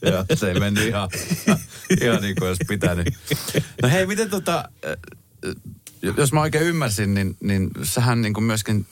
Joo, 0.12 0.26
se 0.36 0.52
ei 0.52 0.60
mennyt 0.60 0.88
ihan 0.88 1.10
Ihan 2.02 2.22
niin 2.22 2.36
kuin 2.36 2.48
olisi 2.48 2.64
pitänyt. 2.68 2.99
No 3.82 3.90
hei, 3.90 4.06
miten 4.06 4.30
tota, 4.30 4.70
jos 6.18 6.34
mä 6.34 6.42
oikein 6.42 6.66
ymmärsin, 6.66 7.14
niin, 7.14 7.38
niin 7.40 7.70
sähän 7.84 8.22
niin 8.22 8.34
kuin 8.34 8.44
myöskin 8.44 8.86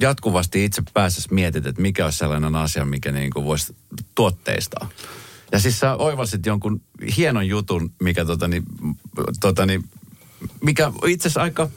jatkuvasti 0.00 0.64
itse 0.64 0.82
päässäsi 0.94 1.34
mietit, 1.34 1.66
että 1.66 1.82
mikä 1.82 2.04
olisi 2.04 2.18
sellainen 2.18 2.56
asia, 2.56 2.84
mikä 2.84 3.12
niin 3.12 3.30
kuin 3.30 3.44
voisi 3.44 3.76
tuotteistaa. 4.14 4.88
Ja 5.52 5.58
siis 5.58 5.80
sä 5.80 5.94
oivalsit 5.96 6.46
jonkun 6.46 6.82
hienon 7.16 7.48
jutun, 7.48 7.92
mikä 8.02 8.24
totani, 8.24 8.62
totani, 9.40 9.80
mikä 10.62 10.92
itse 11.06 11.28
asiassa 11.28 11.42
aika 11.42 11.68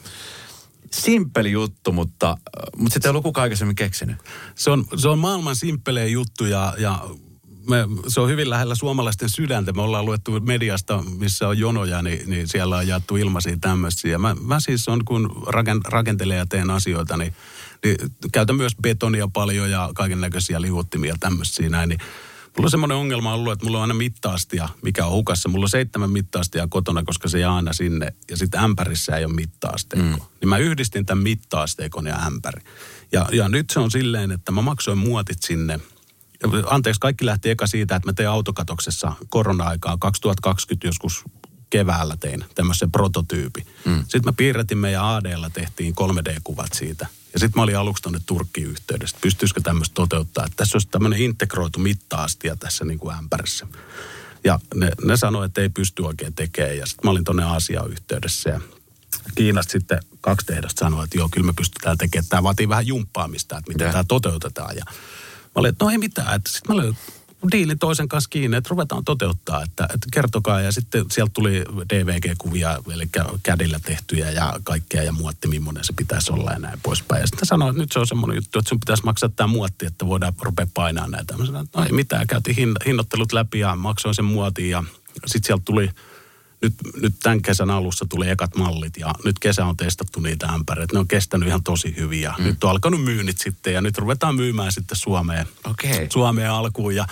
simppeli 0.92 1.50
juttu, 1.50 1.92
mutta, 1.92 2.36
mutta 2.76 2.94
sitä 2.94 3.08
ei 3.08 3.10
ollut 3.10 3.22
kukaan 3.22 3.42
aikaisemmin 3.42 3.76
keksinyt. 3.76 4.16
Se 4.54 4.70
on, 4.70 4.86
se 4.96 5.08
on 5.08 5.18
maailman 5.18 5.56
simppelein 5.56 6.12
juttu 6.12 6.44
ja, 6.44 6.74
ja 6.78 7.08
me, 7.68 7.76
se 8.08 8.20
on 8.20 8.28
hyvin 8.28 8.50
lähellä 8.50 8.74
suomalaisten 8.74 9.28
sydäntä. 9.28 9.72
Me 9.72 9.82
ollaan 9.82 10.04
luettu 10.04 10.40
mediasta, 10.40 11.04
missä 11.18 11.48
on 11.48 11.58
jonoja, 11.58 12.02
niin, 12.02 12.30
niin 12.30 12.48
siellä 12.48 12.76
on 12.76 12.88
jaettu 12.88 13.16
ilmaisia 13.16 13.56
tämmöisiä. 13.60 14.18
Mä, 14.18 14.36
mä 14.40 14.60
siis 14.60 14.88
on, 14.88 15.04
kun 15.04 15.42
raken, 15.46 15.80
rakentelen 15.84 16.38
ja 16.38 16.46
teen 16.46 16.70
asioita, 16.70 17.16
niin, 17.16 17.34
niin 17.84 17.96
käytän 18.32 18.56
myös 18.56 18.76
betonia 18.82 19.28
paljon 19.32 19.70
ja 19.70 19.90
kaiken 19.94 20.20
näköisiä 20.20 20.60
liuottimia 20.60 21.14
tämmöisiä 21.20 21.68
näin. 21.68 21.88
Niin 21.88 22.00
Mulla 22.56 22.66
on 22.66 22.70
semmoinen 22.70 22.96
ongelma 22.96 23.34
ollut, 23.34 23.52
että 23.52 23.64
mulla 23.66 23.78
on 23.78 23.82
aina 23.82 23.94
mittaastia, 23.94 24.68
mikä 24.82 25.06
on 25.06 25.12
hukassa. 25.12 25.48
Mulla 25.48 25.64
on 25.64 25.70
seitsemän 25.70 26.10
mittaastia 26.10 26.66
kotona, 26.70 27.02
koska 27.02 27.28
se 27.28 27.38
jää 27.38 27.54
aina 27.54 27.72
sinne. 27.72 28.12
Ja 28.30 28.36
sitten 28.36 28.60
ämpärissä 28.60 29.16
ei 29.16 29.24
ole 29.24 29.34
mittaasteikko. 29.34 30.16
Mm. 30.16 30.24
Niin 30.40 30.48
mä 30.48 30.58
yhdistin 30.58 31.06
tämän 31.06 31.22
mittaasteikon 31.22 32.06
ja 32.06 32.16
ämpäri. 32.26 32.62
Ja, 33.12 33.28
ja 33.32 33.48
nyt 33.48 33.70
se 33.70 33.80
on 33.80 33.90
silleen, 33.90 34.32
että 34.32 34.52
mä 34.52 34.62
maksoin 34.62 34.98
muotit 34.98 35.42
sinne. 35.42 35.80
Anteeksi, 36.66 37.00
kaikki 37.00 37.26
lähti 37.26 37.50
eka 37.50 37.66
siitä, 37.66 37.96
että 37.96 38.08
mä 38.08 38.12
tein 38.12 38.28
autokatoksessa 38.28 39.12
korona-aikaa 39.28 39.96
2020 39.96 40.86
joskus 40.86 41.24
keväällä 41.70 42.16
tein 42.16 42.44
tämmöisen 42.54 42.92
prototyypi. 42.92 43.66
Mm. 43.84 44.00
Sitten 44.02 44.24
mä 44.24 44.32
piirretin 44.32 44.78
meidän 44.78 45.04
ADlla, 45.04 45.50
tehtiin 45.50 45.94
3D-kuvat 46.00 46.72
siitä. 46.72 47.06
Ja 47.32 47.38
sitten 47.38 47.58
mä 47.58 47.62
olin 47.62 47.78
aluksi 47.78 48.02
tuonne 48.02 48.20
Turkkiin 48.26 48.66
yhteydessä, 48.66 49.18
pystyisikö 49.20 49.60
tämmöistä 49.60 49.94
toteuttaa. 49.94 50.44
Että 50.44 50.56
tässä 50.56 50.76
olisi 50.76 50.88
tämmöinen 50.88 51.22
integroitu 51.22 51.78
mittaastia 51.78 52.56
tässä 52.56 52.84
niin 52.84 52.98
kuin 52.98 53.14
ämpärissä. 53.14 53.66
Ja 54.44 54.60
ne, 54.74 54.90
ne 55.04 55.16
sanoi, 55.16 55.46
että 55.46 55.60
ei 55.60 55.68
pysty 55.68 56.02
oikein 56.02 56.34
tekemään. 56.34 56.78
Ja 56.78 56.86
sitten 56.86 57.06
mä 57.06 57.10
olin 57.10 57.24
tuonne 57.24 57.44
Aasiaan 57.44 57.90
yhteydessä 57.90 58.50
ja 58.50 58.60
Kiinasta 59.34 59.72
sitten 59.72 60.00
kaksi 60.20 60.46
tehdasta 60.46 60.84
sanoi, 60.84 61.04
että 61.04 61.18
joo, 61.18 61.28
kyllä 61.28 61.46
me 61.46 61.52
pystytään 61.52 61.98
tekemään. 61.98 62.28
Tämä 62.28 62.42
vaatii 62.42 62.68
vähän 62.68 62.86
jumppaamista, 62.86 63.58
että 63.58 63.72
miten 63.72 63.90
tämä 63.90 64.04
toteutetaan. 64.08 64.76
Ja 64.76 64.84
olin, 65.54 65.68
että 65.68 65.84
no 65.84 65.90
ei 65.90 65.98
mitään. 65.98 66.36
Että 66.36 66.50
sitten 66.50 66.76
mä 66.76 66.82
olin 66.82 66.96
diilin 67.52 67.78
toisen 67.78 68.08
kanssa 68.08 68.30
kiinni, 68.30 68.56
että 68.56 68.70
ruvetaan 68.70 69.04
toteuttaa, 69.04 69.62
että, 69.62 69.84
että 69.84 70.08
kertokaa. 70.12 70.60
Ja 70.60 70.72
sitten 70.72 71.04
sieltä 71.10 71.30
tuli 71.34 71.64
DVG-kuvia, 71.92 72.78
eli 72.94 73.08
kädillä 73.42 73.80
tehtyjä 73.84 74.30
ja 74.30 74.60
kaikkea 74.64 75.02
ja 75.02 75.12
muotti, 75.12 75.48
millainen 75.48 75.84
se 75.84 75.92
pitäisi 75.96 76.32
olla 76.32 76.52
ja 76.52 76.58
näin 76.58 76.80
poispäin. 76.82 77.20
Ja 77.20 77.26
sitten 77.26 77.46
sanoin, 77.46 77.70
että 77.70 77.82
nyt 77.82 77.92
se 77.92 77.98
on 77.98 78.06
semmoinen 78.06 78.34
juttu, 78.34 78.58
että 78.58 78.68
sun 78.68 78.80
pitäisi 78.80 79.04
maksaa 79.04 79.28
tämä 79.28 79.46
muotti, 79.46 79.86
että 79.86 80.06
voidaan 80.06 80.32
rupea 80.40 80.66
painaa 80.74 81.08
näitä. 81.08 81.36
Mä 81.36 81.46
sanoin, 81.46 81.64
että 81.64 81.78
no 81.78 81.84
ei 81.84 81.92
mitään, 81.92 82.26
käytiin 82.26 82.76
hinnoittelut 82.86 83.32
läpi 83.32 83.58
ja 83.58 83.76
maksoin 83.76 84.14
sen 84.14 84.24
muotin 84.24 84.70
ja 84.70 84.84
sitten 85.26 85.46
sieltä 85.46 85.62
tuli– 85.64 85.90
nyt, 86.62 86.74
nyt 87.02 87.14
tämän 87.22 87.42
kesän 87.42 87.70
alussa 87.70 88.06
tuli 88.08 88.30
ekat 88.30 88.56
mallit 88.56 88.96
ja 88.96 89.14
nyt 89.24 89.38
kesä 89.38 89.66
on 89.66 89.76
testattu 89.76 90.20
niitä 90.20 90.46
ämpäreitä. 90.46 90.92
Ne 90.92 90.98
on 90.98 91.08
kestänyt 91.08 91.48
ihan 91.48 91.62
tosi 91.62 91.94
hyviä. 91.96 92.34
Mm. 92.38 92.44
Nyt 92.44 92.64
on 92.64 92.70
alkanut 92.70 93.04
myynnit 93.04 93.38
sitten 93.38 93.74
ja 93.74 93.80
nyt 93.80 93.98
ruvetaan 93.98 94.36
myymään 94.36 94.72
sitten 94.72 94.98
Suomeen, 94.98 95.46
okay. 95.64 96.06
Suomeen 96.12 96.50
alkuun. 96.50 96.94
Ja 96.94 97.06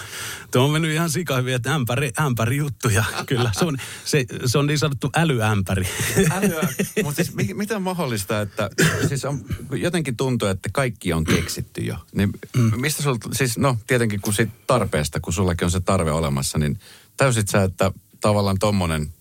tuo 0.50 0.64
on 0.64 0.70
mennyt 0.70 0.90
ihan 0.90 1.10
sikahyviä, 1.10 1.56
että 1.56 1.74
ämpäri, 1.74 2.10
ämpäri 2.20 2.56
juttuja. 2.56 3.04
Kyllä, 3.26 3.50
se 3.58 3.64
on, 3.64 3.78
se, 4.04 4.24
se 4.46 4.58
on 4.58 4.66
niin 4.66 4.78
sanottu 4.78 5.10
älyämpäri. 5.16 5.88
Älyä, 6.30 6.68
mutta 7.04 7.24
siis 7.24 7.34
miten 7.54 7.76
on 7.76 7.82
mahdollista, 7.82 8.40
että 8.40 8.70
siis 9.08 9.24
on, 9.24 9.40
jotenkin 9.72 10.16
tuntuu, 10.16 10.48
että 10.48 10.68
kaikki 10.72 11.12
on 11.12 11.24
keksitty 11.24 11.80
jo. 11.80 11.96
Niin 12.12 12.32
mm. 12.56 12.80
mistä 12.80 13.02
sulta, 13.02 13.28
siis 13.32 13.58
no 13.58 13.78
tietenkin 13.86 14.20
kun 14.20 14.34
siitä 14.34 14.52
tarpeesta, 14.66 15.20
kun 15.20 15.32
sullakin 15.32 15.64
on 15.64 15.70
se 15.70 15.80
tarve 15.80 16.12
olemassa, 16.12 16.58
niin 16.58 16.78
täysit 17.16 17.48
sä, 17.48 17.62
että 17.62 17.92
tavallaan 18.20 18.58
tommonen 18.58 19.12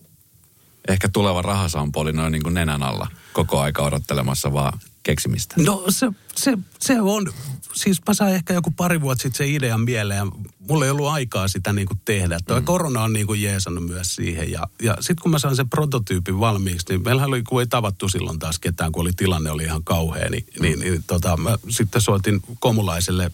ehkä 0.88 1.08
tuleva 1.08 1.42
rahasampo 1.42 2.00
oli 2.00 2.12
noin 2.12 2.32
niin 2.32 2.42
kuin 2.42 2.54
nenän 2.54 2.82
alla 2.82 3.08
koko 3.32 3.60
aika 3.60 3.82
odottelemassa 3.82 4.52
vaan 4.52 4.80
keksimistä? 5.02 5.54
No 5.58 5.84
se, 5.88 6.06
se, 6.36 6.58
se 6.80 7.00
on, 7.00 7.32
siis 7.74 8.00
mä 8.08 8.14
sain 8.14 8.34
ehkä 8.34 8.54
joku 8.54 8.70
pari 8.70 9.00
vuotta 9.00 9.22
sitten 9.22 9.38
se 9.38 9.54
idean 9.54 9.80
mieleen 9.80 10.18
ja 10.18 10.26
mulla 10.58 10.84
ei 10.84 10.90
ollut 10.90 11.08
aikaa 11.08 11.48
sitä 11.48 11.72
niin 11.72 11.88
kuin 11.88 12.00
tehdä. 12.04 12.38
Tuo 12.46 12.60
mm. 12.60 12.64
korona 12.64 13.02
on 13.02 13.12
niin 13.12 13.26
kuin 13.26 13.42
jeesannut 13.42 13.86
myös 13.86 14.14
siihen 14.14 14.50
ja, 14.50 14.66
ja 14.82 14.96
sitten 15.00 15.22
kun 15.22 15.30
mä 15.30 15.38
sain 15.38 15.56
sen 15.56 15.70
prototyypin 15.70 16.40
valmiiksi, 16.40 16.86
niin 16.88 17.04
meillä 17.04 17.24
oli, 17.24 17.42
kun 17.42 17.60
ei 17.60 17.66
tavattu 17.66 18.08
silloin 18.08 18.38
taas 18.38 18.58
ketään, 18.58 18.92
kun 18.92 19.00
oli 19.00 19.12
tilanne 19.16 19.50
oli 19.50 19.64
ihan 19.64 19.84
kauhea, 19.84 20.30
niin, 20.30 20.46
mm. 20.56 20.62
niin, 20.62 20.80
niin 20.80 21.04
tota, 21.06 21.36
mä 21.36 21.58
sitten 21.68 22.00
soitin 22.00 22.42
komulaiselle 22.58 23.30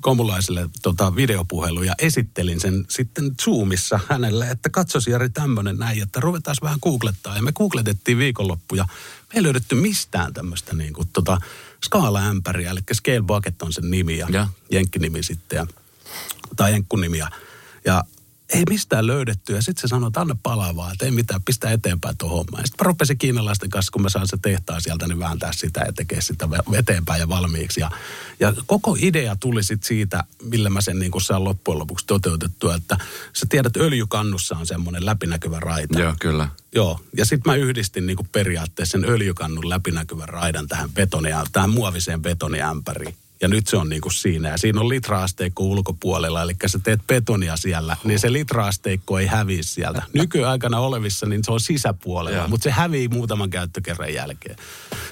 komulaiselle 0.00 0.68
tota, 0.82 1.16
videopuhelu 1.16 1.82
ja 1.82 1.94
esittelin 1.98 2.60
sen 2.60 2.84
sitten 2.88 3.30
Zoomissa 3.42 4.00
hänelle, 4.08 4.50
että 4.50 4.70
katsos 4.70 5.06
Jari 5.06 5.30
tämmöinen 5.30 5.78
näin, 5.78 6.02
että 6.02 6.20
ruvetaan 6.20 6.56
vähän 6.62 6.78
googlettaa. 6.82 7.36
Ja 7.36 7.42
me 7.42 7.52
googletettiin 7.52 8.18
viikonloppu 8.18 8.74
ja 8.74 8.84
me 8.84 9.34
ei 9.34 9.42
löydetty 9.42 9.74
mistään 9.74 10.34
tämmöistä 10.34 10.74
niin 10.74 10.92
kuin, 10.92 11.08
tota, 11.12 11.38
skaala-ämpäriä, 11.84 12.70
eli 12.70 12.80
Scale 12.94 13.22
Bucket 13.22 13.62
on 13.62 13.72
sen 13.72 13.90
nimi 13.90 14.18
ja, 14.18 14.26
ja. 14.30 14.48
jenkkinimi 14.70 15.22
sitten, 15.22 15.56
ja, 15.56 15.66
tai 16.56 16.72
jenkkunimi. 16.72 17.18
Ja, 17.18 17.30
ja 17.84 18.04
ei 18.54 18.64
mistään 18.70 19.06
löydetty. 19.06 19.54
Ja 19.54 19.62
sitten 19.62 19.80
se 19.80 19.88
sanoi, 19.88 20.08
että 20.08 20.20
anna 20.20 20.36
palaa 20.42 20.76
vaan, 20.76 20.92
että 20.92 21.04
ei 21.04 21.10
mitään, 21.10 21.42
pistä 21.42 21.70
eteenpäin 21.70 22.16
tuon 22.16 22.32
hommaan. 22.32 22.66
Sitten 22.66 22.84
mä 22.84 22.88
rupesin 22.88 23.18
kiinalaisten 23.18 23.70
kanssa, 23.70 23.92
kun 23.92 24.02
mä 24.02 24.08
saan 24.08 24.28
se 24.28 24.38
tehtaa 24.42 24.80
sieltä, 24.80 25.08
niin 25.08 25.18
vääntää 25.18 25.52
sitä 25.52 25.80
ja 25.80 25.92
tekee 25.92 26.20
sitä 26.20 26.48
eteenpäin 26.72 27.20
ja 27.20 27.28
valmiiksi. 27.28 27.80
Ja, 27.80 27.90
ja 28.40 28.54
koko 28.66 28.96
idea 29.00 29.36
tuli 29.36 29.62
sitten 29.62 29.88
siitä, 29.88 30.24
millä 30.42 30.70
mä 30.70 30.80
sen 30.80 30.98
niin 30.98 31.10
kuin 31.10 31.22
saan 31.22 31.44
loppujen 31.44 31.78
lopuksi 31.78 32.06
toteutettua, 32.06 32.74
että 32.74 32.98
sä 33.32 33.46
tiedät, 33.48 33.76
öljykannussa 33.76 34.56
on 34.56 34.66
semmoinen 34.66 35.06
läpinäkyvä 35.06 35.60
raita. 35.60 36.00
Joo, 36.00 36.14
kyllä. 36.20 36.48
Joo, 36.74 37.00
ja 37.16 37.24
sitten 37.24 37.52
mä 37.52 37.56
yhdistin 37.56 38.06
niin 38.06 38.16
kuin 38.16 38.28
periaatteessa 38.32 38.92
sen 38.92 39.10
öljykannun 39.10 39.68
läpinäkyvän 39.68 40.28
raidan 40.28 40.68
tähän 40.68 40.90
betonia, 40.90 41.44
tähän 41.52 41.70
muoviseen 41.70 42.22
betoniämpäriin. 42.22 43.14
Ja 43.42 43.48
nyt 43.48 43.66
se 43.66 43.76
on 43.76 43.88
niin 43.88 44.00
kuin 44.00 44.12
siinä. 44.12 44.48
Ja 44.48 44.58
siinä 44.58 44.80
on 44.80 44.88
litraasteikko 44.88 45.64
ulkopuolella, 45.64 46.42
eli 46.42 46.56
sä 46.66 46.78
teet 46.78 47.00
betonia 47.06 47.56
siellä, 47.56 47.96
niin 48.04 48.18
se 48.18 48.32
litraasteikko 48.32 49.18
ei 49.18 49.26
häviä 49.26 49.62
sieltä. 49.62 50.02
Nykyaikana 50.12 50.78
olevissa, 50.78 51.26
niin 51.26 51.44
se 51.44 51.52
on 51.52 51.60
sisäpuolella, 51.60 52.48
mutta 52.48 52.64
se 52.64 52.70
hävii 52.70 53.08
muutaman 53.08 53.50
käyttökerran 53.50 54.14
jälkeen. 54.14 54.56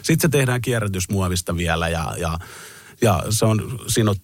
Sitten 0.03 0.21
se 0.21 0.29
tehdään 0.29 0.61
kierrätysmuovista 0.61 1.57
vielä 1.57 1.89
ja, 1.89 2.15
ja 2.19 2.39
ja 3.01 3.23
se 3.31 3.45
on, 3.45 3.79
siinä 3.87 4.11
on 4.11 4.17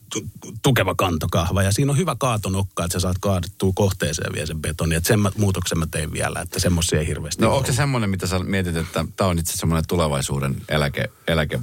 tukeva 0.62 0.95
kantokahva 0.95 1.62
ja 1.62 1.73
siinä 1.73 1.93
on 1.93 1.99
hyvä 1.99 2.17
kaatonokka, 2.19 2.85
että 2.85 2.93
sä 2.93 3.01
saat 3.01 3.17
kaadettua 3.21 3.73
kohteeseen 3.75 4.33
vielä 4.33 4.47
sen 4.47 4.62
betoni. 4.62 4.95
Että 4.95 5.09
sen 5.09 5.21
mä, 5.21 5.31
muutoksen 5.38 5.79
mä 5.79 5.87
tein 5.87 6.12
vielä, 6.12 6.40
että 6.40 6.61
semmoisia 6.61 7.01
ei 7.01 7.07
hirveästi 7.07 7.43
No 7.43 7.57
onko 7.57 7.67
se 7.67 7.73
semmoinen, 7.73 8.11
mitä 8.11 8.27
sä 8.27 8.38
mietit, 8.38 8.77
että 8.77 9.05
tämä 9.17 9.31
on 9.31 9.38
itse 9.38 9.53
semmoinen 9.57 9.85
tulevaisuuden 9.88 10.57
eläke, 10.69 11.11
eläke 11.29 11.61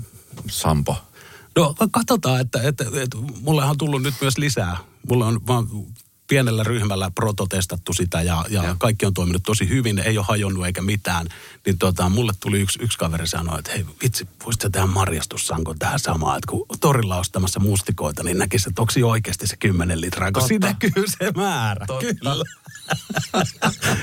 sampo? 0.50 1.11
No 1.56 1.76
katsotaan, 1.92 2.42
että, 2.42 2.62
että, 2.62 2.84
että 2.84 3.18
mulle 3.42 3.66
on 3.66 3.78
tullut 3.78 4.04
nyt 4.04 4.14
myös 4.22 4.38
lisää. 4.38 4.78
Mulla 5.10 5.28
on 5.28 5.48
vaan 5.48 5.68
pienellä 6.32 6.64
ryhmällä 6.64 7.12
prototestattu 7.16 7.94
sitä 7.94 8.22
ja, 8.22 8.46
ja, 8.50 8.64
ja, 8.64 8.76
kaikki 8.80 9.06
on 9.06 9.14
toiminut 9.14 9.44
tosi 9.44 9.70
hyvin, 9.70 10.00
ei 10.00 10.18
ole 10.18 10.26
hajonnut 10.30 10.66
eikä 10.66 10.82
mitään. 10.82 11.28
Niin 11.66 11.78
tota, 11.78 12.10
mulle 12.10 12.34
tuli 12.40 12.62
yksi, 12.62 12.80
yksi 12.82 12.98
kaveri 12.98 13.28
sanoa, 13.28 13.60
että 13.60 13.72
hei 13.72 13.86
vitsi, 14.04 14.28
voisitko 14.46 14.70
tehdä 14.70 14.88
marjastussanko 14.88 15.76
tähän 15.80 16.00
samaan, 16.00 16.38
että 16.38 16.52
kun 16.52 16.66
torilla 16.82 17.18
ostamassa 17.18 17.60
mustikoita, 17.60 18.24
niin 18.24 18.38
näkisi, 18.38 18.70
että 18.70 18.82
onko 18.82 18.94
oikeasti 19.06 19.48
se 19.48 19.58
10 19.58 20.02
litraa, 20.02 20.32
kun 20.32 20.48
siinä 20.48 20.68
näkyy 20.68 21.04
se 21.08 21.32
määrä. 21.36 21.86
Totta. 21.86 22.06
Kyllä. 22.06 22.44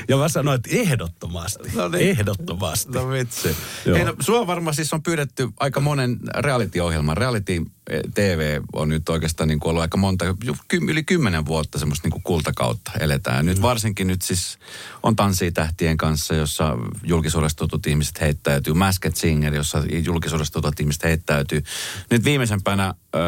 Ja 0.09 0.17
mä 0.17 0.29
sanoin, 0.29 0.57
että 0.57 0.69
ehdottomasti. 0.73 1.69
No 1.75 1.89
niin. 1.89 2.11
Ehdottomasti. 2.11 2.93
No 2.93 3.11
vitsi. 3.11 3.57
Hei, 3.87 4.05
no, 4.05 4.15
sua 4.21 4.47
varmaan 4.47 4.75
siis 4.75 4.93
on 4.93 5.03
pyydetty 5.03 5.49
aika 5.61 5.81
monen 5.81 6.19
reality-ohjelman. 6.35 7.17
Reality 7.17 7.63
eh, 7.91 8.01
TV 8.15 8.61
on 8.73 8.89
nyt 8.89 9.09
oikeastaan 9.09 9.49
niin 9.49 9.61
kuin 9.61 9.71
ollut 9.71 9.83
aika 9.83 9.97
monta, 9.97 10.25
yli 10.73 11.05
kymmenen 11.05 11.47
vuotta 11.47 11.79
semmoista 11.79 12.07
niin 12.07 12.13
kuin 12.13 12.23
kultakautta 12.23 12.91
eletään. 13.01 13.47
Nyt 13.47 13.59
mm. 13.59 13.63
varsinkin 13.63 14.07
nyt 14.07 14.23
siis 14.23 14.59
on 15.03 15.17
Tanssii 15.17 15.53
tähtien 15.53 15.97
kanssa, 15.97 16.35
jossa 16.35 16.77
julkisuudesta 17.03 17.59
tutut 17.59 17.87
ihmiset 17.87 18.21
heittäytyy. 18.21 18.75
Masked 18.75 19.13
Singer, 19.15 19.55
jossa 19.55 19.83
julkisuudesta 20.05 20.53
tutut 20.53 20.81
ihmiset 20.81 21.05
heittäytyy. 21.05 21.63
Nyt 22.11 22.25
viimeisempänä 22.25 22.95
ö, 23.15 23.19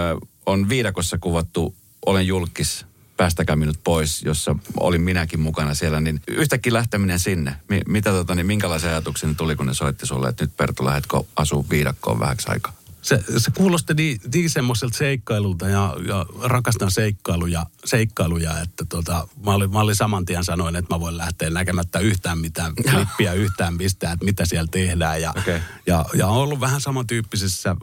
on 0.47 0.69
viidakossa 0.69 1.19
kuvattu 1.19 1.75
Olen 2.07 2.27
julkis 2.27 2.87
päästäkää 3.21 3.57
minut 3.57 3.81
pois, 3.85 4.23
jossa 4.23 4.57
olin 4.77 5.01
minäkin 5.01 5.41
mukana 5.41 5.75
siellä, 5.75 6.01
niin 6.01 6.21
yhtäkkiä 6.29 6.73
lähteminen 6.73 7.19
sinne. 7.19 7.57
Mitä 7.89 8.11
tota, 8.11 8.35
niin 8.35 8.47
minkälaisia 8.47 8.91
ajatuksia 8.91 9.35
tuli, 9.37 9.57
kun 9.57 9.67
ne 9.67 9.75
soitti 9.75 10.07
sulle, 10.07 10.29
että 10.29 10.45
nyt 10.45 10.57
Perttu, 10.57 10.85
lähdetkö 10.85 11.23
asuu 11.37 11.67
viidakkoon 11.71 12.21
vähäksi 12.21 12.49
aikaa? 12.51 12.73
Se, 13.03 13.25
se 13.39 13.51
kuulosti 13.51 13.95
niin, 13.95 14.21
niin 14.35 14.51
semmoiselta 14.51 14.99
seikkailulta 14.99 15.69
ja, 15.69 15.97
ja 16.09 16.27
rakastan 16.43 16.91
seikkailuja, 16.91 17.67
seikkailuja 17.85 18.61
että 18.61 18.85
tota, 18.89 19.29
mä, 19.45 19.55
olin, 19.55 19.71
mä 19.71 19.81
olin 19.81 19.97
saman 19.97 20.25
tien 20.25 20.45
sanoin, 20.45 20.77
että 20.77 20.95
mä 20.95 21.01
voin 21.01 21.17
lähteä 21.17 21.51
näkemättä 21.51 21.99
yhtään 21.99 22.39
mitään 22.39 22.73
klippiä 22.91 23.33
yhtään 23.33 23.75
mistään, 23.75 24.13
että 24.13 24.25
mitä 24.25 24.47
siellä 24.47 24.69
tehdään. 24.71 25.23
Ja, 25.23 25.35
Okei. 25.39 25.61
ja, 25.87 26.05
ja 26.15 26.27
on 26.27 26.37
ollut 26.37 26.61
vähän 26.61 26.81
samantyyppisissä 26.81 27.77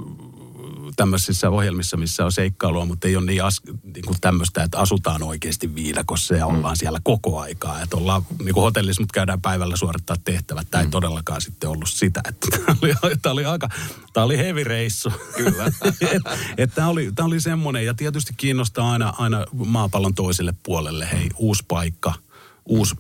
tämmöisissä 0.98 1.50
ohjelmissa, 1.50 1.98
missä 1.98 2.26
on 2.26 2.32
seikkailua, 2.32 2.86
mutta 2.86 3.08
ei 3.08 3.16
ole 3.16 3.26
niin, 3.26 3.43
as, 3.43 3.62
niin 3.84 4.06
kuin 4.06 4.18
tämmöistä, 4.22 4.64
että 4.64 4.78
asutaan 4.78 5.24
oikeasti 5.24 5.76
viidakossa 5.76 6.36
ja 6.36 6.45
ollaan 6.45 6.78
siellä 6.78 7.00
koko 7.04 7.39
aikaa. 7.39 7.82
Että 7.82 7.98
ollaan 7.98 8.26
niin 8.43 8.54
kuin 8.54 8.62
hotellissa, 8.62 9.02
mutta 9.02 9.14
käydään 9.14 9.41
päivällä 9.41 9.76
suorittaa 9.76 10.16
tehtävät. 10.26 10.68
Tämä 10.72 10.82
ei 10.82 10.89
todellakaan 10.89 11.41
sitten 11.41 11.70
ollut 11.70 11.89
sitä. 11.89 12.22
Että 12.28 12.48
tämä 12.58 12.78
oli, 12.82 13.16
tämä 13.22 13.34
oli 13.34 13.45
aika, 13.45 13.70
tämä 14.14 14.24
oli 14.24 14.38
heavy 14.38 14.64
reissu. 14.64 15.12
Kyllä. 15.36 15.66
että 15.66 15.93
et 16.58 16.72
tämä 16.76 16.88
oli, 16.88 17.12
tää 17.16 17.26
oli 17.26 17.39
semmoinen, 17.39 17.86
ja 17.86 17.93
tietysti 17.93 18.34
kiinnostaa 18.38 18.91
aina, 18.91 19.14
aina 19.18 19.45
maapallon 19.54 20.14
toiselle 20.14 20.54
puolelle, 20.64 21.08
hei, 21.12 21.30
uusi 21.38 21.64
paikka, 21.68 22.14
uusi, 22.68 22.95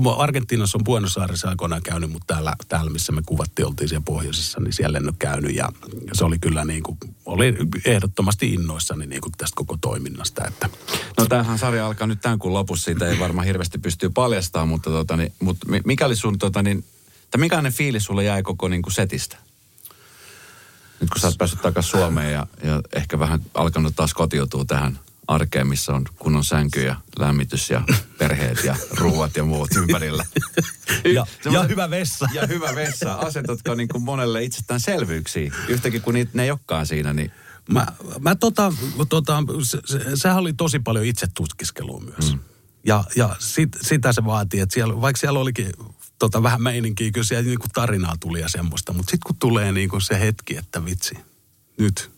no, 0.00 0.16
Argentiinassa 0.18 0.78
on 0.78 0.84
Buenos 0.84 1.18
Aires 1.18 1.44
aikoinaan 1.44 1.82
käynyt, 1.82 2.12
mutta 2.12 2.34
täällä, 2.34 2.52
täällä, 2.68 2.90
missä 2.90 3.12
me 3.12 3.22
kuvattiin, 3.26 3.66
oltiin 3.66 3.88
siellä 3.88 4.04
pohjoisessa, 4.04 4.60
niin 4.60 4.72
siellä 4.72 4.98
en 4.98 5.06
ole 5.08 5.14
käynyt. 5.18 5.56
Ja 5.56 5.68
se 6.12 6.24
oli 6.24 6.38
kyllä 6.38 6.64
niin 6.64 6.82
kuin, 6.82 6.98
oli 7.26 7.56
ehdottomasti 7.84 8.54
innoissani 8.54 9.06
niin 9.06 9.20
kuin 9.20 9.32
tästä 9.38 9.54
koko 9.56 9.78
toiminnasta. 9.80 10.46
Että, 10.48 10.68
No 11.18 11.26
tämähän 11.26 11.58
sarja 11.58 11.86
alkaa 11.86 12.06
nyt 12.06 12.20
tämän 12.20 12.38
kuun 12.38 12.54
lopussa, 12.54 12.84
siitä 12.84 13.08
ei 13.08 13.18
varmaan 13.18 13.46
hirveästi 13.46 13.78
pystyy 13.78 14.10
paljastamaan, 14.10 14.68
mutta, 14.68 14.90
tota, 14.90 15.16
niin, 15.16 15.32
mutta 15.40 15.68
mi- 15.68 15.80
mikä 15.84 16.06
oli 16.06 16.16
sun, 16.16 16.38
tota, 16.38 16.62
niin, 16.62 16.84
tai 17.30 17.38
minkälainen 17.38 17.72
fiilis 17.72 18.04
sulle 18.04 18.24
jäi 18.24 18.42
koko 18.42 18.68
niin 18.68 18.82
kuin 18.82 18.92
setistä? 18.92 19.36
Nyt 21.00 21.10
kun 21.10 21.20
sä 21.20 21.26
oot 21.26 21.38
päässyt 21.38 21.62
takaisin 21.62 21.90
Suomeen 21.90 22.32
ja, 22.32 22.46
ja 22.64 22.80
ehkä 22.92 23.18
vähän 23.18 23.40
alkanut 23.54 23.96
taas 23.96 24.14
kotiutua 24.14 24.64
tähän 24.64 24.98
arkeen, 25.30 25.66
missä 25.66 25.92
on 25.92 26.04
kunnon 26.18 26.44
sänky 26.44 26.80
ja 26.80 26.96
lämmitys 27.18 27.70
ja 27.70 27.82
perheet 28.18 28.64
ja 28.64 28.76
ruuat 29.00 29.36
ja 29.36 29.44
muut 29.44 29.70
ympärillä. 29.76 30.24
ja, 31.14 31.26
ja 31.52 31.62
hyvä 31.62 31.90
vessa. 31.90 32.28
Ja 32.32 32.46
hyvä 32.46 32.74
vessa. 32.74 33.14
Asetatko 33.14 33.74
niin 33.74 33.88
kuin 33.88 34.02
monelle 34.02 34.44
itsestäänselvyyksiä? 34.44 35.54
Yhtäkkiä 35.68 36.00
kun 36.00 36.14
niitä, 36.14 36.30
ne 36.34 36.42
ei 36.42 36.50
olekaan 36.50 36.86
siinä, 36.86 37.12
niin 37.12 37.32
Mä, 37.72 37.86
mä 38.20 38.34
tota, 38.34 38.72
tota, 39.08 39.44
se, 39.62 39.78
se, 39.84 40.00
sehän 40.14 40.38
oli 40.38 40.52
tosi 40.52 40.78
paljon 40.78 41.04
itse 41.04 41.26
tutkiskelua 41.34 42.00
myös. 42.00 42.32
Mm. 42.32 42.40
Ja, 42.84 43.04
ja 43.16 43.36
sit, 43.38 43.68
sitä 43.82 44.12
se 44.12 44.24
vaatii, 44.24 44.60
että 44.60 44.74
siellä, 44.74 45.00
vaikka 45.00 45.20
siellä 45.20 45.38
olikin 45.38 45.72
tota, 46.18 46.42
vähän 46.42 46.62
meininkiä, 46.62 47.10
kyllä 47.10 47.26
siellä 47.26 47.44
niinku 47.44 47.66
tarinaa 47.74 48.14
tuli 48.20 48.40
ja 48.40 48.48
semmoista. 48.48 48.92
Mutta 48.92 49.10
sitten 49.10 49.26
kun 49.26 49.36
tulee 49.38 49.72
niinku 49.72 50.00
se 50.00 50.20
hetki, 50.20 50.56
että 50.56 50.84
vitsi, 50.84 51.18
nyt 51.78 52.10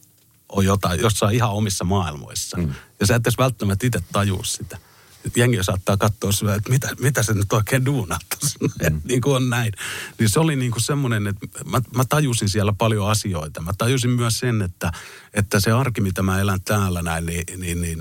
on 0.48 0.64
jotain, 0.64 1.00
jossain 1.00 1.34
ihan 1.34 1.50
omissa 1.50 1.84
maailmoissa. 1.84 2.56
Mm. 2.56 2.74
Ja 3.02 3.06
sä 3.06 3.14
et 3.14 3.22
edes 3.22 3.38
välttämättä 3.38 3.86
itse 3.86 4.00
tajua 4.12 4.44
sitä. 4.44 4.78
Et 5.26 5.36
jengi 5.36 5.64
saattaa 5.64 5.96
katsoa 5.96 6.32
syö, 6.32 6.54
että 6.54 6.70
mitä, 6.70 6.88
mitä 7.00 7.22
se 7.22 7.34
nyt 7.34 7.52
oikein 7.52 7.84
duunat. 7.84 8.22
Mm. 8.90 9.00
niin 9.04 9.20
kuin 9.20 9.36
on 9.36 9.50
näin. 9.50 9.72
Niin 10.18 10.28
se 10.28 10.40
oli 10.40 10.56
niin 10.56 10.70
kuin 10.70 10.82
semmoinen, 10.82 11.26
että 11.26 11.46
mä, 11.64 11.80
mä 11.96 12.04
tajusin 12.08 12.48
siellä 12.48 12.72
paljon 12.72 13.10
asioita. 13.10 13.62
Mä 13.62 13.72
tajusin 13.78 14.10
myös 14.10 14.38
sen, 14.38 14.62
että, 14.62 14.92
että 15.34 15.60
se 15.60 15.72
arki, 15.72 16.00
mitä 16.00 16.22
mä 16.22 16.40
elän 16.40 16.60
täällä 16.60 17.02
näin, 17.02 17.26
niin, 17.26 17.44
niin, 17.56 17.82
niin 17.82 17.98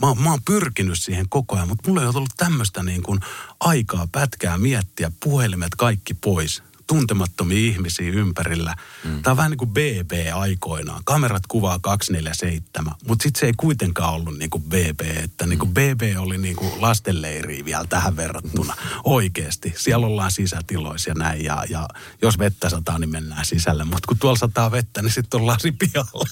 mä, 0.00 0.14
mä 0.14 0.30
oon 0.30 0.42
pyrkinyt 0.44 0.98
siihen 1.00 1.28
koko 1.28 1.56
ajan, 1.56 1.68
mutta 1.68 1.88
mulla 1.88 2.02
ei 2.02 2.08
ole 2.08 2.16
ollut 2.16 2.36
tämmöistä 2.36 2.82
niin 2.82 3.02
kuin 3.02 3.20
aikaa 3.60 4.08
pätkää 4.12 4.58
miettiä, 4.58 5.12
puhelimet 5.20 5.74
kaikki 5.76 6.14
pois 6.14 6.62
tuntemattomia 6.86 7.58
ihmisiä 7.58 8.10
ympärillä. 8.10 8.74
Mm. 9.04 9.22
Tämä 9.22 9.32
on 9.32 9.36
vähän 9.36 9.50
niin 9.50 9.58
kuin 9.58 9.70
BB 9.70 10.12
aikoinaan. 10.34 11.02
Kamerat 11.04 11.46
kuvaa 11.46 11.78
247, 11.78 12.94
mutta 13.08 13.22
sitten 13.22 13.40
se 13.40 13.46
ei 13.46 13.52
kuitenkaan 13.56 14.14
ollut 14.14 14.38
niin 14.38 14.50
kuin 14.50 14.62
BB. 14.62 15.00
Että 15.24 15.46
niin 15.46 15.58
kuin 15.58 15.70
BB 15.70 16.02
oli 16.18 16.38
niin 16.38 16.56
kuin 16.56 16.72
lastenleiriä 16.80 17.64
vielä 17.64 17.84
tähän 17.88 18.16
verrattuna. 18.16 18.74
Oikeasti. 19.04 19.74
Siellä 19.76 20.06
ollaan 20.06 20.30
sisätiloissa 20.30 21.10
ja 21.10 21.14
näin. 21.14 21.44
Ja, 21.44 21.64
ja 21.68 21.88
jos 22.22 22.38
vettä 22.38 22.70
sataa, 22.70 22.98
niin 22.98 23.10
mennään 23.10 23.44
sisälle. 23.44 23.84
Mutta 23.84 24.06
kun 24.08 24.18
tuolla 24.18 24.38
sataa 24.38 24.70
vettä, 24.70 25.02
niin 25.02 25.12
sitten 25.12 25.40
ollaan 25.40 25.58
pialla. 25.78 26.24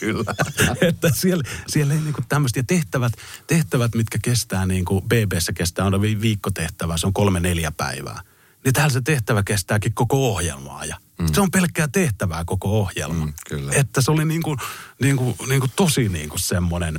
kyllä. 0.00 0.34
että 0.88 1.10
siellä, 1.14 1.44
siellä 1.68 1.94
ei 1.94 2.00
niinku 2.00 2.22
tämmöistä, 2.28 2.58
ja 2.58 2.64
tehtävät, 2.64 3.12
tehtävät, 3.46 3.94
mitkä 3.94 4.18
kestää 4.22 4.66
niin 4.66 4.84
kuin 4.84 5.04
BBssä 5.04 5.52
kestää, 5.52 5.84
on 5.84 6.02
vi- 6.02 6.20
viikkotehtävä, 6.20 6.96
se 6.96 7.06
on 7.06 7.12
kolme 7.12 7.40
neljä 7.40 7.70
päivää. 7.70 8.20
Niin 8.64 8.72
täällä 8.72 8.92
se 8.92 9.00
tehtävä 9.00 9.42
kestääkin 9.42 9.94
koko 9.94 10.32
ohjelmaa 10.32 10.84
ja 10.84 10.96
mm. 11.18 11.26
se 11.32 11.40
on 11.40 11.50
pelkkää 11.50 11.88
tehtävää 11.88 12.44
koko 12.44 12.80
ohjelma. 12.80 13.26
Mm, 13.26 13.32
kyllä. 13.48 13.72
Että 13.74 14.00
se 14.00 14.10
oli 14.10 14.24
niinku, 14.24 14.56
niinku, 15.00 15.36
niinku 15.48 15.68
tosi 15.76 16.08
niinku 16.08 16.38
semmoinen, 16.38 16.98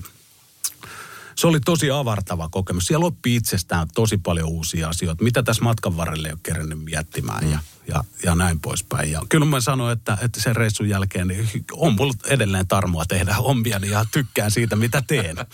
se 1.36 1.48
oli 1.48 1.60
tosi 1.60 1.92
avartava 1.92 2.50
kokemus. 2.50 2.86
Siellä 2.86 3.06
oppi 3.06 3.36
itsestään 3.36 3.88
tosi 3.94 4.18
paljon 4.18 4.50
uusia 4.50 4.90
asioita, 4.90 5.24
mitä 5.24 5.44
tässä 5.44 5.64
matkan 5.64 5.98
varrella 5.98 6.28
ei 6.28 6.34
ole 6.34 6.40
kerennyt 6.44 6.84
miettimään 6.84 7.44
mm. 7.44 7.52
ja, 7.52 7.60
ja, 7.88 8.04
ja 8.24 8.36
näin 8.36 8.60
poispäin. 8.60 9.12
Ja 9.12 9.22
kyllä 9.30 9.46
mä 9.46 9.62
sanoin, 9.62 9.94
että, 9.94 10.18
että 10.22 10.42
sen 10.42 10.56
reissun 10.56 10.90
jälkeen 10.90 11.28
niin 11.28 11.50
on 11.72 11.96
mulla 11.96 12.14
edelleen 12.26 12.68
tarmoa 12.68 13.06
tehdä 13.06 13.34
hommia 13.34 13.80
ja 13.90 14.06
tykkään 14.12 14.52
siitä, 14.52 14.76
mitä 14.76 15.04
teen. 15.08 15.36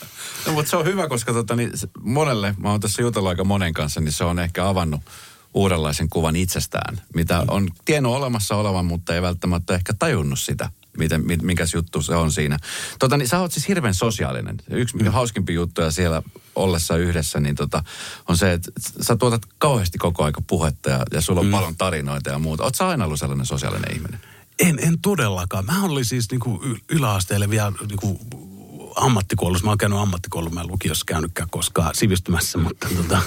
No, 0.47 0.53
mutta 0.53 0.69
se 0.69 0.77
on 0.77 0.85
hyvä, 0.85 1.07
koska 1.07 1.33
tota, 1.33 1.55
niin, 1.55 1.71
monelle, 1.99 2.55
mä 2.57 2.69
oon 2.69 2.79
tässä 2.79 3.01
jutellut 3.01 3.29
aika 3.29 3.43
monen 3.43 3.73
kanssa, 3.73 4.01
niin 4.01 4.11
se 4.11 4.23
on 4.23 4.39
ehkä 4.39 4.67
avannut 4.67 5.01
uudenlaisen 5.53 6.09
kuvan 6.09 6.35
itsestään, 6.35 7.01
mitä 7.15 7.43
on 7.47 7.69
tiennyt 7.85 8.11
olemassa 8.11 8.55
olevan, 8.55 8.85
mutta 8.85 9.15
ei 9.15 9.21
välttämättä 9.21 9.73
ehkä 9.73 9.93
tajunnut 9.99 10.39
sitä, 10.39 10.69
miten, 10.97 11.25
mi- 11.25 11.37
mikäs 11.41 11.73
juttu 11.73 12.01
se 12.01 12.15
on 12.15 12.31
siinä. 12.31 12.57
Tota, 12.99 13.17
niin, 13.17 13.27
sä 13.27 13.39
oot 13.39 13.51
siis 13.51 13.67
hirveän 13.67 13.93
sosiaalinen. 13.93 14.57
Yksi 14.69 14.97
mm. 14.97 15.07
hauskimpia 15.11 15.55
juttuja 15.55 15.91
siellä 15.91 16.23
ollessa 16.55 16.97
yhdessä, 16.97 17.39
niin 17.39 17.55
tota, 17.55 17.83
on 18.27 18.37
se, 18.37 18.53
että 18.53 18.71
sä 19.01 19.15
tuotat 19.15 19.41
kauheasti 19.57 19.97
koko 19.97 20.23
aika 20.23 20.41
puhetta 20.47 20.89
ja, 20.89 21.05
ja 21.11 21.21
sulla 21.21 21.39
on 21.39 21.45
mm. 21.45 21.51
paljon 21.51 21.77
tarinoita 21.77 22.29
ja 22.29 22.39
muuta. 22.39 22.63
Oot 22.63 22.75
sä 22.75 22.87
aina 22.87 23.05
ollut 23.05 23.19
sellainen 23.19 23.45
sosiaalinen 23.45 23.95
ihminen? 23.95 24.19
En, 24.59 24.79
en 24.79 24.99
todellakaan. 25.01 25.65
Mä 25.65 25.83
olin 25.83 26.05
siis 26.05 26.31
niinku 26.31 26.63
yläasteelle 26.89 27.49
vielä 27.49 27.71
niinku 27.87 28.19
ammattikoulussa. 29.01 29.65
Mä 29.65 29.71
oon 29.71 29.77
käynyt 29.77 29.99
ammattikoulun, 29.99 30.53
mä 30.53 30.61
en 30.61 30.67
lukiossa 30.67 31.05
käynytkään 31.05 31.49
koskaan 31.49 31.95
sivistymässä, 31.95 32.57
mutta 32.57 32.87
tota, 32.97 33.21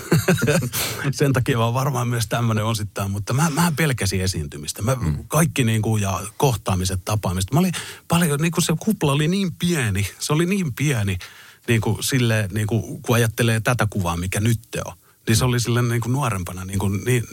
sen 1.11 1.33
takia 1.33 1.59
oon 1.59 1.75
varmaan 1.75 2.09
myös 2.09 2.27
tämmöinen 2.27 2.65
osittain. 2.65 3.11
Mutta 3.11 3.33
mä, 3.33 3.51
mä 3.51 3.73
pelkäsin 3.77 4.21
esiintymistä. 4.21 4.83
Mä, 4.83 4.95
mm. 4.95 5.25
Kaikki 5.29 5.65
niinku 5.65 5.97
ja 5.97 6.21
kohtaamiset, 6.37 7.05
tapaamiset. 7.05 7.53
Mä 7.53 7.61
olin 7.61 7.73
paljon, 8.09 8.41
niinku 8.41 8.61
se 8.61 8.73
kupla 8.79 9.13
oli 9.13 9.29
niin 9.29 9.53
pieni, 9.53 10.09
se 10.19 10.33
oli 10.33 10.47
niin 10.47 10.75
pieni, 10.75 11.19
niinku 11.69 11.99
sille, 12.01 12.49
niinku, 12.53 13.01
kun 13.03 13.17
ajattelee 13.17 13.61
tätä 13.61 13.87
kuvaa, 13.91 14.17
mikä 14.17 14.41
nyt 14.41 14.61
on. 14.85 14.93
Niin 15.29 15.37
se 15.37 15.45
oli 15.45 15.61
sille 15.61 15.83
niin 15.83 16.01
kuin 16.01 16.13
nuorempana 16.13 16.65
niin, 16.65 16.79
kuin 16.79 17.05
niin, 17.05 17.25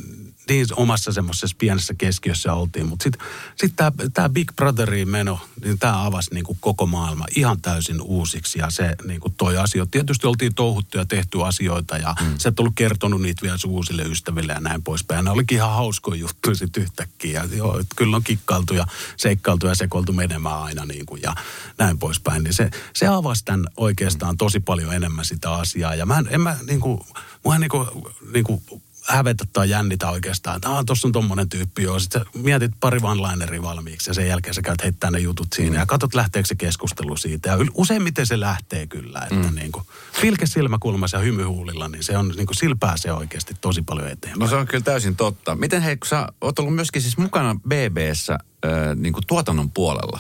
niin 0.52 0.68
omassa 0.76 1.12
semmoisessa 1.12 1.56
pienessä 1.60 1.94
keskiössä 1.98 2.54
oltiin. 2.54 2.88
Mutta 2.88 3.04
sitten 3.04 3.28
sit 3.56 3.76
tämä 3.76 3.92
tää 4.14 4.30
Big 4.30 4.52
Brotheriin 4.56 5.10
meno, 5.10 5.40
niin 5.64 5.80
tämä 5.80 6.06
avasi 6.06 6.34
niin 6.34 6.44
kuin 6.44 6.58
koko 6.62 6.86
maailma 6.86 7.26
ihan 7.36 7.62
täysin 7.62 8.02
uusiksi. 8.02 8.60
Ja 8.60 8.70
se 8.70 8.96
niin 9.08 9.20
kuin 9.20 9.34
toi 9.38 9.58
asioita. 9.58 9.92
Tietysti 9.92 10.28
oltiin 10.28 10.56
touhuttu 10.56 10.98
ja 10.98 11.06
tehty 11.06 11.46
asioita 11.46 11.98
ja 11.98 12.16
mm. 12.22 12.38
sä 12.38 12.50
et 12.50 12.60
ollut 12.60 12.74
kertonut 12.76 13.22
niitä 13.22 13.42
vielä 13.42 13.58
uusille 13.68 14.04
ystäville 14.04 14.54
ja 14.54 14.60
näin 14.60 14.84
poispäin. 14.84 15.18
Ja 15.18 15.22
ne 15.22 15.30
olikin 15.30 15.56
ihan 15.56 15.76
hauskoja 15.76 16.20
juttuja 16.20 16.56
sitten 16.56 16.84
yhtäkkiä. 16.84 17.44
Ja 17.44 17.58
joo, 17.58 17.82
kyllä 17.96 18.16
on 18.16 18.24
kikkailtu 18.24 18.74
ja 18.74 18.86
seikkailtu 19.18 19.68
ja 19.68 19.76
sekoiltu 19.76 20.14
menemään 20.14 20.62
aina 20.62 20.86
niin 20.86 21.06
kuin 21.06 21.22
ja 21.22 21.36
näin 21.78 22.00
poispäin. 22.00 22.44
Niin 22.44 22.54
se, 22.54 22.70
se 22.94 23.08
avasi 23.08 23.46
tämän 23.46 23.68
oikeastaan 23.78 24.38
tosi 24.38 24.60
paljon 24.60 24.94
enemmän 24.94 25.26
sitä 25.26 25.52
asiaa. 25.52 25.96
Ja 25.96 26.06
mä 26.06 26.18
en, 26.18 26.28
en 26.30 26.42
mä 26.42 26.58
niin 26.68 26.80
kuin, 26.80 27.00
mua 27.44 27.56
en 27.56 27.62
niin 27.62 27.70
kuin, 27.70 27.88
niin 28.34 28.44
kuin 28.44 28.64
hävetä 29.08 29.44
tai 29.54 29.70
jännitä 29.70 30.10
oikeastaan, 30.10 30.56
että 30.56 30.70
ah, 30.70 30.86
tuossa 30.86 31.08
on 31.08 31.12
tommonen 31.12 31.50
tyyppi 31.50 31.84
joo. 31.84 32.00
Sitten 32.00 32.26
mietit 32.34 32.72
pari 32.80 33.00
one 33.02 33.62
valmiiksi 33.62 34.10
ja 34.10 34.14
sen 34.14 34.28
jälkeen 34.28 34.54
sä 34.54 34.62
käyt 34.62 34.84
heittää 34.84 35.12
ne 35.12 35.20
jutut 35.20 35.48
siinä 35.56 35.80
ja 35.80 35.86
katsot 35.86 36.14
lähteekö 36.14 36.48
se 36.48 36.56
keskustelu 36.56 37.18
siitä. 37.18 37.50
Ja 37.50 37.58
useimmiten 37.74 38.26
se 38.26 38.40
lähtee 38.40 38.88
kyllä, 38.88 39.20
että 39.32 39.50
mm. 39.50 39.56
niin 39.56 39.72
kuin, 39.72 39.86
pilke 40.22 40.46
silmäkulmassa 40.46 41.18
ja 41.18 41.24
hymyhuulilla, 41.24 41.88
niin 41.88 42.04
se 42.04 42.18
on 42.18 42.28
niin 42.28 42.48
kuin, 42.48 42.58
sillä 42.58 42.76
pääsee 42.80 43.14
oikeasti 43.14 43.56
tosi 43.62 43.82
paljon 43.82 44.08
eteenpäin. 44.08 44.40
No 44.40 44.48
se 44.48 44.56
on 44.56 44.68
kyllä 44.68 44.84
täysin 44.84 45.16
totta. 45.16 45.56
Miten 45.56 45.82
hei, 45.82 45.98
kun 45.98 46.08
sä 46.08 46.28
oot 46.42 46.60
ollut 46.60 46.76
myöskin 46.76 47.02
siis 47.02 47.18
mukana 47.18 47.56
BBssä 47.68 48.34
äh, 48.34 48.96
niin 48.96 49.14
kuin 49.14 49.28
tuotannon 49.28 49.72
puolella, 49.72 50.20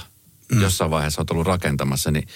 mm. 0.51 0.61
jossain 0.61 0.91
vaiheessa 0.91 1.21
oot 1.21 1.31
ollut 1.31 1.47
rakentamassa, 1.47 2.11
niin 2.11 2.27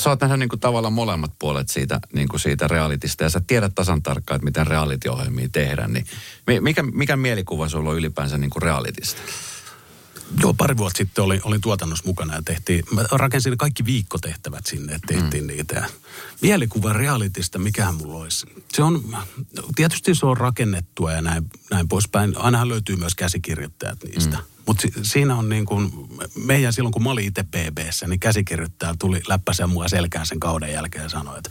sä 0.00 0.10
oot 0.10 0.20
nähnyt 0.20 0.38
niin 0.38 0.48
kuin 0.48 0.60
tavallaan 0.60 0.92
molemmat 0.92 1.32
puolet 1.38 1.68
siitä, 1.68 2.00
niin 2.12 2.28
kuin 2.28 2.40
siitä 2.40 2.68
realitista 2.68 3.24
ja 3.24 3.30
sä 3.30 3.40
tiedät 3.46 3.74
tasan 3.74 4.02
tarkkaan, 4.02 4.36
että 4.36 4.44
miten 4.44 4.66
reality-ohjelmia 4.66 5.48
tehdään. 5.52 5.92
Niin 5.92 6.06
mi- 6.46 6.60
mikä, 6.60 6.82
mikä 6.82 7.16
mielikuva 7.16 7.68
sulla 7.68 7.90
on 7.90 7.96
ylipäänsä 7.96 8.38
niin 8.38 8.50
kuin 8.50 8.62
realitista? 8.62 9.22
Joo, 10.40 10.54
pari 10.54 10.76
vuotta 10.76 10.98
sitten 10.98 11.24
olin, 11.24 11.40
olin 11.44 11.60
tuotannossa 11.60 12.04
mukana 12.06 12.34
ja 12.34 12.42
tehtiin, 12.42 12.84
mä 12.94 13.04
rakensin 13.10 13.58
kaikki 13.58 13.84
viikkotehtävät 13.84 14.66
sinne, 14.66 14.94
että 14.94 15.14
tehtiin 15.14 15.44
mm. 15.44 15.48
niitä. 15.48 15.74
Ja 15.74 15.86
mielikuva 16.40 16.92
realitista, 16.92 17.58
mikähän 17.58 17.94
mulla 17.94 18.18
olisi. 18.18 18.46
Se 18.72 18.82
on, 18.82 19.16
tietysti 19.76 20.14
se 20.14 20.26
on 20.26 20.36
rakennettua 20.36 21.12
ja 21.12 21.22
näin, 21.22 21.50
näin 21.70 21.88
poispäin. 21.88 22.36
Ainahan 22.36 22.68
löytyy 22.68 22.96
myös 22.96 23.14
käsikirjoittajat 23.14 23.98
niistä. 24.04 24.36
Mm. 24.36 24.44
Mutta 24.70 24.82
si- 24.82 24.92
siinä 25.02 25.36
on 25.36 25.48
niin 25.48 25.66
kuin, 25.66 25.92
meidän 26.34 26.72
silloin 26.72 26.92
kun 26.92 27.02
mä 27.02 27.10
olin 27.10 27.24
itse 27.26 27.42
PBssä, 27.42 28.06
niin 28.06 28.20
käsikirjoittaja 28.20 28.94
tuli 28.98 29.22
läppäsen 29.28 29.70
mua 29.70 29.88
selkään 29.88 30.26
sen 30.26 30.40
kauden 30.40 30.72
jälkeen 30.72 31.02
ja 31.02 31.08
sanoi, 31.08 31.38
että 31.38 31.50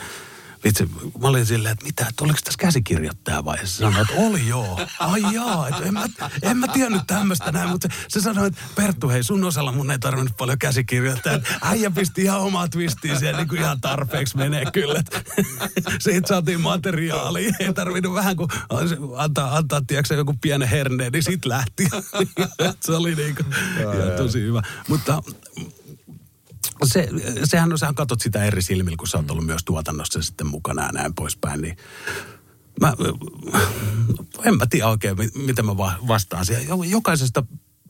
vitsi, 0.64 0.90
mä 1.22 1.28
olin 1.28 1.46
silleen, 1.46 1.72
että 1.72 1.86
mitä, 1.86 2.06
että 2.10 2.24
oliko 2.24 2.40
tässä 2.44 2.58
käsikirjoittaja 2.60 3.46
vai? 3.46 3.58
Se 3.58 3.68
sanoi, 3.68 4.02
että 4.02 4.14
oli 4.18 4.48
joo. 4.48 4.80
Ai 5.00 5.22
jaa, 5.34 5.68
että 5.68 5.84
en 5.84 5.94
mä, 5.94 6.06
en 6.42 6.58
mä 6.58 6.68
tiennyt 6.68 7.02
tämmöistä 7.08 7.52
näin, 7.52 7.70
mutta 7.70 7.88
se, 7.92 8.06
se 8.08 8.22
sanoi, 8.22 8.48
että 8.48 8.62
Perttu, 8.76 9.10
hei 9.10 9.24
sun 9.24 9.44
osalla 9.44 9.72
mun 9.72 9.92
ei 9.92 10.00
tarvinnut 10.00 10.38
paljon 10.38 10.60
käsikirjoittaa. 10.60 11.34
Että 11.34 11.50
äijä 11.62 11.92
pisti 11.92 12.22
ihan 12.22 12.42
omaa 12.42 12.68
twistiin 12.68 13.20
siellä 13.20 13.40
niin 13.40 13.48
kuin 13.48 13.62
ihan 13.62 13.82
tarpeeksi 13.82 14.38
menee 14.38 14.66
kyllä. 14.74 15.04
Siitä 16.00 16.28
saatiin 16.28 16.62
materiaalia, 16.62 17.54
ei 17.60 17.74
tarvinnut 17.74 18.14
vähän 18.14 18.36
kuin 18.36 18.50
antaa, 19.18 19.58
antaa 19.58 19.82
tiedätkö, 19.88 20.16
joku 20.16 20.36
pienen 20.42 20.68
herneen, 20.68 21.12
niin 21.12 21.24
sit 21.24 21.46
lähti. 21.46 21.88
se 22.86 22.92
oli 22.92 23.16
niin 23.16 23.36
kuin, 23.36 23.48
ja 23.80 24.18
tosi 24.18 24.42
hyvä. 24.42 24.62
Mutta 24.88 25.24
se, 26.84 27.10
sehän, 27.44 27.78
sähän 27.78 27.96
katsot 27.96 28.22
sitä 28.22 28.44
eri 28.44 28.62
silmillä, 28.62 28.98
kun 28.98 29.08
sä 29.08 29.18
oot 29.18 29.32
ollut 29.32 29.46
myös 29.46 29.64
tuotannossa 29.66 30.22
sitten 30.22 30.48
mukana 30.48 30.86
ja 30.86 30.92
näin 30.92 31.14
poispäin, 31.14 31.62
niin 31.62 31.78
mä, 32.82 32.94
en 34.44 34.58
mä 34.58 34.66
tiedä 34.70 34.88
oikein, 34.88 35.18
mi- 35.18 35.46
miten 35.46 35.66
mä 35.66 35.78
va- 35.78 36.00
vastaan 36.08 36.46
siihen. 36.46 36.68
Jo- 36.68 36.84
Jokaisesta 36.84 37.44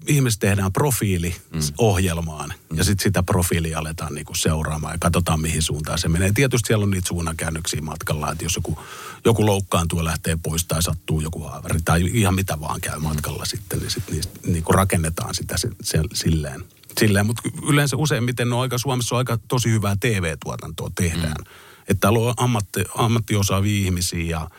ihmisestä 0.08 0.48
tehdään 0.48 0.74
profiili 0.74 1.36
mm. 1.54 1.60
ohjelmaan 1.78 2.54
mm. 2.70 2.78
ja 2.78 2.84
sitten 2.84 3.04
sitä 3.04 3.24
profiilia 3.24 3.80
aletaan 3.80 4.14
niinku 4.14 4.36
seuraamaan 4.36 4.94
ja 4.94 4.98
katsotaan 5.00 5.42
mihin 5.42 5.62
suuntaan 5.62 6.00
se 6.00 6.08
menee. 6.08 6.32
Tietysti 6.36 6.68
siellä 6.68 6.84
on 6.84 6.92
niitä 6.92 7.08
suunnankäännyksiä 7.08 7.82
matkalla, 7.82 8.32
että 8.32 8.46
jos 8.46 8.56
joku, 8.56 8.80
joku 9.26 9.46
loukkaantuu 9.46 10.00
ja 10.00 10.06
lähtee 10.06 10.38
pois 10.44 10.66
tai 10.66 10.84
sattuu 10.84 11.22
joku 11.22 11.44
haavari 11.44 11.80
tai 11.86 12.10
ihan 12.14 12.36
mitä 12.36 12.60
vaan 12.60 12.82
käy 12.82 13.00
matkalla 13.00 13.46
sitten, 13.46 13.80
niin 13.80 13.92
sitten 13.92 14.16
niistä 14.16 14.40
niinku 14.46 14.72
rakennetaan 14.72 15.36
sitä 15.36 15.58
se, 15.58 15.70
se, 15.82 16.00
silleen. 16.14 16.66
Silleen. 17.00 17.26
Mutta 17.26 17.50
yleensä 17.70 17.97
useimmiten 17.97 18.54
on 18.54 18.62
aika, 18.62 18.78
Suomessa 18.78 19.16
on 19.16 19.18
aika 19.18 19.38
tosi 19.47 19.70
hyvää 19.70 19.95
TV-tuotantoa 20.00 20.91
tehdään. 20.95 21.36
Mm. 21.38 21.52
Että 21.88 22.02
täällä 22.02 22.20
on 22.20 22.34
ammatti, 22.38 22.84
ammattiosaavia 22.95 23.86
ihmisiä 23.86 24.24
ja 24.24 24.50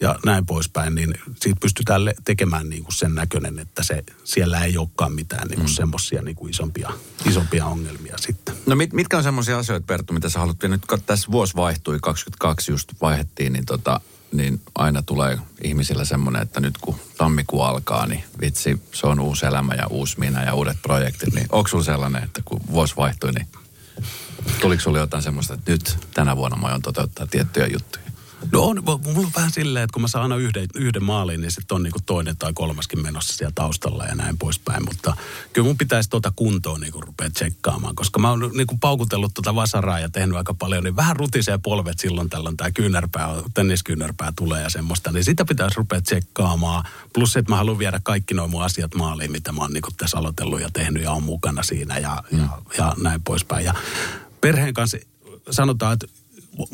ja 0.00 0.18
näin 0.24 0.46
poispäin, 0.46 0.94
niin 0.94 1.14
siitä 1.40 1.60
pystytään 1.60 2.02
tekemään 2.24 2.68
niin 2.68 2.84
kuin 2.84 2.94
sen 2.94 3.14
näköinen, 3.14 3.58
että 3.58 3.82
se, 3.82 4.04
siellä 4.24 4.64
ei 4.64 4.76
olekaan 4.76 5.12
mitään 5.12 5.48
niin 5.48 5.58
kuin 5.58 5.70
mm. 5.70 5.74
semmoisia 5.74 6.22
niin 6.22 6.36
kuin 6.36 6.50
isompia, 6.50 6.92
isompia 7.26 7.66
ongelmia 7.66 8.18
sitten. 8.18 8.54
No 8.66 8.76
mit, 8.76 8.92
mitkä 8.92 9.16
on 9.16 9.22
semmoisia 9.22 9.58
asioita, 9.58 9.86
Perttu, 9.86 10.12
mitä 10.12 10.28
sä 10.28 10.38
haluat 10.38 10.62
nyt, 10.62 10.86
kun 10.86 11.02
tässä 11.06 11.32
vuosi 11.32 11.56
vaihtui, 11.56 11.98
22 12.02 12.72
just 12.72 12.88
vaihdettiin, 13.00 13.52
niin, 13.52 13.66
tota, 13.66 14.00
niin 14.32 14.60
aina 14.74 15.02
tulee 15.02 15.38
ihmisillä 15.64 16.04
semmoinen, 16.04 16.42
että 16.42 16.60
nyt 16.60 16.78
kun 16.78 16.96
tammikuu 17.18 17.62
alkaa, 17.62 18.06
niin 18.06 18.24
vitsi, 18.40 18.82
se 18.92 19.06
on 19.06 19.20
uusi 19.20 19.46
elämä 19.46 19.74
ja 19.74 19.86
uusi 19.86 20.20
minä 20.20 20.44
ja 20.44 20.54
uudet 20.54 20.78
projektit. 20.82 21.34
Niin 21.34 21.46
onko 21.52 21.68
sulla 21.68 21.84
sellainen, 21.84 22.24
että 22.24 22.42
kun 22.44 22.60
vuosi 22.70 22.96
vaihtui, 22.96 23.32
niin 23.32 23.46
tuliko 24.60 24.82
sulla 24.82 24.98
jotain 24.98 25.22
semmoista, 25.22 25.54
että 25.54 25.70
nyt 25.70 25.98
tänä 26.14 26.36
vuonna 26.36 26.56
mä 26.56 26.66
aion 26.66 26.82
toteuttaa 26.82 27.26
tiettyjä 27.26 27.66
juttuja? 27.66 28.04
No 28.52 28.62
on, 28.62 28.82
mulla 28.84 29.26
on 29.26 29.32
vähän 29.36 29.50
silleen, 29.50 29.84
että 29.84 29.92
kun 29.92 30.02
mä 30.02 30.08
saan 30.08 30.22
aina 30.22 30.36
yhden, 30.36 30.66
yhden 30.74 31.04
maalin, 31.04 31.40
niin 31.40 31.50
sitten 31.50 31.74
on 31.74 31.82
niinku 31.82 31.98
toinen 32.06 32.36
tai 32.36 32.52
kolmaskin 32.52 33.02
menossa 33.02 33.36
siellä 33.36 33.52
taustalla 33.54 34.04
ja 34.04 34.14
näin 34.14 34.38
poispäin. 34.38 34.84
Mutta 34.84 35.16
kyllä 35.52 35.66
mun 35.66 35.78
pitäisi 35.78 36.10
tuota 36.10 36.32
kuntoa 36.36 36.78
niinku 36.78 37.00
rupea 37.00 37.30
tsekkaamaan, 37.30 37.94
koska 37.94 38.18
mä 38.18 38.30
oon 38.30 38.50
niinku 38.54 38.78
paukutellut 38.80 39.34
tuota 39.34 39.54
vasaraa 39.54 40.00
ja 40.00 40.08
tehnyt 40.08 40.36
aika 40.36 40.54
paljon, 40.54 40.84
niin 40.84 40.96
vähän 40.96 41.16
rutisee 41.16 41.58
polvet 41.58 41.98
silloin 41.98 42.30
tällöin, 42.30 42.56
tämä 42.56 42.70
kyynärpää, 42.70 43.28
tenniskyynärpää 43.54 44.32
tulee 44.36 44.62
ja 44.62 44.70
semmoista, 44.70 45.12
niin 45.12 45.24
sitä 45.24 45.44
pitäisi 45.44 45.76
rupea 45.76 46.00
tsekkaamaan. 46.00 46.84
Plus, 47.14 47.36
että 47.36 47.52
mä 47.52 47.56
haluan 47.56 47.78
viedä 47.78 48.00
kaikki 48.02 48.34
nuo 48.34 48.48
mun 48.48 48.62
asiat 48.62 48.94
maaliin, 48.94 49.32
mitä 49.32 49.52
mä 49.52 49.60
oon 49.60 49.72
niinku 49.72 49.88
tässä 49.96 50.18
aloitellut 50.18 50.60
ja 50.60 50.68
tehnyt 50.72 51.02
ja 51.02 51.12
on 51.12 51.22
mukana 51.22 51.62
siinä 51.62 51.98
ja, 51.98 52.22
mm. 52.32 52.38
ja, 52.38 52.48
ja 52.78 52.94
näin 53.02 53.22
poispäin. 53.22 53.64
Ja 53.64 53.74
perheen 54.40 54.74
kanssa 54.74 54.98
sanotaan, 55.50 55.92
että 55.92 56.19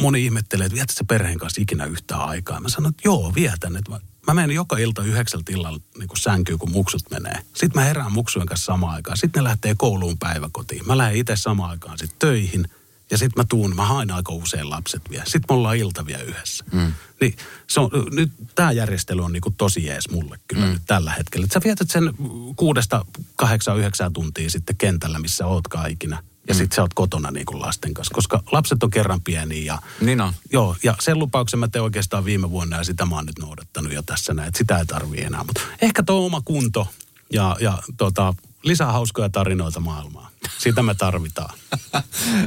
moni 0.01 0.25
ihmettelee, 0.25 0.67
että 0.67 0.77
vietä 0.77 0.93
se 0.97 1.05
perheen 1.05 1.39
kanssa 1.39 1.63
ikinä 1.63 1.85
yhtään 1.85 2.21
aikaa. 2.21 2.61
Mä 2.61 2.69
sanon, 2.69 2.91
että 2.91 3.09
joo, 3.09 3.33
vietän. 3.35 3.77
Että 3.77 3.91
mä, 3.91 4.01
mä 4.27 4.35
menen 4.35 4.55
joka 4.55 4.79
ilta 4.79 5.03
yhdeksältä 5.03 5.53
illalla 5.53 5.81
niin 5.99 6.09
kuin 6.09 6.19
sänkyyn, 6.19 6.59
kun 6.59 6.71
muksut 6.71 7.11
menee. 7.11 7.41
Sitten 7.55 7.81
mä 7.81 7.85
herään 7.85 8.13
muksujen 8.13 8.47
kanssa 8.47 8.65
samaan 8.65 8.95
aikaan. 8.95 9.17
Sitten 9.17 9.41
ne 9.41 9.45
lähtee 9.49 9.75
kouluun 9.75 10.19
päiväkotiin. 10.19 10.87
Mä 10.87 10.99
lähden 10.99 11.17
itse 11.17 11.37
samaan 11.37 11.71
aikaan 11.71 11.99
sitten 11.99 12.19
töihin. 12.19 12.69
Ja 13.11 13.19
sitten 13.19 13.41
mä 13.41 13.47
tuun, 13.49 13.77
mä 13.77 13.85
haen 13.85 14.11
aika 14.11 14.33
usein 14.33 14.71
lapset 14.71 15.11
vielä. 15.11 15.25
Sitten 15.25 15.43
me 15.49 15.55
ollaan 15.55 15.77
ilta 15.77 16.07
vielä 16.07 16.23
yhdessä. 16.23 16.65
Mm. 16.73 16.93
Niin 17.21 17.37
se 17.67 17.81
on, 17.81 17.91
nyt 18.13 18.33
tämä 18.55 18.73
järjestely 18.73 19.25
on 19.25 19.33
niinku 19.33 19.51
tosi 19.51 19.85
jees 19.85 20.11
mulle 20.11 20.39
kyllä 20.49 20.67
mm. 20.67 20.73
nyt 20.73 20.83
tällä 20.87 21.13
hetkellä. 21.13 21.45
Et 21.45 21.53
sä 21.53 21.61
vietät 21.65 21.91
sen 21.91 22.15
kuudesta 22.57 23.05
kahdeksan, 23.37 23.79
yhdeksän 23.79 24.13
tuntia 24.13 24.51
sitten 24.51 24.77
kentällä, 24.77 25.19
missä 25.19 25.47
ootkaan 25.47 25.91
ikinä. 25.91 26.23
Ja 26.49 26.55
mm. 26.55 26.59
sitten 26.59 26.77
sä 26.77 26.83
oot 26.83 26.95
kotona 26.95 27.31
niin 27.31 27.47
kuin 27.47 27.61
lasten 27.61 27.95
kanssa, 27.95 28.15
koska 28.15 28.43
lapset 28.53 28.83
on 28.83 28.91
kerran 28.91 29.21
pieniä. 29.21 29.65
Ja, 29.65 29.79
Niin 30.01 30.21
on. 30.21 30.33
Joo, 30.53 30.77
ja 30.83 30.95
sen 31.01 31.19
lupauksen 31.19 31.61
mä 31.61 31.69
tein 31.69 31.83
oikeastaan 31.83 32.25
viime 32.25 32.51
vuonna 32.51 32.77
ja 32.77 32.85
sitä 32.85 33.07
mä 33.07 33.15
oon 33.15 33.27
nyt 33.27 33.39
noudattanut 33.39 33.93
jo 33.93 34.03
tässä 34.03 34.35
näin, 34.35 34.49
että 34.49 34.59
sitä 34.59 34.79
ei 34.79 34.87
tarvii 34.87 35.23
enää. 35.23 35.45
Mutta 35.45 35.61
ehkä 35.83 36.03
tuo 36.03 36.27
oma 36.27 36.41
kunto 36.45 36.89
ja, 37.33 37.57
ja 37.61 37.79
tota, 37.97 38.35
lisää 38.63 38.93
hauskoja 38.93 39.29
tarinoita 39.29 39.81
maailmaan. 39.81 40.33
Sitä 40.59 40.83
me 40.83 40.95
tarvitaan. 40.95 41.59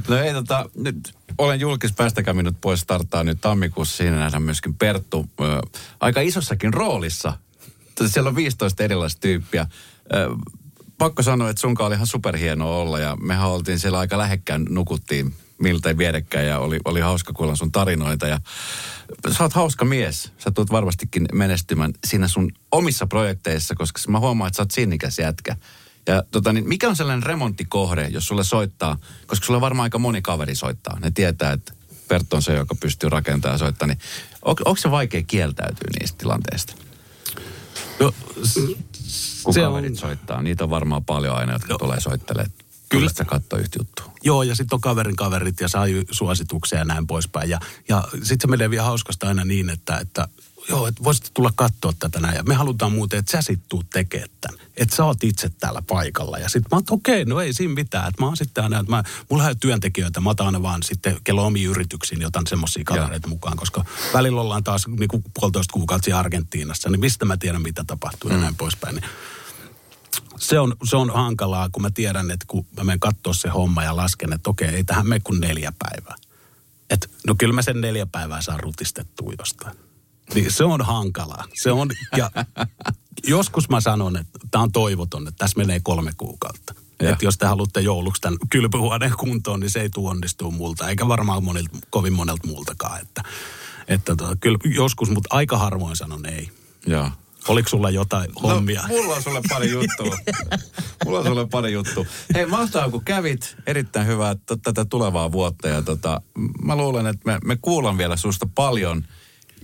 No 0.07 0.17
ei 0.17 0.33
tota, 0.33 0.69
nyt 0.75 1.13
olen 1.37 1.59
julkis, 1.59 1.93
päästäkää 1.93 2.33
minut 2.33 2.61
pois, 2.61 2.79
starttaa 2.79 3.23
nyt 3.23 3.41
tammikuussa. 3.41 3.97
Siinä 3.97 4.15
nähdään 4.15 4.43
myöskin 4.43 4.75
Perttu 4.75 5.29
ö, 5.41 5.43
aika 5.99 6.21
isossakin 6.21 6.73
roolissa. 6.73 7.33
Siellä 8.07 8.27
on 8.27 8.35
15 8.35 8.83
erilaista 8.83 9.19
tyyppiä. 9.19 9.67
Ö, 10.13 10.29
pakko 10.99 11.23
sanoa, 11.23 11.49
että 11.49 11.61
sunkaan 11.61 11.87
oli 11.87 11.95
ihan 11.95 12.07
superhienoa 12.07 12.75
olla 12.75 12.99
ja 12.99 13.17
mehän 13.21 13.49
oltiin 13.49 13.79
siellä 13.79 13.99
aika 13.99 14.17
lähekkään, 14.17 14.65
nukuttiin 14.69 15.33
miltei 15.59 15.97
vierekkäin 15.97 16.47
ja 16.47 16.59
oli, 16.59 16.79
oli 16.85 16.99
hauska 16.99 17.33
kuulla 17.33 17.55
sun 17.55 17.71
tarinoita 17.71 18.27
ja 18.27 18.39
sä 19.37 19.43
oot 19.43 19.53
hauska 19.53 19.85
mies. 19.85 20.31
Sä 20.37 20.51
tulet 20.51 20.71
varmastikin 20.71 21.25
menestymään 21.33 21.93
siinä 22.07 22.27
sun 22.27 22.51
omissa 22.71 23.07
projekteissa, 23.07 23.75
koska 23.75 23.99
mä 24.07 24.19
huomaan, 24.19 24.47
että 24.47 24.57
sä 24.57 24.61
oot 24.61 24.71
sinnikäs 24.71 25.19
jätkä. 25.19 25.55
Ja 26.07 26.23
tota, 26.31 26.53
niin 26.53 26.67
mikä 26.67 26.89
on 26.89 26.95
sellainen 26.95 27.23
remonttikohde, 27.23 28.07
jos 28.07 28.25
sulle 28.25 28.43
soittaa, 28.43 28.97
koska 29.27 29.45
sulle 29.45 29.61
varmaan 29.61 29.83
aika 29.83 29.99
moni 29.99 30.21
kaveri 30.21 30.55
soittaa. 30.55 30.99
Ne 30.99 31.11
tietää, 31.11 31.51
että 31.51 31.73
Perttu 32.07 32.35
on 32.35 32.41
se, 32.41 32.53
joka 32.53 32.75
pystyy 32.75 33.09
rakentamaan 33.09 33.53
ja 33.55 33.57
soittaa. 33.57 33.87
Niin 33.87 33.99
on, 34.41 34.55
onko 34.65 34.77
se 34.77 34.91
vaikea 34.91 35.23
kieltäytyä 35.27 35.89
niistä 35.99 36.17
tilanteista? 36.17 36.75
No, 37.99 38.13
Kun 39.43 39.53
Se 39.53 39.61
kaverit 39.61 39.91
on- 39.91 39.97
soittaa. 39.97 40.41
Niitä 40.41 40.63
on 40.63 40.69
varmaan 40.69 41.05
paljon 41.05 41.35
aina, 41.35 41.53
jotka 41.53 41.77
tulee 41.77 41.99
soittelemaan. 41.99 42.51
Kyllä. 42.89 43.09
Sä 43.17 43.25
katsoo 43.25 43.59
yhtä 43.59 43.79
juttua. 43.79 44.13
Joo, 44.23 44.43
ja 44.43 44.55
sitten 44.55 44.75
on 44.75 44.81
kaverin 44.81 45.15
kaverit 45.15 45.59
ja 45.59 45.67
saa 45.67 45.85
suosituksia 46.11 46.79
ja 46.79 46.85
näin 46.85 47.07
poispäin. 47.07 47.49
Ja, 47.49 47.59
ja 47.89 48.03
sitten 48.13 48.37
se 48.41 48.47
menee 48.47 48.69
vielä 48.69 48.83
hauskasta 48.83 49.27
aina 49.27 49.45
niin, 49.45 49.69
että, 49.69 49.97
että 49.97 50.27
joo, 50.69 50.87
että 50.87 51.03
voisit 51.03 51.31
tulla 51.33 51.51
katsoa 51.55 51.93
tätä 51.99 52.19
näin. 52.19 52.35
Ja 52.35 52.43
me 52.43 52.55
halutaan 52.55 52.91
muuten, 52.91 53.19
että 53.19 53.31
sä 53.31 53.41
sit 53.41 53.59
tuut 53.69 53.89
tekemään 53.89 54.29
tämän. 54.41 54.59
Että 54.77 54.95
sä 54.95 55.05
oot 55.05 55.23
itse 55.23 55.49
täällä 55.49 55.81
paikalla. 55.87 56.37
Ja 56.37 56.49
sitten 56.49 56.67
mä 56.71 56.75
oon, 56.75 56.83
okei, 56.89 57.25
no 57.25 57.41
ei 57.41 57.53
siinä 57.53 57.73
mitään. 57.73 58.07
Että 58.07 58.21
mä 58.21 58.27
oon 58.27 58.37
sitten 58.37 58.63
aina, 58.63 58.79
että 58.79 58.91
mä, 58.91 59.03
mulla 59.29 59.43
ei 59.43 59.49
ole 59.49 59.57
työntekijöitä. 59.59 60.21
Mä 60.21 60.29
otan 60.29 60.45
aina 60.45 60.61
vaan 60.61 60.83
sitten 60.83 61.17
kello 61.23 61.45
omiin 61.45 61.69
yrityksiin, 61.69 62.25
otan 62.25 62.47
semmoisia 62.47 62.83
kavereita 62.83 63.27
mukaan. 63.27 63.57
Koska 63.57 63.85
välillä 64.13 64.41
ollaan 64.41 64.63
taas 64.63 64.87
niin 64.87 65.07
kuin 65.07 65.23
puolitoista 65.39 65.73
kuukautta 65.73 66.19
Argentiinassa. 66.19 66.89
Niin 66.89 66.99
mistä 66.99 67.25
mä 67.25 67.37
tiedän, 67.37 67.61
mitä 67.61 67.83
tapahtuu 67.83 68.31
ja 68.31 68.37
näin 68.37 68.55
poispäin. 68.55 68.95
Niin 68.95 69.05
se 70.39 70.59
on, 70.59 70.75
se 70.83 70.97
on 70.97 71.13
hankalaa, 71.13 71.69
kun 71.71 71.81
mä 71.81 71.91
tiedän, 71.91 72.31
että 72.31 72.45
kun 72.47 72.65
mä 72.77 72.83
menen 72.83 72.99
katsoa 72.99 73.33
se 73.33 73.49
homma 73.49 73.83
ja 73.83 73.95
lasken, 73.95 74.33
että 74.33 74.49
okei, 74.49 74.67
ei 74.67 74.83
tähän 74.83 75.07
mene 75.07 75.21
kuin 75.23 75.41
neljä 75.41 75.73
päivää. 75.79 76.15
Et, 76.89 77.11
no 77.27 77.35
kyllä 77.37 77.53
mä 77.53 77.61
sen 77.61 77.81
neljä 77.81 78.05
päivää 78.05 78.41
saan 78.41 78.59
rutistettua 78.59 79.33
jostain. 79.39 79.88
Niin 80.33 80.51
se 80.51 80.63
on 80.63 80.81
hankalaa. 80.81 81.45
Se 81.53 81.71
on, 81.71 81.89
ja 82.17 82.31
joskus 83.27 83.69
mä 83.69 83.81
sanon, 83.81 84.17
että 84.17 84.39
tämä 84.51 84.63
on 84.63 84.71
toivoton, 84.71 85.27
että 85.27 85.37
tässä 85.37 85.57
menee 85.57 85.79
kolme 85.83 86.11
kuukautta. 86.17 86.73
Että 86.99 87.25
jos 87.25 87.37
te 87.37 87.45
haluatte 87.45 87.81
jouluksi 87.81 88.21
tämän 88.21 88.39
kylpyhuoneen 88.49 89.13
kuntoon, 89.17 89.59
niin 89.59 89.69
se 89.69 89.81
ei 89.81 89.89
tule 89.89 90.51
multa, 90.51 90.89
eikä 90.89 91.07
varmaan 91.07 91.43
monilta, 91.43 91.77
kovin 91.89 92.13
monelta 92.13 92.47
muultakaan. 92.47 93.01
Että, 93.01 93.23
että 93.87 94.15
tota, 94.15 94.35
kyllä 94.35 94.57
joskus, 94.75 95.09
mutta 95.09 95.35
aika 95.35 95.57
harvoin 95.57 95.95
sanon 95.95 96.25
ei. 96.25 96.49
Joo. 96.87 97.11
Oliko 97.47 97.69
sulla 97.69 97.89
jotain 97.89 98.31
hommia? 98.43 98.81
No, 98.81 98.87
mulla 98.87 99.15
on 99.15 99.23
sulle 99.23 99.41
pari 99.49 99.71
juttua. 99.71 100.17
mulla 101.05 101.19
on 101.19 101.25
sulle 101.25 101.47
pari 101.47 101.71
juttua. 101.71 102.05
Hei, 102.33 102.45
mahtavaa 102.45 102.89
kun 102.89 103.05
kävit. 103.05 103.55
Erittäin 103.67 104.07
hyvää 104.07 104.35
tätä 104.63 104.85
tulevaa 104.85 105.31
vuotta. 105.31 105.67
Ja 105.67 105.81
tota, 105.81 106.21
mä 106.63 106.75
luulen, 106.75 107.07
että 107.07 107.21
me, 107.25 107.39
me 107.43 107.57
kuullaan 107.61 107.97
vielä 107.97 108.17
susta 108.17 108.47
paljon. 108.55 109.05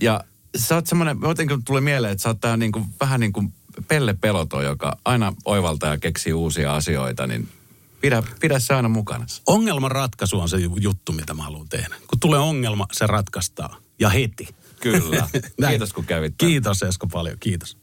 Ja 0.00 0.24
sä 0.56 0.74
oot 0.74 0.86
semmoinen, 0.86 1.18
jotenkin 1.22 1.64
tulee 1.64 1.80
mieleen, 1.80 2.12
että 2.12 2.22
sä 2.22 2.28
oot 2.28 2.40
tää 2.40 2.56
niinku, 2.56 2.86
vähän 3.00 3.20
niin 3.20 3.32
kuin 3.32 3.52
Pelle 3.88 4.14
Peloto, 4.14 4.62
joka 4.62 4.98
aina 5.04 5.32
oivaltaa 5.44 5.90
ja 5.90 5.98
keksii 5.98 6.32
uusia 6.32 6.74
asioita, 6.74 7.26
niin 7.26 7.48
pidä, 8.00 8.22
pidä 8.40 8.58
se 8.58 8.74
aina 8.74 8.88
mukana. 8.88 9.26
Ongelman 9.46 9.90
ratkaisu 9.90 10.40
on 10.40 10.48
se 10.48 10.56
ju- 10.56 10.76
juttu, 10.80 11.12
mitä 11.12 11.34
mä 11.34 11.42
haluan 11.42 11.68
tehdä. 11.68 11.96
Kun 12.06 12.20
tulee 12.20 12.38
ongelma, 12.38 12.86
se 12.92 13.06
ratkaistaan. 13.06 13.82
Ja 13.98 14.08
heti. 14.08 14.48
Kyllä. 14.80 15.28
Kiitos 15.68 15.92
kun 15.92 16.04
kävit. 16.04 16.34
Kiitos 16.38 16.82
Esko 16.82 17.06
paljon, 17.06 17.36
kiitos. 17.40 17.76